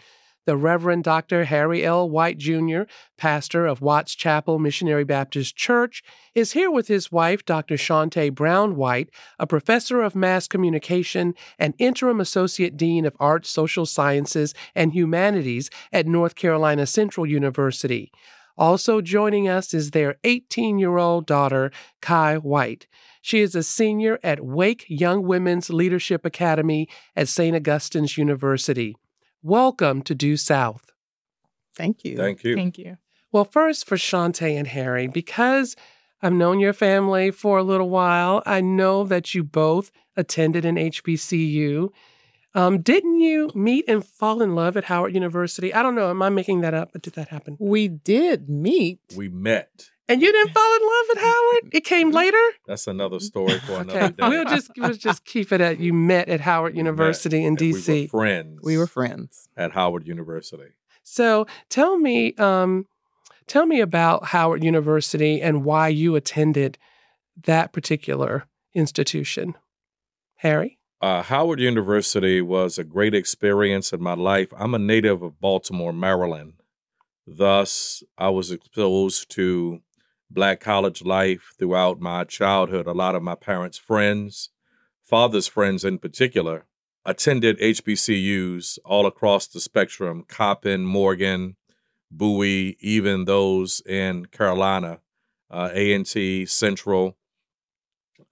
The 0.44 0.56
Reverend 0.56 1.02
Dr. 1.02 1.44
Harry 1.44 1.84
L. 1.84 2.08
White 2.08 2.38
Jr., 2.38 2.82
pastor 3.16 3.66
of 3.66 3.80
Watts 3.80 4.14
Chapel 4.14 4.60
Missionary 4.60 5.02
Baptist 5.02 5.56
Church, 5.56 6.04
is 6.36 6.52
here 6.52 6.70
with 6.70 6.86
his 6.86 7.10
wife, 7.10 7.44
Dr. 7.44 7.74
Shante 7.74 8.32
Brown 8.32 8.76
White, 8.76 9.10
a 9.40 9.46
professor 9.46 10.02
of 10.02 10.14
mass 10.14 10.46
communication 10.46 11.34
and 11.58 11.74
interim 11.78 12.20
associate 12.20 12.76
dean 12.76 13.04
of 13.04 13.16
arts, 13.18 13.50
social 13.50 13.86
sciences, 13.86 14.54
and 14.72 14.92
humanities 14.92 15.68
at 15.92 16.06
North 16.06 16.36
Carolina 16.36 16.86
Central 16.86 17.26
University. 17.26 18.12
Also 18.56 19.00
joining 19.00 19.48
us 19.48 19.74
is 19.74 19.90
their 19.90 20.16
18 20.22 20.78
year 20.78 20.96
old 20.96 21.26
daughter, 21.26 21.72
Kai 22.00 22.36
White. 22.36 22.86
She 23.26 23.40
is 23.40 23.56
a 23.56 23.64
senior 23.64 24.20
at 24.22 24.44
Wake 24.44 24.84
Young 24.86 25.24
Women's 25.24 25.68
Leadership 25.68 26.24
Academy 26.24 26.88
at 27.16 27.26
St. 27.26 27.56
Augustine's 27.56 28.16
University. 28.16 28.96
Welcome 29.42 30.02
to 30.02 30.14
Due 30.14 30.36
South. 30.36 30.92
Thank 31.74 32.04
you. 32.04 32.16
Thank 32.16 32.44
you. 32.44 32.54
Thank 32.54 32.78
you. 32.78 32.98
Well, 33.32 33.44
first 33.44 33.84
for 33.84 33.96
Shante 33.96 34.56
and 34.56 34.68
Harry, 34.68 35.08
because 35.08 35.74
I've 36.22 36.34
known 36.34 36.60
your 36.60 36.72
family 36.72 37.32
for 37.32 37.58
a 37.58 37.64
little 37.64 37.90
while, 37.90 38.44
I 38.46 38.60
know 38.60 39.02
that 39.02 39.34
you 39.34 39.42
both 39.42 39.90
attended 40.16 40.64
an 40.64 40.76
HBCU. 40.76 41.88
Um, 42.56 42.80
didn't 42.80 43.20
you 43.20 43.50
meet 43.54 43.84
and 43.86 44.02
fall 44.02 44.40
in 44.40 44.54
love 44.54 44.78
at 44.78 44.84
Howard 44.84 45.14
University? 45.14 45.74
I 45.74 45.82
don't 45.82 45.94
know. 45.94 46.08
Am 46.08 46.22
I 46.22 46.30
making 46.30 46.62
that 46.62 46.72
up? 46.72 46.88
But 46.90 47.02
did 47.02 47.12
that 47.12 47.28
happen? 47.28 47.58
We 47.60 47.86
did 47.86 48.48
meet. 48.48 48.98
We 49.14 49.28
met. 49.28 49.90
And 50.08 50.22
you 50.22 50.32
didn't 50.32 50.54
fall 50.54 50.76
in 50.76 50.82
love 50.82 51.16
at 51.16 51.22
Howard? 51.22 51.74
It 51.74 51.84
came 51.84 52.12
later? 52.12 52.42
That's 52.66 52.86
another 52.86 53.20
story 53.20 53.58
for 53.58 53.72
another 53.80 54.04
okay. 54.04 54.14
day. 54.14 54.28
We'll 54.28 54.44
just 54.46 54.70
we'll 54.78 54.94
just 54.94 55.26
keep 55.26 55.52
it 55.52 55.60
at 55.60 55.80
you 55.80 55.92
met 55.92 56.30
at 56.30 56.40
Howard 56.40 56.74
University 56.74 57.44
in 57.44 57.56
DC. 57.58 57.88
We 57.88 58.02
were 58.02 58.08
friends. 58.08 58.60
We 58.62 58.78
were 58.78 58.86
friends. 58.86 59.48
At 59.54 59.72
Howard 59.72 60.06
University. 60.06 60.76
So 61.02 61.46
tell 61.68 61.98
me, 61.98 62.34
um, 62.36 62.86
tell 63.46 63.66
me 63.66 63.80
about 63.80 64.26
Howard 64.28 64.64
University 64.64 65.42
and 65.42 65.62
why 65.62 65.88
you 65.88 66.16
attended 66.16 66.78
that 67.44 67.74
particular 67.74 68.46
institution. 68.74 69.54
Harry? 70.36 70.78
Uh, 71.00 71.22
Howard 71.22 71.60
University 71.60 72.40
was 72.40 72.78
a 72.78 72.84
great 72.84 73.14
experience 73.14 73.92
in 73.92 74.02
my 74.02 74.14
life. 74.14 74.48
I'm 74.56 74.74
a 74.74 74.78
native 74.78 75.22
of 75.22 75.40
Baltimore, 75.40 75.92
Maryland. 75.92 76.54
Thus, 77.26 78.02
I 78.16 78.30
was 78.30 78.50
exposed 78.50 79.30
to 79.32 79.82
black 80.30 80.60
college 80.60 81.04
life 81.04 81.52
throughout 81.58 82.00
my 82.00 82.24
childhood. 82.24 82.86
A 82.86 82.92
lot 82.92 83.14
of 83.14 83.22
my 83.22 83.34
parents' 83.34 83.76
friends, 83.76 84.48
father's 85.02 85.46
friends 85.46 85.84
in 85.84 85.98
particular, 85.98 86.64
attended 87.04 87.58
HBCUs 87.58 88.78
all 88.84 89.06
across 89.06 89.46
the 89.46 89.60
spectrum 89.60 90.24
Coppin, 90.26 90.86
Morgan, 90.86 91.56
Bowie, 92.10 92.78
even 92.80 93.26
those 93.26 93.82
in 93.84 94.26
Carolina, 94.26 95.00
uh, 95.50 95.68
A&T, 95.74 96.46
Central. 96.46 97.18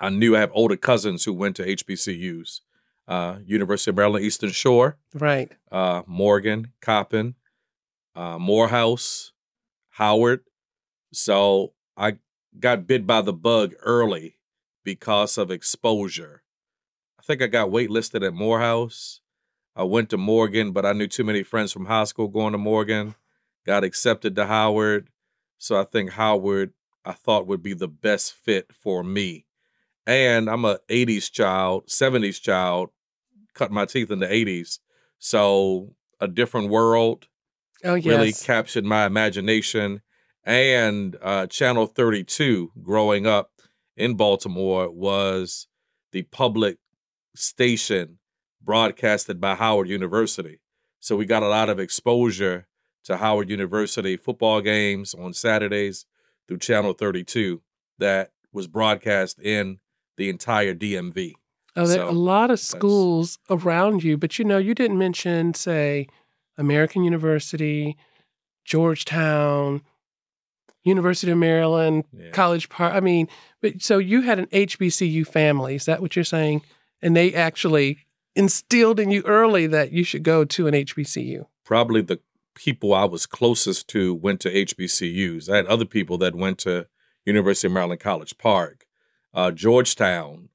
I 0.04 0.10
knew 0.10 0.36
I 0.36 0.40
have 0.40 0.50
older 0.52 0.76
cousins 0.76 1.24
who 1.24 1.32
went 1.32 1.56
to 1.56 1.64
HBCUs. 1.64 2.60
Uh, 3.08 3.36
University 3.44 3.90
of 3.90 3.96
Maryland 3.96 4.24
Eastern 4.24 4.50
Shore, 4.50 4.96
Right. 5.14 5.50
uh, 5.70 6.02
Morgan, 6.06 6.72
Coppin, 6.80 7.34
uh, 8.14 8.38
Morehouse, 8.38 9.32
Howard. 9.90 10.40
So 11.12 11.72
I 11.96 12.18
got 12.58 12.86
bit 12.86 13.06
by 13.06 13.20
the 13.20 13.32
bug 13.32 13.74
early 13.82 14.36
because 14.84 15.36
of 15.38 15.50
exposure. 15.50 16.42
I 17.18 17.22
think 17.22 17.42
I 17.42 17.46
got 17.46 17.68
waitlisted 17.70 18.26
at 18.26 18.34
Morehouse. 18.34 19.20
I 19.76 19.82
went 19.84 20.08
to 20.10 20.16
Morgan, 20.16 20.72
but 20.72 20.84
I 20.86 20.92
knew 20.92 21.06
too 21.08 21.24
many 21.24 21.42
friends 21.42 21.72
from 21.72 21.86
high 21.86 22.04
school 22.04 22.28
going 22.28 22.52
to 22.52 22.58
Morgan. 22.58 23.14
Got 23.66 23.84
accepted 23.84 24.36
to 24.36 24.46
Howard. 24.46 25.08
So 25.58 25.78
I 25.80 25.84
think 25.84 26.10
Howard 26.12 26.72
I 27.04 27.12
thought 27.12 27.46
would 27.46 27.62
be 27.62 27.74
the 27.74 27.88
best 27.88 28.32
fit 28.32 28.72
for 28.72 29.02
me. 29.04 29.46
And 30.06 30.48
I'm 30.50 30.64
a 30.64 30.78
80s 30.88 31.30
child, 31.30 31.86
70s 31.88 32.40
child, 32.40 32.90
cut 33.54 33.70
my 33.70 33.86
teeth 33.86 34.10
in 34.10 34.18
the 34.18 34.26
80s. 34.26 34.78
So 35.18 35.94
a 36.20 36.28
different 36.28 36.68
world 36.70 37.26
Oh 37.84 37.94
yes. 37.94 38.06
really 38.06 38.32
captured 38.32 38.84
my 38.84 39.06
imagination. 39.06 40.02
And 40.44 41.16
uh, 41.22 41.46
Channel 41.46 41.86
32, 41.86 42.72
growing 42.82 43.26
up 43.26 43.50
in 43.96 44.14
Baltimore, 44.14 44.90
was 44.90 45.68
the 46.12 46.22
public 46.22 46.78
station 47.34 48.18
broadcasted 48.62 49.40
by 49.40 49.54
Howard 49.54 49.88
University. 49.88 50.60
So 51.00 51.16
we 51.16 51.26
got 51.26 51.42
a 51.42 51.48
lot 51.48 51.68
of 51.68 51.78
exposure 51.78 52.66
to 53.04 53.18
Howard 53.18 53.50
University 53.50 54.16
football 54.16 54.60
games 54.60 55.14
on 55.14 55.32
Saturdays 55.34 56.06
through 56.48 56.58
Channel 56.58 56.94
32 56.94 57.62
that 57.98 58.32
was 58.52 58.66
broadcast 58.66 59.38
in 59.40 59.80
the 60.16 60.28
entire 60.28 60.74
DMV. 60.74 61.32
Oh, 61.76 61.86
there 61.86 61.96
So, 61.98 62.04
are 62.06 62.08
a 62.08 62.12
lot 62.12 62.50
of 62.50 62.60
schools 62.60 63.38
around 63.50 64.04
you, 64.04 64.16
but 64.16 64.38
you 64.38 64.44
know, 64.44 64.58
you 64.58 64.74
didn't 64.74 64.98
mention, 64.98 65.54
say, 65.54 66.06
American 66.56 67.02
University, 67.02 67.96
Georgetown, 68.64 69.82
University 70.84 71.32
of 71.32 71.38
Maryland, 71.38 72.04
Yeah. 72.12 72.30
College 72.30 72.68
Park. 72.68 72.94
I 72.94 73.00
mean, 73.00 73.28
but 73.62 73.82
so 73.82 73.98
you 73.98 74.20
had 74.22 74.38
an 74.38 74.46
HBCU 74.52 75.26
family. 75.26 75.74
Is 75.74 75.86
that 75.86 76.00
what 76.02 76.14
you're 76.16 76.24
saying? 76.24 76.62
And 77.00 77.16
they 77.16 77.32
actually 77.34 77.98
instilled 78.36 79.00
in 79.00 79.10
you 79.10 79.22
early 79.26 79.66
that 79.68 79.92
you 79.92 80.04
should 80.04 80.22
go 80.22 80.44
to 80.44 80.66
an 80.66 80.74
HBCU. 80.74 81.46
probably 81.64 82.02
the 82.02 82.20
people 82.54 82.92
I 82.92 83.04
was 83.04 83.24
closest 83.26 83.88
to 83.88 84.14
went 84.14 84.40
to 84.42 84.50
HBCUs. 84.52 85.48
I 85.48 85.56
had 85.56 85.66
other 85.66 85.84
people 85.86 86.18
that 86.18 86.34
went 86.34 86.58
to 86.58 86.86
University 87.24 87.66
of 87.68 87.72
Maryland 87.72 88.00
College 88.00 88.36
Park, 88.38 88.83
uh, 89.34 89.50
Georgetown. 89.50 90.48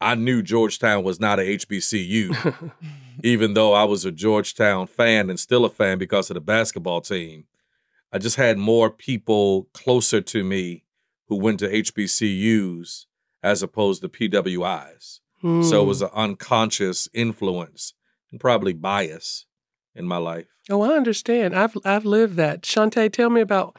I 0.00 0.14
knew 0.14 0.42
Georgetown 0.42 1.04
was 1.04 1.20
not 1.20 1.38
a 1.38 1.42
HBCU, 1.42 2.70
even 3.22 3.54
though 3.54 3.72
I 3.74 3.84
was 3.84 4.04
a 4.04 4.10
Georgetown 4.10 4.86
fan 4.86 5.28
and 5.30 5.38
still 5.38 5.64
a 5.64 5.70
fan 5.70 5.98
because 5.98 6.30
of 6.30 6.34
the 6.34 6.40
basketball 6.40 7.00
team. 7.02 7.44
I 8.12 8.18
just 8.18 8.36
had 8.36 8.58
more 8.58 8.90
people 8.90 9.68
closer 9.74 10.20
to 10.22 10.42
me 10.42 10.84
who 11.28 11.36
went 11.36 11.58
to 11.60 11.68
HBCUs 11.68 13.06
as 13.42 13.62
opposed 13.62 14.02
to 14.02 14.08
PWIs. 14.08 15.20
So 15.42 15.82
it 15.82 15.86
was 15.86 16.00
Hmm. 16.00 16.04
an 16.06 16.10
unconscious 16.14 17.08
influence 17.14 17.94
and 18.30 18.38
probably 18.38 18.74
bias 18.74 19.46
in 19.94 20.06
my 20.06 20.18
life. 20.18 20.46
Oh, 20.68 20.82
I 20.82 20.94
understand. 20.94 21.54
I've 21.56 21.76
I've 21.84 22.04
lived 22.04 22.36
that. 22.36 22.62
Shantae, 22.62 23.10
tell 23.10 23.30
me 23.30 23.40
about 23.40 23.76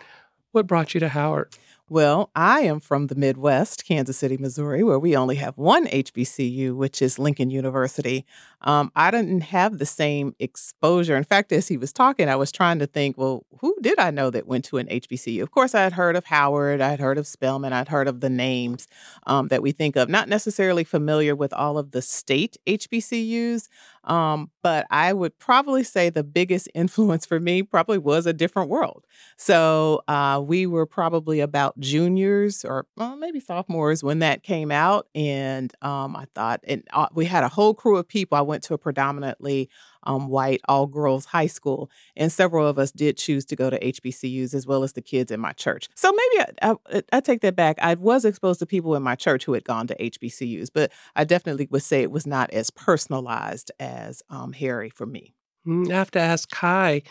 what 0.51 0.65
brought 0.65 0.93
you 0.95 0.99
to 1.01 1.09
Howard. 1.09 1.53
Well, 1.91 2.31
I 2.37 2.61
am 2.61 2.79
from 2.79 3.07
the 3.07 3.15
Midwest, 3.15 3.83
Kansas 3.85 4.17
City, 4.17 4.37
Missouri, 4.37 4.81
where 4.81 4.97
we 4.97 5.13
only 5.13 5.35
have 5.35 5.57
one 5.57 5.87
HBCU, 5.87 6.73
which 6.73 7.01
is 7.01 7.19
Lincoln 7.19 7.49
University. 7.49 8.25
Um, 8.61 8.93
I 8.95 9.11
didn't 9.11 9.41
have 9.41 9.77
the 9.77 9.85
same 9.85 10.33
exposure. 10.39 11.17
In 11.17 11.25
fact, 11.25 11.51
as 11.51 11.67
he 11.67 11.75
was 11.75 11.91
talking, 11.91 12.29
I 12.29 12.37
was 12.37 12.49
trying 12.49 12.79
to 12.79 12.87
think, 12.87 13.17
well, 13.17 13.45
who 13.59 13.75
did 13.81 13.99
I 13.99 14.09
know 14.09 14.29
that 14.29 14.47
went 14.47 14.63
to 14.65 14.77
an 14.77 14.87
HBCU? 14.87 15.43
Of 15.43 15.51
course, 15.51 15.75
I 15.75 15.81
had 15.81 15.91
heard 15.91 16.15
of 16.15 16.23
Howard, 16.27 16.79
I 16.79 16.91
had 16.91 17.01
heard 17.01 17.17
of 17.17 17.27
Spelman, 17.27 17.73
I'd 17.73 17.89
heard 17.89 18.07
of 18.07 18.21
the 18.21 18.29
names 18.29 18.87
um, 19.27 19.49
that 19.49 19.61
we 19.61 19.73
think 19.73 19.97
of, 19.97 20.07
not 20.07 20.29
necessarily 20.29 20.85
familiar 20.85 21.35
with 21.35 21.51
all 21.51 21.77
of 21.77 21.91
the 21.91 22.01
state 22.01 22.55
HBCUs. 22.67 23.67
Um, 24.03 24.49
but 24.63 24.87
I 24.89 25.13
would 25.13 25.37
probably 25.37 25.83
say 25.83 26.09
the 26.09 26.23
biggest 26.23 26.69
influence 26.75 27.25
for 27.25 27.39
me 27.39 27.63
probably 27.63 27.97
was 27.97 28.25
a 28.25 28.33
different 28.33 28.69
world. 28.69 29.05
So 29.37 30.03
uh, 30.07 30.41
we 30.43 30.65
were 30.65 30.85
probably 30.85 31.39
about 31.39 31.79
juniors 31.81 32.63
or 32.63 32.85
well, 32.95 33.17
maybe 33.17 33.39
sophomores 33.39 34.03
when 34.03 34.19
that 34.19 34.43
came 34.43 34.71
out, 34.71 35.07
and 35.13 35.73
um, 35.81 36.15
I 36.15 36.25
thought, 36.33 36.61
and 36.63 36.83
uh, 36.93 37.07
we 37.13 37.25
had 37.25 37.43
a 37.43 37.49
whole 37.49 37.73
crew 37.73 37.97
of 37.97 38.07
people. 38.07 38.37
I 38.37 38.41
went 38.41 38.63
to 38.63 38.73
a 38.73 38.77
predominantly 38.77 39.69
um, 40.03 40.27
white 40.27 40.61
all 40.67 40.87
girls 40.87 41.25
high 41.25 41.47
school, 41.47 41.89
and 42.15 42.31
several 42.31 42.67
of 42.67 42.79
us 42.79 42.91
did 42.91 43.17
choose 43.17 43.45
to 43.45 43.55
go 43.55 43.69
to 43.69 43.79
HBCUs 43.79 44.53
as 44.53 44.65
well 44.65 44.83
as 44.83 44.93
the 44.93 45.01
kids 45.01 45.31
in 45.31 45.39
my 45.39 45.51
church. 45.53 45.89
So 45.95 46.11
maybe 46.11 46.45
I, 46.61 46.75
I, 46.89 47.03
I 47.13 47.19
take 47.19 47.41
that 47.41 47.55
back. 47.55 47.77
I 47.81 47.95
was 47.95 48.25
exposed 48.25 48.59
to 48.59 48.65
people 48.65 48.95
in 48.95 49.03
my 49.03 49.15
church 49.15 49.45
who 49.45 49.53
had 49.53 49.65
gone 49.65 49.87
to 49.87 49.95
HBCUs, 49.95 50.69
but 50.73 50.91
I 51.15 51.23
definitely 51.23 51.67
would 51.71 51.83
say 51.83 52.01
it 52.01 52.11
was 52.11 52.25
not 52.25 52.51
as 52.51 52.69
personalized 52.69 53.71
as 53.79 54.21
um, 54.29 54.53
Harry 54.53 54.89
for 54.89 55.05
me. 55.05 55.33
Mm, 55.67 55.91
I 55.91 55.95
have 55.95 56.11
to 56.11 56.19
ask 56.19 56.49
Kai. 56.49 57.03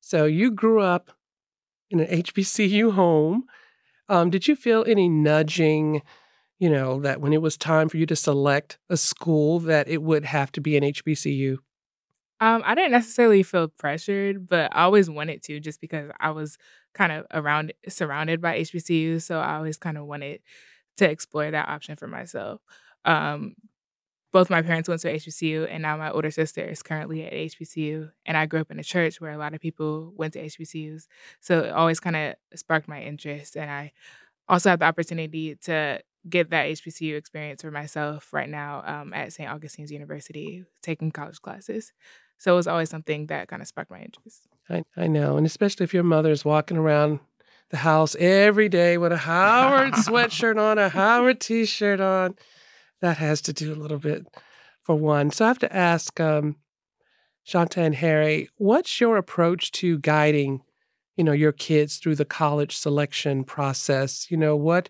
So 0.00 0.26
you 0.26 0.50
grew 0.50 0.80
up 0.80 1.10
in 1.90 2.00
an 2.00 2.22
HBCU 2.22 2.92
home. 2.92 3.44
Um, 4.08 4.30
did 4.30 4.46
you 4.46 4.56
feel 4.56 4.84
any 4.86 5.08
nudging, 5.08 6.02
you 6.58 6.70
know, 6.70 7.00
that 7.00 7.20
when 7.20 7.32
it 7.32 7.42
was 7.42 7.56
time 7.56 7.88
for 7.88 7.96
you 7.96 8.06
to 8.06 8.16
select 8.16 8.78
a 8.90 8.96
school, 8.96 9.60
that 9.60 9.88
it 9.88 10.02
would 10.02 10.24
have 10.24 10.52
to 10.52 10.60
be 10.60 10.76
an 10.76 10.84
HBCU? 10.84 11.58
Um, 12.40 12.62
I 12.64 12.74
didn't 12.74 12.90
necessarily 12.92 13.42
feel 13.42 13.68
pressured, 13.68 14.48
but 14.48 14.74
I 14.74 14.82
always 14.82 15.08
wanted 15.08 15.42
to 15.44 15.60
just 15.60 15.80
because 15.80 16.10
I 16.20 16.30
was 16.30 16.58
kind 16.92 17.12
of 17.12 17.26
around 17.32 17.72
surrounded 17.88 18.40
by 18.40 18.58
HBCUs. 18.58 19.22
So 19.22 19.38
I 19.40 19.54
always 19.56 19.76
kind 19.78 19.96
of 19.96 20.06
wanted 20.06 20.40
to 20.98 21.08
explore 21.10 21.50
that 21.50 21.68
option 21.68 21.96
for 21.96 22.06
myself. 22.06 22.60
Um, 23.04 23.54
both 24.34 24.50
my 24.50 24.62
parents 24.62 24.88
went 24.88 25.00
to 25.02 25.14
HBCU, 25.14 25.68
and 25.70 25.80
now 25.80 25.96
my 25.96 26.10
older 26.10 26.32
sister 26.32 26.60
is 26.60 26.82
currently 26.82 27.24
at 27.24 27.32
HBCU. 27.32 28.10
And 28.26 28.36
I 28.36 28.46
grew 28.46 28.62
up 28.62 28.70
in 28.72 28.80
a 28.80 28.82
church 28.82 29.20
where 29.20 29.30
a 29.30 29.38
lot 29.38 29.54
of 29.54 29.60
people 29.60 30.12
went 30.16 30.32
to 30.32 30.44
HBCUs. 30.44 31.06
So 31.40 31.60
it 31.60 31.70
always 31.70 32.00
kind 32.00 32.16
of 32.16 32.34
sparked 32.56 32.88
my 32.88 33.00
interest. 33.00 33.56
And 33.56 33.70
I 33.70 33.92
also 34.48 34.70
have 34.70 34.80
the 34.80 34.86
opportunity 34.86 35.54
to 35.66 36.00
get 36.28 36.50
that 36.50 36.66
HBCU 36.66 37.16
experience 37.16 37.62
for 37.62 37.70
myself 37.70 38.32
right 38.32 38.48
now 38.48 38.82
um, 38.84 39.12
at 39.14 39.32
St. 39.32 39.48
Augustine's 39.48 39.92
University, 39.92 40.64
taking 40.82 41.12
college 41.12 41.40
classes. 41.40 41.92
So 42.36 42.54
it 42.54 42.56
was 42.56 42.66
always 42.66 42.90
something 42.90 43.28
that 43.28 43.46
kind 43.46 43.62
of 43.62 43.68
sparked 43.68 43.92
my 43.92 44.00
interest. 44.00 44.48
I, 44.68 44.82
I 44.96 45.06
know. 45.06 45.36
And 45.36 45.46
especially 45.46 45.84
if 45.84 45.94
your 45.94 46.02
mother's 46.02 46.44
walking 46.44 46.76
around 46.76 47.20
the 47.70 47.76
house 47.76 48.16
every 48.16 48.68
day 48.68 48.98
with 48.98 49.12
a 49.12 49.16
Howard 49.16 49.92
sweatshirt 49.92 50.60
on, 50.60 50.76
a 50.76 50.88
Howard 50.88 51.40
t 51.40 51.64
shirt 51.66 52.00
on, 52.00 52.34
that 53.04 53.18
has 53.18 53.42
to 53.42 53.52
do 53.52 53.70
a 53.70 53.76
little 53.76 53.98
bit 53.98 54.26
for 54.82 54.96
one. 54.96 55.30
So 55.30 55.44
I 55.44 55.48
have 55.48 55.58
to 55.58 55.76
ask 55.76 56.18
um, 56.20 56.56
Shanta 57.42 57.82
and 57.82 57.94
Harry, 57.94 58.48
what's 58.56 58.98
your 58.98 59.18
approach 59.18 59.72
to 59.72 59.98
guiding, 59.98 60.62
you 61.14 61.22
know, 61.22 61.32
your 61.32 61.52
kids 61.52 61.98
through 61.98 62.14
the 62.14 62.24
college 62.24 62.74
selection 62.74 63.44
process? 63.44 64.30
You 64.30 64.38
know, 64.38 64.56
what 64.56 64.88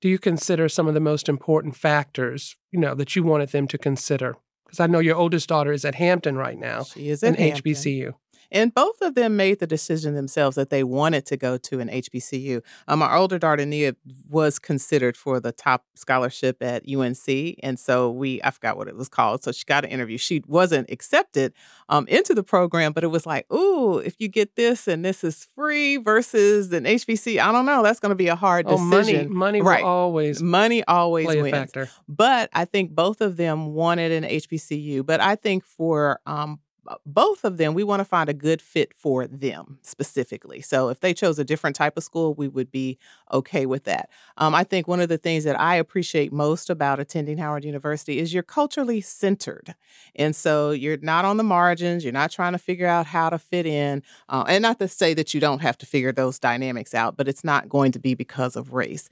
do 0.00 0.08
you 0.08 0.18
consider 0.18 0.70
some 0.70 0.88
of 0.88 0.94
the 0.94 1.00
most 1.00 1.28
important 1.28 1.76
factors, 1.76 2.56
you 2.72 2.80
know, 2.80 2.94
that 2.94 3.14
you 3.14 3.22
wanted 3.22 3.50
them 3.50 3.68
to 3.68 3.76
consider? 3.76 4.36
Because 4.64 4.80
I 4.80 4.86
know 4.86 5.00
your 5.00 5.16
oldest 5.16 5.46
daughter 5.46 5.72
is 5.72 5.84
at 5.84 5.96
Hampton 5.96 6.36
right 6.36 6.58
now, 6.58 6.84
She 6.84 7.10
is 7.10 7.22
at 7.22 7.38
Hampton. 7.38 7.72
HBCU. 7.74 8.14
And 8.52 8.72
both 8.74 9.00
of 9.02 9.14
them 9.14 9.36
made 9.36 9.58
the 9.58 9.66
decision 9.66 10.14
themselves 10.14 10.56
that 10.56 10.70
they 10.70 10.84
wanted 10.84 11.26
to 11.26 11.36
go 11.36 11.56
to 11.58 11.80
an 11.80 11.88
HBCU. 11.88 12.62
Um, 12.88 13.02
our 13.02 13.16
older 13.16 13.38
daughter 13.38 13.64
Nia 13.66 13.94
was 14.28 14.58
considered 14.58 15.16
for 15.16 15.40
the 15.40 15.52
top 15.52 15.84
scholarship 15.94 16.62
at 16.62 16.82
UNC, 16.88 17.56
and 17.62 17.78
so 17.78 18.10
we 18.10 18.40
I 18.42 18.50
forgot 18.50 18.76
what 18.76 18.88
it 18.88 18.96
was 18.96 19.08
called. 19.08 19.42
So 19.42 19.52
she 19.52 19.64
got 19.64 19.84
an 19.84 19.90
interview. 19.90 20.18
She 20.18 20.42
wasn't 20.46 20.90
accepted 20.90 21.52
um, 21.88 22.06
into 22.08 22.34
the 22.34 22.42
program, 22.42 22.92
but 22.92 23.04
it 23.04 23.08
was 23.08 23.26
like, 23.26 23.50
ooh, 23.52 23.98
if 23.98 24.14
you 24.18 24.28
get 24.28 24.56
this 24.56 24.86
and 24.88 25.04
this 25.04 25.24
is 25.24 25.48
free 25.54 25.96
versus 25.96 26.72
an 26.72 26.84
HBC, 26.84 27.38
I 27.40 27.52
don't 27.52 27.66
know. 27.66 27.82
That's 27.82 28.00
going 28.00 28.10
to 28.10 28.14
be 28.16 28.28
a 28.28 28.36
hard 28.36 28.66
Oh, 28.68 28.78
money, 28.78 29.12
decision. 29.12 29.34
money 29.34 29.60
Right. 29.62 29.82
will 29.82 29.88
always 29.88 30.42
Money 30.42 30.84
always 30.84 31.26
play 31.26 31.38
a 31.38 31.42
wins. 31.42 31.52
factor. 31.52 31.88
But 32.08 32.50
I 32.52 32.64
think 32.64 32.92
both 32.94 33.20
of 33.20 33.36
them 33.36 33.72
wanted 33.74 34.12
an 34.12 34.24
HBCU. 34.24 35.04
But 35.04 35.20
I 35.20 35.36
think 35.36 35.64
for 35.64 36.20
um, 36.26 36.60
both 37.06 37.44
of 37.44 37.56
them, 37.56 37.74
we 37.74 37.84
want 37.84 38.00
to 38.00 38.04
find 38.04 38.28
a 38.28 38.34
good 38.34 38.60
fit 38.60 38.92
for 38.94 39.26
them 39.26 39.78
specifically. 39.82 40.60
So 40.60 40.88
if 40.88 41.00
they 41.00 41.14
chose 41.14 41.38
a 41.38 41.44
different 41.44 41.76
type 41.76 41.96
of 41.96 42.04
school, 42.04 42.34
we 42.34 42.48
would 42.48 42.70
be 42.70 42.98
okay 43.32 43.66
with 43.66 43.84
that. 43.84 44.10
Um, 44.36 44.54
I 44.54 44.64
think 44.64 44.86
one 44.88 45.00
of 45.00 45.08
the 45.08 45.18
things 45.18 45.44
that 45.44 45.58
I 45.58 45.76
appreciate 45.76 46.32
most 46.32 46.70
about 46.70 47.00
attending 47.00 47.38
Howard 47.38 47.64
University 47.64 48.18
is 48.18 48.34
you're 48.34 48.42
culturally 48.42 49.00
centered. 49.00 49.74
And 50.14 50.34
so 50.34 50.70
you're 50.70 50.98
not 50.98 51.24
on 51.24 51.36
the 51.36 51.44
margins, 51.44 52.04
you're 52.04 52.12
not 52.12 52.30
trying 52.30 52.52
to 52.52 52.58
figure 52.58 52.86
out 52.86 53.06
how 53.06 53.30
to 53.30 53.38
fit 53.38 53.66
in. 53.66 54.02
Uh, 54.28 54.44
and 54.48 54.62
not 54.62 54.78
to 54.78 54.88
say 54.88 55.14
that 55.14 55.34
you 55.34 55.40
don't 55.40 55.60
have 55.60 55.78
to 55.78 55.86
figure 55.86 56.12
those 56.12 56.38
dynamics 56.38 56.94
out, 56.94 57.16
but 57.16 57.28
it's 57.28 57.44
not 57.44 57.68
going 57.68 57.92
to 57.92 57.98
be 57.98 58.14
because 58.14 58.56
of 58.56 58.72
race. 58.72 59.08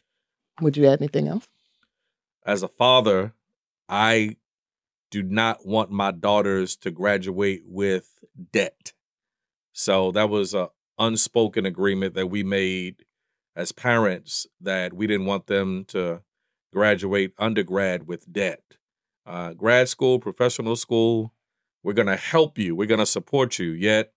Would 0.60 0.76
you 0.76 0.86
add 0.86 1.00
anything 1.00 1.28
else? 1.28 1.48
As 2.44 2.62
a 2.62 2.68
father, 2.68 3.32
I 3.88 4.36
do 5.12 5.22
not 5.22 5.66
want 5.66 5.90
my 5.90 6.10
daughters 6.10 6.74
to 6.74 6.90
graduate 6.90 7.62
with 7.66 8.24
debt. 8.50 8.94
So 9.72 10.10
that 10.12 10.30
was 10.30 10.54
a 10.54 10.70
unspoken 10.98 11.66
agreement 11.66 12.14
that 12.14 12.28
we 12.28 12.42
made 12.42 13.04
as 13.54 13.72
parents 13.72 14.46
that 14.58 14.94
we 14.94 15.06
didn't 15.06 15.26
want 15.26 15.48
them 15.48 15.84
to 15.88 16.22
graduate 16.72 17.34
undergrad 17.38 18.06
with 18.08 18.32
debt. 18.32 18.62
Uh, 19.26 19.52
grad 19.52 19.90
school, 19.90 20.18
professional 20.18 20.76
school, 20.76 21.34
we're 21.82 21.92
going 21.92 22.06
to 22.06 22.16
help 22.16 22.56
you. 22.56 22.74
We're 22.74 22.86
going 22.86 22.98
to 22.98 23.06
support 23.06 23.58
you. 23.58 23.68
Yet, 23.68 24.14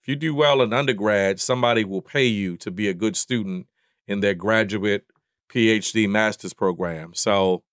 if 0.00 0.08
you 0.08 0.16
do 0.16 0.34
well 0.34 0.62
in 0.62 0.72
undergrad, 0.72 1.40
somebody 1.40 1.84
will 1.84 2.00
pay 2.00 2.24
you 2.24 2.56
to 2.56 2.70
be 2.70 2.88
a 2.88 2.94
good 2.94 3.16
student 3.16 3.66
in 4.06 4.20
their 4.20 4.34
graduate, 4.34 5.04
PhD, 5.52 6.08
master's 6.08 6.54
program. 6.54 7.12
So 7.12 7.64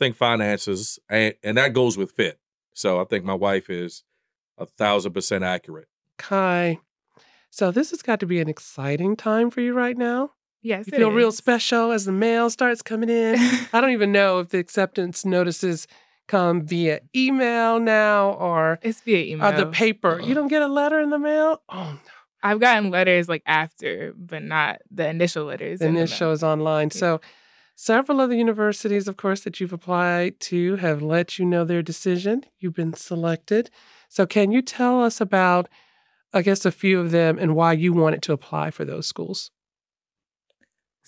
think 0.00 0.16
finances, 0.16 0.98
and, 1.08 1.34
and 1.44 1.56
that 1.56 1.72
goes 1.72 1.96
with 1.96 2.10
fit. 2.10 2.40
So 2.74 3.00
I 3.00 3.04
think 3.04 3.24
my 3.24 3.34
wife 3.34 3.70
is 3.70 4.02
a 4.58 4.66
thousand 4.66 5.12
percent 5.12 5.44
accurate. 5.44 5.86
Kai, 6.18 6.78
so 7.50 7.70
this 7.70 7.90
has 7.90 8.02
got 8.02 8.18
to 8.20 8.26
be 8.26 8.40
an 8.40 8.48
exciting 8.48 9.14
time 9.14 9.50
for 9.50 9.60
you 9.60 9.74
right 9.74 9.96
now. 9.96 10.30
Yes, 10.62 10.86
You 10.86 10.94
it 10.94 10.98
feel 10.98 11.10
real 11.12 11.32
special 11.32 11.92
as 11.92 12.04
the 12.04 12.12
mail 12.12 12.50
starts 12.50 12.82
coming 12.82 13.08
in. 13.08 13.36
I 13.72 13.80
don't 13.80 13.90
even 13.90 14.12
know 14.12 14.40
if 14.40 14.50
the 14.50 14.58
acceptance 14.58 15.24
notices 15.24 15.86
come 16.28 16.66
via 16.66 17.00
email 17.16 17.80
now 17.80 18.32
or 18.32 18.78
It's 18.82 19.00
via 19.00 19.24
email. 19.32 19.48
or 19.48 19.52
the 19.52 19.66
paper. 19.66 20.18
You 20.18 20.24
uh-huh. 20.24 20.34
don't 20.34 20.48
get 20.48 20.62
a 20.62 20.68
letter 20.68 21.00
in 21.00 21.10
the 21.10 21.18
mail? 21.18 21.62
Oh, 21.68 21.92
no. 21.92 21.98
I've 22.42 22.60
gotten 22.60 22.90
letters 22.90 23.28
like 23.28 23.42
after, 23.46 24.14
but 24.16 24.42
not 24.42 24.80
the 24.90 25.08
initial 25.08 25.44
letters. 25.44 25.80
The 25.80 25.86
in 25.86 25.94
the 25.94 26.00
initial 26.00 26.28
mail. 26.28 26.34
is 26.34 26.42
online. 26.42 26.88
Yeah. 26.92 26.98
So, 26.98 27.20
several 27.82 28.20
of 28.20 28.30
the 28.30 28.36
universities, 28.36 29.08
of 29.08 29.16
course, 29.16 29.40
that 29.42 29.60
you've 29.60 29.72
applied 29.72 30.38
to 30.40 30.76
have 30.76 31.02
let 31.02 31.38
you 31.38 31.44
know 31.44 31.64
their 31.64 31.82
decision. 31.82 32.44
You've 32.58 32.74
been 32.74 32.94
selected. 32.94 33.70
So, 34.08 34.26
can 34.26 34.50
you 34.52 34.62
tell 34.62 35.02
us 35.02 35.20
about, 35.20 35.68
I 36.32 36.42
guess, 36.42 36.64
a 36.64 36.72
few 36.72 37.00
of 37.00 37.10
them 37.10 37.38
and 37.38 37.54
why 37.54 37.72
you 37.72 37.92
wanted 37.92 38.22
to 38.22 38.32
apply 38.32 38.70
for 38.70 38.84
those 38.84 39.06
schools? 39.06 39.50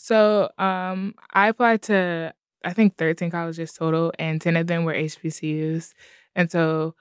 So 0.02 0.50
um, 0.58 1.14
I 1.32 1.46
applied 1.46 1.82
to 1.82 2.34
I 2.64 2.72
think 2.72 2.96
13 2.96 3.30
colleges 3.30 3.72
total, 3.72 4.12
and 4.18 4.40
10 4.40 4.56
of 4.56 4.66
them 4.66 4.84
were 4.84 4.94
HBCUs. 4.94 5.92
And 6.34 6.50
so 6.50 6.94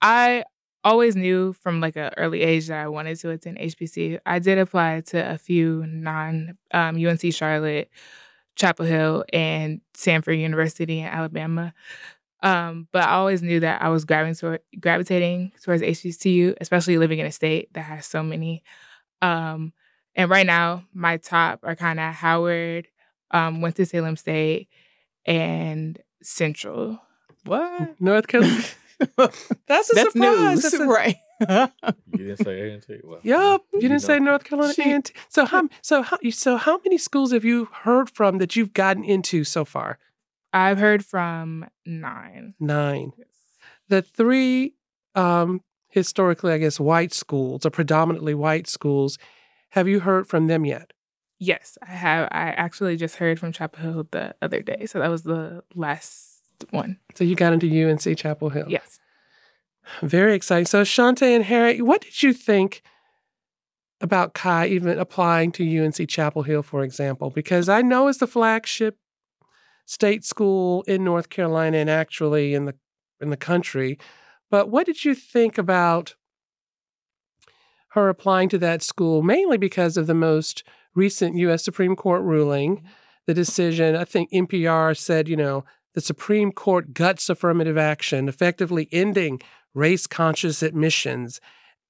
I 0.00 0.44
always 0.84 1.14
knew 1.14 1.52
from 1.52 1.80
like 1.80 1.96
an 1.96 2.10
early 2.16 2.42
age 2.42 2.68
that 2.68 2.80
I 2.80 2.88
wanted 2.88 3.18
to 3.20 3.30
attend 3.30 3.58
HBCU. 3.58 4.18
I 4.24 4.38
did 4.38 4.58
apply 4.58 5.02
to 5.08 5.30
a 5.30 5.36
few 5.36 5.84
non 5.86 6.56
um, 6.72 6.96
UNC 6.96 7.34
Charlotte, 7.34 7.90
Chapel 8.56 8.84
Hill, 8.86 9.24
and 9.32 9.80
Samford 9.94 10.38
University 10.38 11.00
in 11.00 11.06
Alabama. 11.06 11.72
Um, 12.42 12.88
but 12.92 13.04
I 13.04 13.12
always 13.12 13.40
knew 13.42 13.60
that 13.60 13.82
I 13.82 13.88
was 13.88 14.04
gravitating, 14.04 14.34
toward, 14.40 14.60
gravitating 14.80 15.52
towards 15.62 15.82
HBCU, 15.82 16.56
especially 16.60 16.98
living 16.98 17.18
in 17.20 17.26
a 17.26 17.32
state 17.32 17.72
that 17.74 17.82
has 17.82 18.04
so 18.06 18.22
many. 18.22 18.62
Um, 19.20 19.72
and 20.16 20.28
right 20.28 20.44
now, 20.46 20.84
my 20.92 21.18
top 21.18 21.60
are 21.62 21.76
kind 21.76 22.00
of 22.00 22.12
Howard, 22.14 22.88
um, 23.30 23.60
Winston-Salem 23.60 24.16
State, 24.16 24.68
and 25.24 25.98
Central. 26.22 27.00
What? 27.44 28.00
North 28.00 28.26
Carolina. 28.26 28.62
That's 29.16 29.90
a 29.90 29.94
That's 29.94 30.12
surprise. 30.12 30.14
news, 30.14 30.62
That's 30.62 30.74
a- 30.74 30.86
right? 30.86 31.16
You 31.48 32.18
didn't 32.26 32.44
say 32.44 32.60
A 32.60 32.72
and 32.74 32.82
T. 32.82 33.00
Well, 33.02 33.20
Yup, 33.22 33.64
you 33.72 33.80
didn't 33.80 34.00
say. 34.00 34.18
North 34.18 34.44
Carolina 34.44 34.74
She- 34.74 34.90
A&T. 34.90 35.12
So 35.28 35.44
how 35.44 35.68
so 35.80 36.02
how 36.02 36.18
so 36.30 36.56
how 36.56 36.78
many 36.84 36.98
schools 36.98 37.32
have 37.32 37.44
you 37.44 37.66
heard 37.72 38.10
from 38.10 38.38
that 38.38 38.54
you've 38.56 38.72
gotten 38.72 39.04
into 39.04 39.44
so 39.44 39.64
far? 39.64 39.98
I've 40.52 40.78
heard 40.78 41.04
from 41.04 41.66
nine. 41.86 42.54
Nine. 42.60 43.12
The 43.88 44.02
three 44.02 44.74
um, 45.14 45.62
historically, 45.88 46.52
I 46.52 46.58
guess, 46.58 46.78
white 46.78 47.12
schools 47.12 47.64
or 47.66 47.70
predominantly 47.70 48.34
white 48.34 48.66
schools. 48.68 49.18
Have 49.70 49.88
you 49.88 50.00
heard 50.00 50.26
from 50.26 50.46
them 50.48 50.64
yet? 50.66 50.92
Yes, 51.38 51.76
I 51.82 51.90
have. 51.92 52.28
I 52.30 52.50
actually 52.50 52.96
just 52.96 53.16
heard 53.16 53.40
from 53.40 53.50
Chapel 53.52 53.82
Hill 53.82 54.06
the 54.10 54.34
other 54.40 54.60
day, 54.62 54.86
so 54.86 55.00
that 55.00 55.08
was 55.10 55.22
the 55.24 55.64
last 55.74 56.42
one. 56.70 56.98
So 57.14 57.24
you 57.24 57.34
got 57.34 57.52
into 57.52 57.66
UNC 57.88 58.16
Chapel 58.16 58.50
Hill. 58.50 58.66
Yes. 58.68 59.00
Very 60.02 60.34
exciting. 60.34 60.66
So 60.66 60.82
Shante 60.82 61.22
and 61.22 61.44
Harry, 61.44 61.80
what 61.80 62.00
did 62.00 62.22
you 62.22 62.32
think 62.32 62.82
about 64.00 64.34
Kai 64.34 64.66
even 64.68 64.98
applying 64.98 65.52
to 65.52 65.84
UNC 65.84 66.08
Chapel 66.08 66.42
Hill, 66.42 66.62
for 66.62 66.82
example? 66.82 67.30
Because 67.30 67.68
I 67.68 67.82
know 67.82 68.08
it's 68.08 68.18
the 68.18 68.26
flagship 68.26 68.98
state 69.86 70.24
school 70.24 70.82
in 70.82 71.04
North 71.04 71.28
Carolina 71.28 71.78
and 71.78 71.90
actually 71.90 72.54
in 72.54 72.64
the 72.64 72.74
in 73.20 73.30
the 73.30 73.36
country. 73.36 73.98
But 74.50 74.68
what 74.68 74.86
did 74.86 75.04
you 75.04 75.14
think 75.14 75.56
about 75.56 76.14
her 77.90 78.08
applying 78.08 78.48
to 78.50 78.58
that 78.58 78.82
school, 78.82 79.22
mainly 79.22 79.58
because 79.58 79.96
of 79.96 80.06
the 80.06 80.14
most 80.14 80.64
recent 80.94 81.36
U.S. 81.36 81.64
Supreme 81.64 81.94
Court 81.94 82.22
ruling, 82.22 82.78
mm-hmm. 82.78 82.86
the 83.26 83.34
decision? 83.34 83.94
I 83.94 84.04
think 84.04 84.30
NPR 84.32 84.96
said, 84.96 85.28
you 85.28 85.36
know, 85.36 85.64
the 85.94 86.00
Supreme 86.00 86.52
Court 86.52 86.94
guts 86.94 87.28
affirmative 87.28 87.78
action, 87.78 88.28
effectively 88.28 88.88
ending 88.92 89.40
race 89.74 90.06
conscious 90.06 90.62
admissions. 90.62 91.40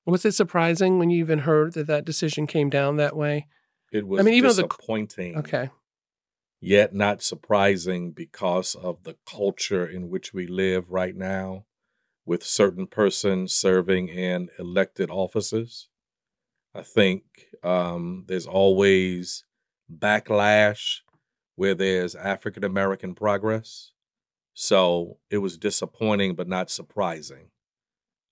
Was 0.07 0.25
it 0.25 0.33
surprising 0.33 0.99
when 0.99 1.11
you 1.11 1.19
even 1.19 1.41
heard 1.41 1.75
that 1.75 1.87
that 1.87 2.05
decision 2.05 2.47
came 2.47 2.71
down 2.71 2.97
that 2.97 3.17
way? 3.17 3.47
It 3.93 4.07
was 4.07 4.21
I 4.21 4.23
mean, 4.25 4.35
even 4.35 4.49
though 4.49 4.55
the- 4.55 4.69
disappointing. 4.69 5.37
Okay. 5.39 5.71
yet 6.61 6.95
not 6.95 7.23
surprising 7.23 8.13
because 8.13 8.75
of 8.77 9.03
the 9.05 9.17
culture 9.27 9.85
in 9.87 10.09
which 10.09 10.33
we 10.33 10.47
live 10.47 10.91
right 10.91 11.17
now 11.17 11.65
with 12.25 12.45
certain 12.45 12.87
persons 12.87 13.53
serving 13.53 14.09
in 14.09 14.49
elected 14.59 15.11
offices. 15.11 15.89
I 16.75 16.83
think 16.83 17.25
um, 17.63 18.25
there's 18.29 18.47
always 18.47 19.45
backlash 19.93 21.01
where 21.57 21.75
there's 21.75 22.15
African 22.15 22.65
American 22.65 23.15
progress. 23.15 23.93
So 24.55 25.19
it 25.31 25.39
was 25.39 25.59
disappointing, 25.59 26.35
but 26.35 26.49
not 26.49 26.71
surprising. 26.71 27.51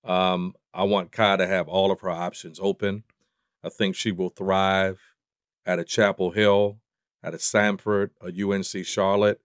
Um, 0.05 0.55
I 0.73 0.85
want 0.85 1.13
Kai 1.13 1.37
to 1.37 1.47
have 1.47 1.69
all 1.69 1.91
of 1.91 2.01
her 2.01 2.11
options 2.11 2.59
open. 2.63 3.05
I 3.63 3.69
think 3.69 3.95
she 3.95 4.13
will 4.13 4.31
thrive 4.31 5.01
at 5.67 5.79
a 5.79 5.85
Chapel 5.85 6.31
Hill 6.31 6.79
at 7.23 7.35
a 7.35 7.39
Samford, 7.39 8.11
a 8.21 8.29
UNC 8.29 8.87
Charlotte, 8.87 9.41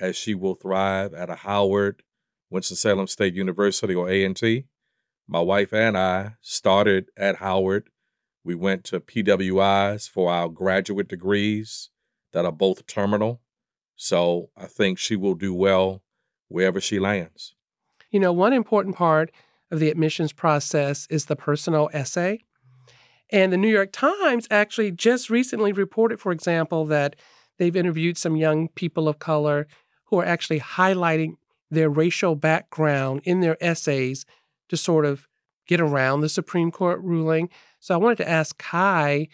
as 0.00 0.16
she 0.16 0.34
will 0.34 0.54
thrive 0.54 1.14
at 1.14 1.30
a 1.30 1.36
Howard, 1.36 2.02
Winston-Salem 2.50 3.06
State 3.06 3.34
University, 3.34 3.94
or 3.94 4.08
A&T. 4.08 4.66
My 5.26 5.40
wife 5.40 5.72
and 5.72 5.96
I 5.96 6.34
started 6.40 7.10
at 7.16 7.36
Howard. 7.36 7.88
We 8.42 8.54
went 8.54 8.84
to 8.84 9.00
PWIs 9.00 10.08
for 10.08 10.30
our 10.30 10.48
graduate 10.48 11.08
degrees 11.08 11.90
that 12.32 12.44
are 12.44 12.52
both 12.52 12.86
terminal. 12.86 13.40
So 13.96 14.50
I 14.56 14.66
think 14.66 14.98
she 14.98 15.16
will 15.16 15.34
do 15.34 15.54
well 15.54 16.02
wherever 16.48 16.80
she 16.80 16.98
lands. 16.98 17.54
You 18.10 18.20
know, 18.20 18.32
one 18.32 18.52
important 18.52 18.96
part 18.96 19.30
of 19.74 19.80
the 19.80 19.90
admissions 19.90 20.32
process 20.32 21.06
is 21.10 21.26
the 21.26 21.36
personal 21.36 21.90
essay. 21.92 22.42
And 23.30 23.52
the 23.52 23.58
New 23.58 23.68
York 23.68 23.90
Times 23.92 24.46
actually 24.50 24.92
just 24.92 25.28
recently 25.28 25.72
reported, 25.72 26.20
for 26.20 26.32
example, 26.32 26.86
that 26.86 27.16
they've 27.58 27.76
interviewed 27.76 28.16
some 28.16 28.36
young 28.36 28.68
people 28.68 29.08
of 29.08 29.18
color 29.18 29.66
who 30.04 30.20
are 30.20 30.24
actually 30.24 30.60
highlighting 30.60 31.36
their 31.70 31.90
racial 31.90 32.36
background 32.36 33.20
in 33.24 33.40
their 33.40 33.62
essays 33.62 34.24
to 34.68 34.76
sort 34.76 35.04
of 35.04 35.26
get 35.66 35.80
around 35.80 36.20
the 36.20 36.28
Supreme 36.28 36.70
Court 36.70 37.00
ruling. 37.02 37.48
So 37.80 37.94
I 37.94 37.98
wanted 37.98 38.18
to 38.18 38.28
ask 38.28 38.56
Kai, 38.58 39.28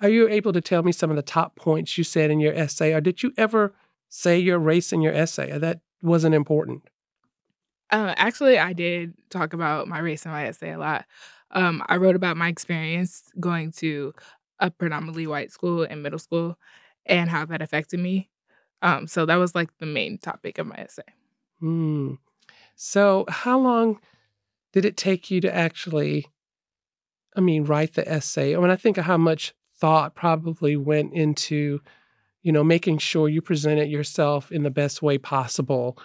are 0.00 0.08
you 0.08 0.28
able 0.28 0.52
to 0.52 0.60
tell 0.60 0.82
me 0.82 0.92
some 0.92 1.10
of 1.10 1.16
the 1.16 1.22
top 1.22 1.56
points 1.56 1.98
you 1.98 2.04
said 2.04 2.30
in 2.30 2.40
your 2.40 2.54
essay? 2.54 2.92
Or 2.94 3.00
did 3.00 3.22
you 3.22 3.32
ever 3.36 3.74
say 4.08 4.38
your 4.38 4.58
race 4.58 4.92
in 4.92 5.02
your 5.02 5.12
essay? 5.12 5.58
That 5.58 5.80
wasn't 6.00 6.34
important? 6.34 6.84
Uh, 7.90 8.14
actually, 8.16 8.58
I 8.58 8.72
did 8.72 9.14
talk 9.30 9.52
about 9.52 9.88
my 9.88 9.98
race 9.98 10.24
in 10.24 10.30
my 10.30 10.46
essay 10.46 10.72
a 10.72 10.78
lot. 10.78 11.06
Um, 11.50 11.82
I 11.86 11.96
wrote 11.96 12.16
about 12.16 12.36
my 12.36 12.48
experience 12.48 13.22
going 13.40 13.72
to 13.72 14.12
a 14.60 14.70
predominantly 14.70 15.26
white 15.26 15.50
school 15.50 15.82
in 15.84 16.02
middle 16.02 16.18
school 16.18 16.58
and 17.06 17.30
how 17.30 17.46
that 17.46 17.62
affected 17.62 18.00
me. 18.00 18.28
Um, 18.82 19.06
so 19.06 19.24
that 19.26 19.36
was 19.36 19.54
like 19.54 19.70
the 19.78 19.86
main 19.86 20.18
topic 20.18 20.58
of 20.58 20.66
my 20.66 20.76
essay. 20.76 21.02
Hmm. 21.60 22.14
So, 22.76 23.24
how 23.28 23.58
long 23.58 23.98
did 24.72 24.84
it 24.84 24.96
take 24.96 25.30
you 25.30 25.40
to 25.40 25.54
actually, 25.54 26.26
I 27.36 27.40
mean, 27.40 27.64
write 27.64 27.94
the 27.94 28.08
essay? 28.08 28.54
I 28.54 28.60
mean, 28.60 28.70
I 28.70 28.76
think 28.76 28.98
of 28.98 29.04
how 29.04 29.16
much 29.16 29.54
thought 29.76 30.14
probably 30.14 30.76
went 30.76 31.12
into, 31.12 31.80
you 32.42 32.52
know, 32.52 32.62
making 32.62 32.98
sure 32.98 33.28
you 33.28 33.40
presented 33.42 33.88
yourself 33.88 34.52
in 34.52 34.62
the 34.62 34.70
best 34.70 35.02
way 35.02 35.18
possible. 35.18 35.98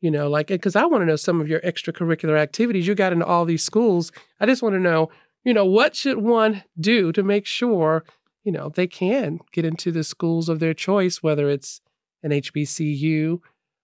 You 0.00 0.10
know, 0.10 0.28
like, 0.28 0.46
because 0.46 0.76
I 0.76 0.84
want 0.84 1.02
to 1.02 1.06
know 1.06 1.16
some 1.16 1.40
of 1.40 1.48
your 1.48 1.60
extracurricular 1.60 2.38
activities. 2.38 2.86
You 2.86 2.94
got 2.94 3.12
into 3.12 3.26
all 3.26 3.44
these 3.44 3.64
schools. 3.64 4.12
I 4.40 4.46
just 4.46 4.62
want 4.62 4.74
to 4.74 4.80
know, 4.80 5.10
you 5.44 5.52
know, 5.52 5.64
what 5.64 5.96
should 5.96 6.18
one 6.18 6.62
do 6.78 7.10
to 7.12 7.22
make 7.22 7.46
sure, 7.46 8.04
you 8.44 8.52
know, 8.52 8.68
they 8.68 8.86
can 8.86 9.40
get 9.52 9.64
into 9.64 9.90
the 9.90 10.04
schools 10.04 10.48
of 10.48 10.60
their 10.60 10.74
choice, 10.74 11.22
whether 11.22 11.50
it's 11.50 11.80
an 12.22 12.30
HBCU 12.30 13.40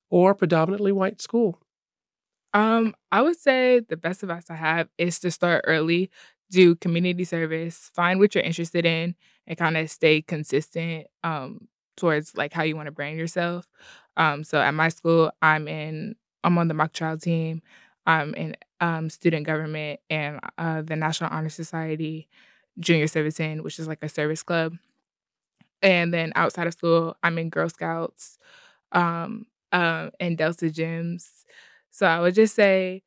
or 0.09 0.35
predominantly 0.35 0.93
white 0.93 1.21
school? 1.21 1.61
Um, 2.53 2.95
I 3.11 3.21
would 3.23 3.39
say 3.39 3.81
the 3.81 3.97
best 3.97 4.23
advice 4.23 4.49
I 4.49 4.55
have 4.55 4.89
is 4.97 5.19
to 5.21 5.31
start 5.33 5.65
early, 5.67 6.11
do 6.51 6.77
community 6.77 7.25
service, 7.25 7.91
find 7.95 8.21
what 8.21 8.35
you're 8.35 8.45
interested 8.45 8.87
in, 8.87 9.17
and 9.47 9.59
kind 9.59 9.77
of 9.77 9.91
stay 9.91 10.23
consistent 10.23 11.09
um, 11.25 11.67
towards 11.97 12.37
like 12.37 12.53
how 12.53 12.63
you 12.63 12.77
want 12.77 12.87
to 12.87 12.93
brand 12.93 13.19
yourself. 13.19 13.67
Um, 14.17 14.45
so 14.45 14.61
at 14.61 14.75
my 14.75 14.89
school, 14.89 15.33
I'm 15.43 15.69
in 15.69 16.17
I'm 16.43 16.59
on 16.59 16.69
the 16.69 16.75
mock 16.75 16.93
trial 16.93 17.19
team. 17.19 17.63
I'm 18.07 18.35
in 18.35 18.57
um, 18.81 19.09
student 19.09 19.47
government 19.47 20.01
and 20.11 20.41
uh, 20.59 20.83
the 20.83 20.97
National 20.97 21.31
Honor 21.33 21.49
Society 21.49 22.29
junior 22.79 23.07
servicing, 23.07 23.63
which 23.63 23.79
is 23.79 23.89
like 23.89 24.03
a 24.03 24.09
service 24.09 24.43
club. 24.43 24.77
And 25.83 26.13
then 26.13 26.33
outside 26.35 26.67
of 26.67 26.75
school, 26.75 27.17
I'm 27.23 27.39
in 27.39 27.51
Girl 27.51 27.69
Scouts 27.69 28.39
um, 28.93 29.47
uh, 29.73 30.11
and 30.21 30.37
Delta 30.37 30.71
GEMS. 30.71 31.45
So 31.91 32.07
I 32.07 32.21
would 32.21 32.35
just 32.35 32.55
say, 32.55 33.03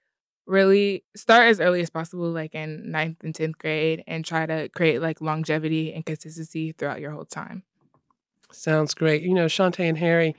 really 0.46 1.04
start 1.16 1.48
as 1.48 1.60
early 1.60 1.82
as 1.82 1.90
possible, 1.90 2.30
like 2.32 2.56
in 2.56 2.90
ninth 2.92 3.18
and 3.24 3.34
10th 3.34 3.58
grade, 3.58 4.04
and 4.08 4.24
try 4.26 4.46
to 4.46 4.70
create 4.70 5.02
like 5.02 5.22
longevity 5.22 5.94
and 5.94 6.06
consistency 6.06 6.72
throughout 6.72 7.02
your 7.02 7.12
whole 7.12 7.26
time. 7.26 7.64
Sounds 8.52 8.94
great. 8.94 9.24
You 9.24 9.34
know, 9.34 9.46
Shantae 9.46 9.90
and 9.90 9.98
Harry, 9.98 10.36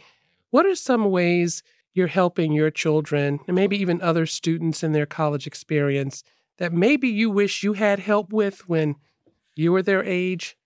what 0.50 0.66
are 0.66 0.74
some 0.74 1.10
ways 1.10 1.62
you're 1.94 2.06
helping 2.06 2.52
your 2.52 2.70
children 2.70 3.40
and 3.46 3.54
maybe 3.54 3.76
even 3.80 4.00
other 4.00 4.26
students 4.26 4.82
in 4.82 4.92
their 4.92 5.06
college 5.06 5.46
experience 5.46 6.22
that 6.58 6.72
maybe 6.72 7.08
you 7.08 7.30
wish 7.30 7.62
you 7.62 7.72
had 7.74 7.98
help 7.98 8.32
with 8.32 8.68
when 8.68 8.96
you 9.54 9.72
were 9.72 9.82
their 9.82 10.04
age? 10.04 10.56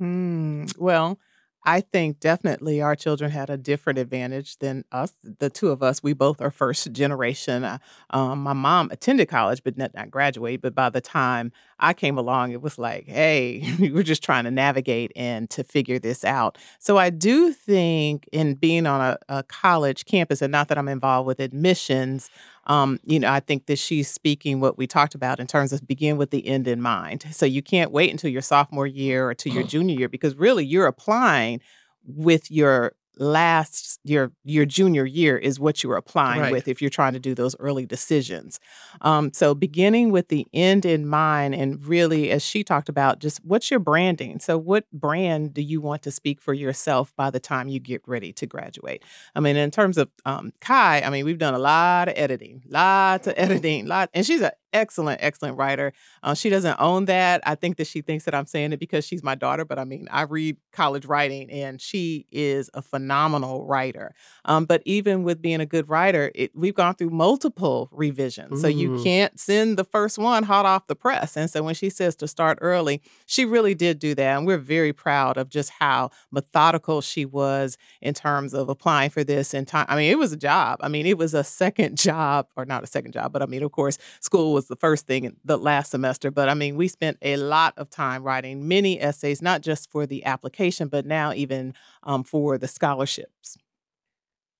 Mm, 0.00 0.76
well, 0.78 1.18
I 1.64 1.80
think 1.80 2.18
definitely 2.18 2.80
our 2.82 2.96
children 2.96 3.30
had 3.30 3.48
a 3.48 3.56
different 3.56 3.98
advantage 3.98 4.58
than 4.58 4.84
us. 4.90 5.12
The 5.22 5.48
two 5.48 5.70
of 5.70 5.80
us, 5.80 6.02
we 6.02 6.12
both 6.12 6.40
are 6.40 6.50
first 6.50 6.90
generation. 6.92 7.62
Uh, 7.62 7.78
um, 8.10 8.42
my 8.42 8.52
mom 8.52 8.90
attended 8.90 9.28
college, 9.28 9.62
but 9.62 9.76
not, 9.76 9.94
not 9.94 10.10
graduate. 10.10 10.60
But 10.60 10.74
by 10.74 10.90
the 10.90 11.00
time 11.00 11.52
I 11.78 11.94
came 11.94 12.18
along, 12.18 12.50
it 12.50 12.62
was 12.62 12.78
like, 12.78 13.06
hey, 13.06 13.62
we're 13.78 14.02
just 14.02 14.24
trying 14.24 14.42
to 14.44 14.50
navigate 14.50 15.12
and 15.14 15.48
to 15.50 15.62
figure 15.62 16.00
this 16.00 16.24
out. 16.24 16.58
So 16.80 16.98
I 16.98 17.10
do 17.10 17.52
think 17.52 18.28
in 18.32 18.54
being 18.54 18.84
on 18.86 19.00
a, 19.00 19.18
a 19.28 19.42
college 19.44 20.04
campus, 20.04 20.42
and 20.42 20.50
not 20.50 20.66
that 20.66 20.78
I'm 20.78 20.88
involved 20.88 21.28
with 21.28 21.38
admissions, 21.38 22.28
um, 22.64 23.00
you 23.04 23.18
know, 23.18 23.30
I 23.30 23.40
think 23.40 23.66
that 23.66 23.78
she's 23.78 24.08
speaking 24.08 24.60
what 24.60 24.78
we 24.78 24.86
talked 24.86 25.14
about 25.14 25.40
in 25.40 25.46
terms 25.46 25.72
of 25.72 25.86
begin 25.86 26.16
with 26.16 26.30
the 26.30 26.46
end 26.46 26.68
in 26.68 26.80
mind. 26.80 27.26
So 27.32 27.44
you 27.44 27.62
can't 27.62 27.90
wait 27.90 28.10
until 28.10 28.30
your 28.30 28.42
sophomore 28.42 28.86
year 28.86 29.28
or 29.28 29.34
to 29.34 29.50
your 29.50 29.62
junior 29.64 29.98
year 29.98 30.08
because 30.08 30.36
really 30.36 30.64
you're 30.64 30.86
applying 30.86 31.60
with 32.04 32.50
your 32.50 32.92
last 33.18 34.00
your 34.04 34.32
your 34.44 34.64
junior 34.64 35.04
year 35.04 35.36
is 35.36 35.60
what 35.60 35.82
you're 35.82 35.96
applying 35.96 36.40
Right. 36.40 36.52
with 36.52 36.66
if 36.68 36.80
you're 36.80 36.90
trying 36.90 37.12
to 37.12 37.18
do 37.20 37.34
those 37.34 37.54
early 37.60 37.84
decisions. 37.86 38.58
Um, 39.02 39.32
so 39.32 39.54
beginning 39.54 40.10
with 40.12 40.28
the 40.28 40.46
end 40.52 40.84
in 40.86 41.06
mind 41.06 41.54
and 41.54 41.84
really 41.86 42.30
as 42.30 42.42
she 42.42 42.64
talked 42.64 42.88
about 42.88 43.18
just 43.20 43.44
what's 43.44 43.70
your 43.70 43.80
branding? 43.80 44.40
So 44.40 44.56
what 44.58 44.90
brand 44.92 45.52
do 45.54 45.62
you 45.62 45.80
want 45.80 46.02
to 46.02 46.10
speak 46.10 46.40
for 46.40 46.54
yourself 46.54 47.12
by 47.16 47.30
the 47.30 47.40
time 47.40 47.68
you 47.68 47.80
get 47.80 48.02
ready 48.06 48.32
to 48.34 48.46
graduate? 48.46 49.02
I 49.34 49.40
mean 49.40 49.56
in 49.56 49.70
terms 49.70 49.98
of 49.98 50.08
um, 50.24 50.52
kai 50.60 51.02
i 51.02 51.10
mean 51.10 51.24
we've 51.24 51.38
done 51.38 51.54
a 51.54 51.58
lot 51.58 52.08
of 52.08 52.14
editing 52.16 52.62
lots 52.68 53.26
of 53.26 53.34
editing 53.36 53.86
lot 53.86 54.08
and 54.14 54.24
she's 54.24 54.40
an 54.40 54.50
excellent 54.72 55.18
excellent 55.22 55.56
writer 55.56 55.92
uh, 56.22 56.34
she 56.34 56.50
doesn't 56.50 56.76
own 56.80 57.04
that 57.06 57.40
i 57.46 57.54
think 57.54 57.76
that 57.76 57.86
she 57.86 58.00
thinks 58.00 58.24
that 58.24 58.34
i'm 58.34 58.46
saying 58.46 58.72
it 58.72 58.80
because 58.80 59.06
she's 59.06 59.22
my 59.22 59.34
daughter 59.34 59.64
but 59.64 59.78
i 59.78 59.84
mean 59.84 60.08
i 60.10 60.22
read 60.22 60.56
college 60.72 61.06
writing 61.06 61.50
and 61.50 61.80
she 61.80 62.26
is 62.30 62.70
a 62.74 62.82
phenomenal 62.82 63.64
writer 63.66 64.14
um, 64.44 64.64
but 64.64 64.82
even 64.84 65.22
with 65.22 65.40
being 65.40 65.60
a 65.60 65.66
good 65.66 65.88
writer, 65.88 66.30
it, 66.34 66.50
we've 66.54 66.74
gone 66.74 66.94
through 66.94 67.10
multiple 67.10 67.88
revisions. 67.92 68.60
So 68.60 68.66
you 68.66 69.02
can't 69.02 69.38
send 69.38 69.76
the 69.76 69.84
first 69.84 70.18
one 70.18 70.42
hot 70.44 70.66
off 70.66 70.86
the 70.86 70.96
press. 70.96 71.36
And 71.36 71.50
so 71.50 71.62
when 71.62 71.74
she 71.74 71.90
says 71.90 72.16
to 72.16 72.28
start 72.28 72.58
early, 72.60 73.02
she 73.26 73.44
really 73.44 73.74
did 73.74 73.98
do 73.98 74.14
that. 74.14 74.36
And 74.38 74.46
we're 74.46 74.58
very 74.58 74.92
proud 74.92 75.36
of 75.36 75.48
just 75.48 75.70
how 75.70 76.10
methodical 76.30 77.00
she 77.00 77.24
was 77.24 77.76
in 78.00 78.14
terms 78.14 78.54
of 78.54 78.68
applying 78.68 79.10
for 79.10 79.24
this 79.24 79.54
in 79.54 79.64
time. 79.64 79.86
I 79.88 79.96
mean, 79.96 80.10
it 80.10 80.18
was 80.18 80.32
a 80.32 80.36
job. 80.36 80.78
I 80.82 80.88
mean, 80.88 81.06
it 81.06 81.18
was 81.18 81.34
a 81.34 81.44
second 81.44 81.96
job, 81.98 82.46
or 82.56 82.64
not 82.64 82.82
a 82.82 82.86
second 82.86 83.12
job, 83.12 83.32
but 83.32 83.42
I 83.42 83.46
mean, 83.46 83.62
of 83.62 83.72
course, 83.72 83.98
school 84.20 84.52
was 84.52 84.61
the 84.66 84.76
first 84.76 85.06
thing 85.06 85.24
in 85.24 85.36
the 85.44 85.56
last 85.56 85.90
semester. 85.90 86.30
But 86.30 86.48
I 86.48 86.54
mean, 86.54 86.76
we 86.76 86.88
spent 86.88 87.18
a 87.22 87.36
lot 87.36 87.74
of 87.76 87.90
time 87.90 88.22
writing 88.22 88.66
many 88.68 89.00
essays, 89.00 89.42
not 89.42 89.62
just 89.62 89.90
for 89.90 90.06
the 90.06 90.24
application, 90.24 90.88
but 90.88 91.06
now 91.06 91.32
even 91.32 91.74
um, 92.02 92.24
for 92.24 92.58
the 92.58 92.68
scholarships. 92.68 93.56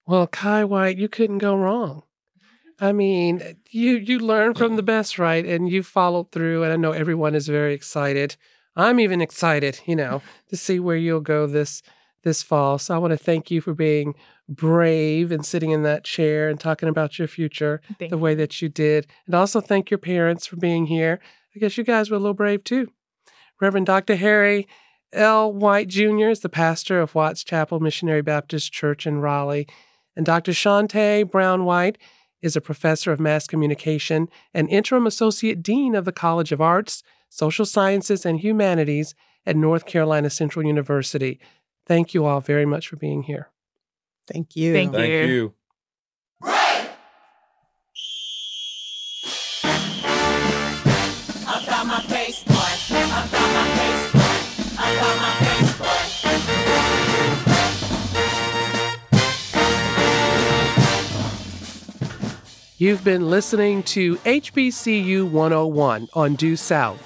Well, 0.06 0.26
Kai 0.26 0.64
White, 0.64 0.98
you 0.98 1.08
couldn't 1.08 1.38
go 1.38 1.54
wrong. 1.54 2.02
I 2.80 2.92
mean, 2.92 3.56
you 3.70 3.96
you 3.96 4.18
learn 4.18 4.54
from 4.54 4.76
the 4.76 4.82
best, 4.82 5.18
right? 5.18 5.44
And 5.44 5.68
you 5.68 5.82
followed 5.82 6.32
through, 6.32 6.64
and 6.64 6.72
I 6.72 6.76
know 6.76 6.90
everyone 6.90 7.34
is 7.34 7.46
very 7.46 7.74
excited. 7.74 8.36
I'm 8.74 8.98
even 8.98 9.20
excited, 9.20 9.80
you 9.86 9.94
know, 9.94 10.22
to 10.48 10.56
see 10.56 10.80
where 10.80 10.96
you'll 10.96 11.20
go 11.20 11.46
this 11.46 11.82
this 12.24 12.42
fall. 12.42 12.78
So 12.78 12.94
I 12.94 12.98
want 12.98 13.12
to 13.12 13.16
thank 13.16 13.50
you 13.50 13.60
for 13.60 13.74
being 13.74 14.14
brave 14.48 15.32
and 15.32 15.44
sitting 15.46 15.70
in 15.70 15.82
that 15.82 16.04
chair 16.04 16.48
and 16.48 16.58
talking 16.58 16.88
about 16.88 17.18
your 17.18 17.28
future 17.28 17.80
Thank 17.98 18.10
the 18.10 18.18
way 18.18 18.34
that 18.34 18.60
you 18.60 18.68
did. 18.68 19.06
And 19.26 19.34
also 19.34 19.60
thank 19.60 19.90
your 19.90 19.98
parents 19.98 20.46
for 20.46 20.56
being 20.56 20.86
here. 20.86 21.20
I 21.54 21.58
guess 21.58 21.76
you 21.76 21.84
guys 21.84 22.10
were 22.10 22.16
a 22.16 22.20
little 22.20 22.34
brave 22.34 22.64
too. 22.64 22.88
Reverend 23.60 23.86
Dr. 23.86 24.16
Harry 24.16 24.66
L. 25.12 25.52
White 25.52 25.88
Jr. 25.88 26.28
is 26.28 26.40
the 26.40 26.48
pastor 26.48 27.00
of 27.00 27.14
Watts 27.14 27.44
Chapel 27.44 27.80
Missionary 27.80 28.22
Baptist 28.22 28.72
Church 28.72 29.06
in 29.06 29.20
Raleigh. 29.20 29.68
And 30.16 30.24
Dr. 30.26 30.52
Shantae 30.52 31.30
Brown 31.30 31.64
White 31.64 31.98
is 32.40 32.56
a 32.56 32.60
professor 32.60 33.12
of 33.12 33.20
mass 33.20 33.46
communication 33.46 34.28
and 34.52 34.68
interim 34.68 35.06
associate 35.06 35.62
dean 35.62 35.94
of 35.94 36.04
the 36.04 36.12
College 36.12 36.50
of 36.50 36.60
Arts, 36.60 37.02
Social 37.28 37.64
Sciences, 37.64 38.26
and 38.26 38.40
Humanities 38.40 39.14
at 39.46 39.56
North 39.56 39.86
Carolina 39.86 40.30
Central 40.30 40.66
University. 40.66 41.40
Thank 41.86 42.14
you 42.14 42.24
all 42.24 42.40
very 42.40 42.66
much 42.66 42.88
for 42.88 42.96
being 42.96 43.24
here. 43.24 43.50
Thank 44.26 44.56
you. 44.56 44.72
Thank 44.72 44.92
Thank 44.92 45.08
you. 45.08 45.26
you. 45.26 45.54
You've 62.78 63.04
been 63.04 63.30
listening 63.30 63.84
to 63.84 64.16
HBCU 64.16 65.30
101 65.30 66.08
on 66.14 66.34
Due 66.34 66.56
South. 66.56 67.00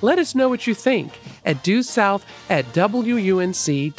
Let 0.00 0.18
us 0.18 0.34
know 0.34 0.48
what 0.48 0.66
you 0.66 0.74
think 0.74 1.12
at 1.44 1.62
due 1.62 1.82
south 1.82 2.24
at 2.48 2.64
WUNC.org. 2.72 3.92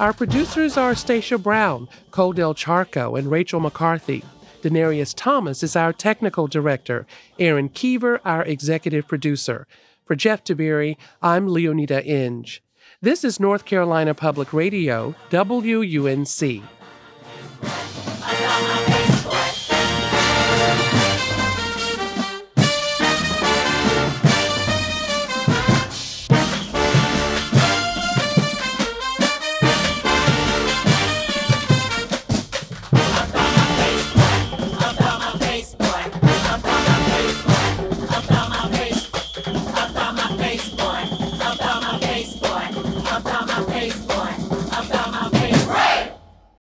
Our 0.00 0.12
producers 0.12 0.76
are 0.76 0.94
Stacia 0.94 1.38
Brown, 1.38 1.88
Codell 2.12 2.54
Charco, 2.54 3.18
and 3.18 3.28
Rachel 3.28 3.58
McCarthy. 3.58 4.22
Denarius 4.62 5.12
Thomas 5.12 5.64
is 5.64 5.74
our 5.74 5.92
technical 5.92 6.46
director, 6.46 7.04
Aaron 7.40 7.68
Keever, 7.68 8.20
our 8.24 8.44
executive 8.44 9.08
producer. 9.08 9.66
For 10.04 10.14
Jeff 10.14 10.44
Tiberii, 10.44 10.96
I'm 11.20 11.48
Leoneda 11.48 12.06
Inge. 12.06 12.62
This 13.02 13.24
is 13.24 13.40
North 13.40 13.64
Carolina 13.64 14.14
Public 14.14 14.52
Radio, 14.52 15.16
WUNC. 15.30 16.62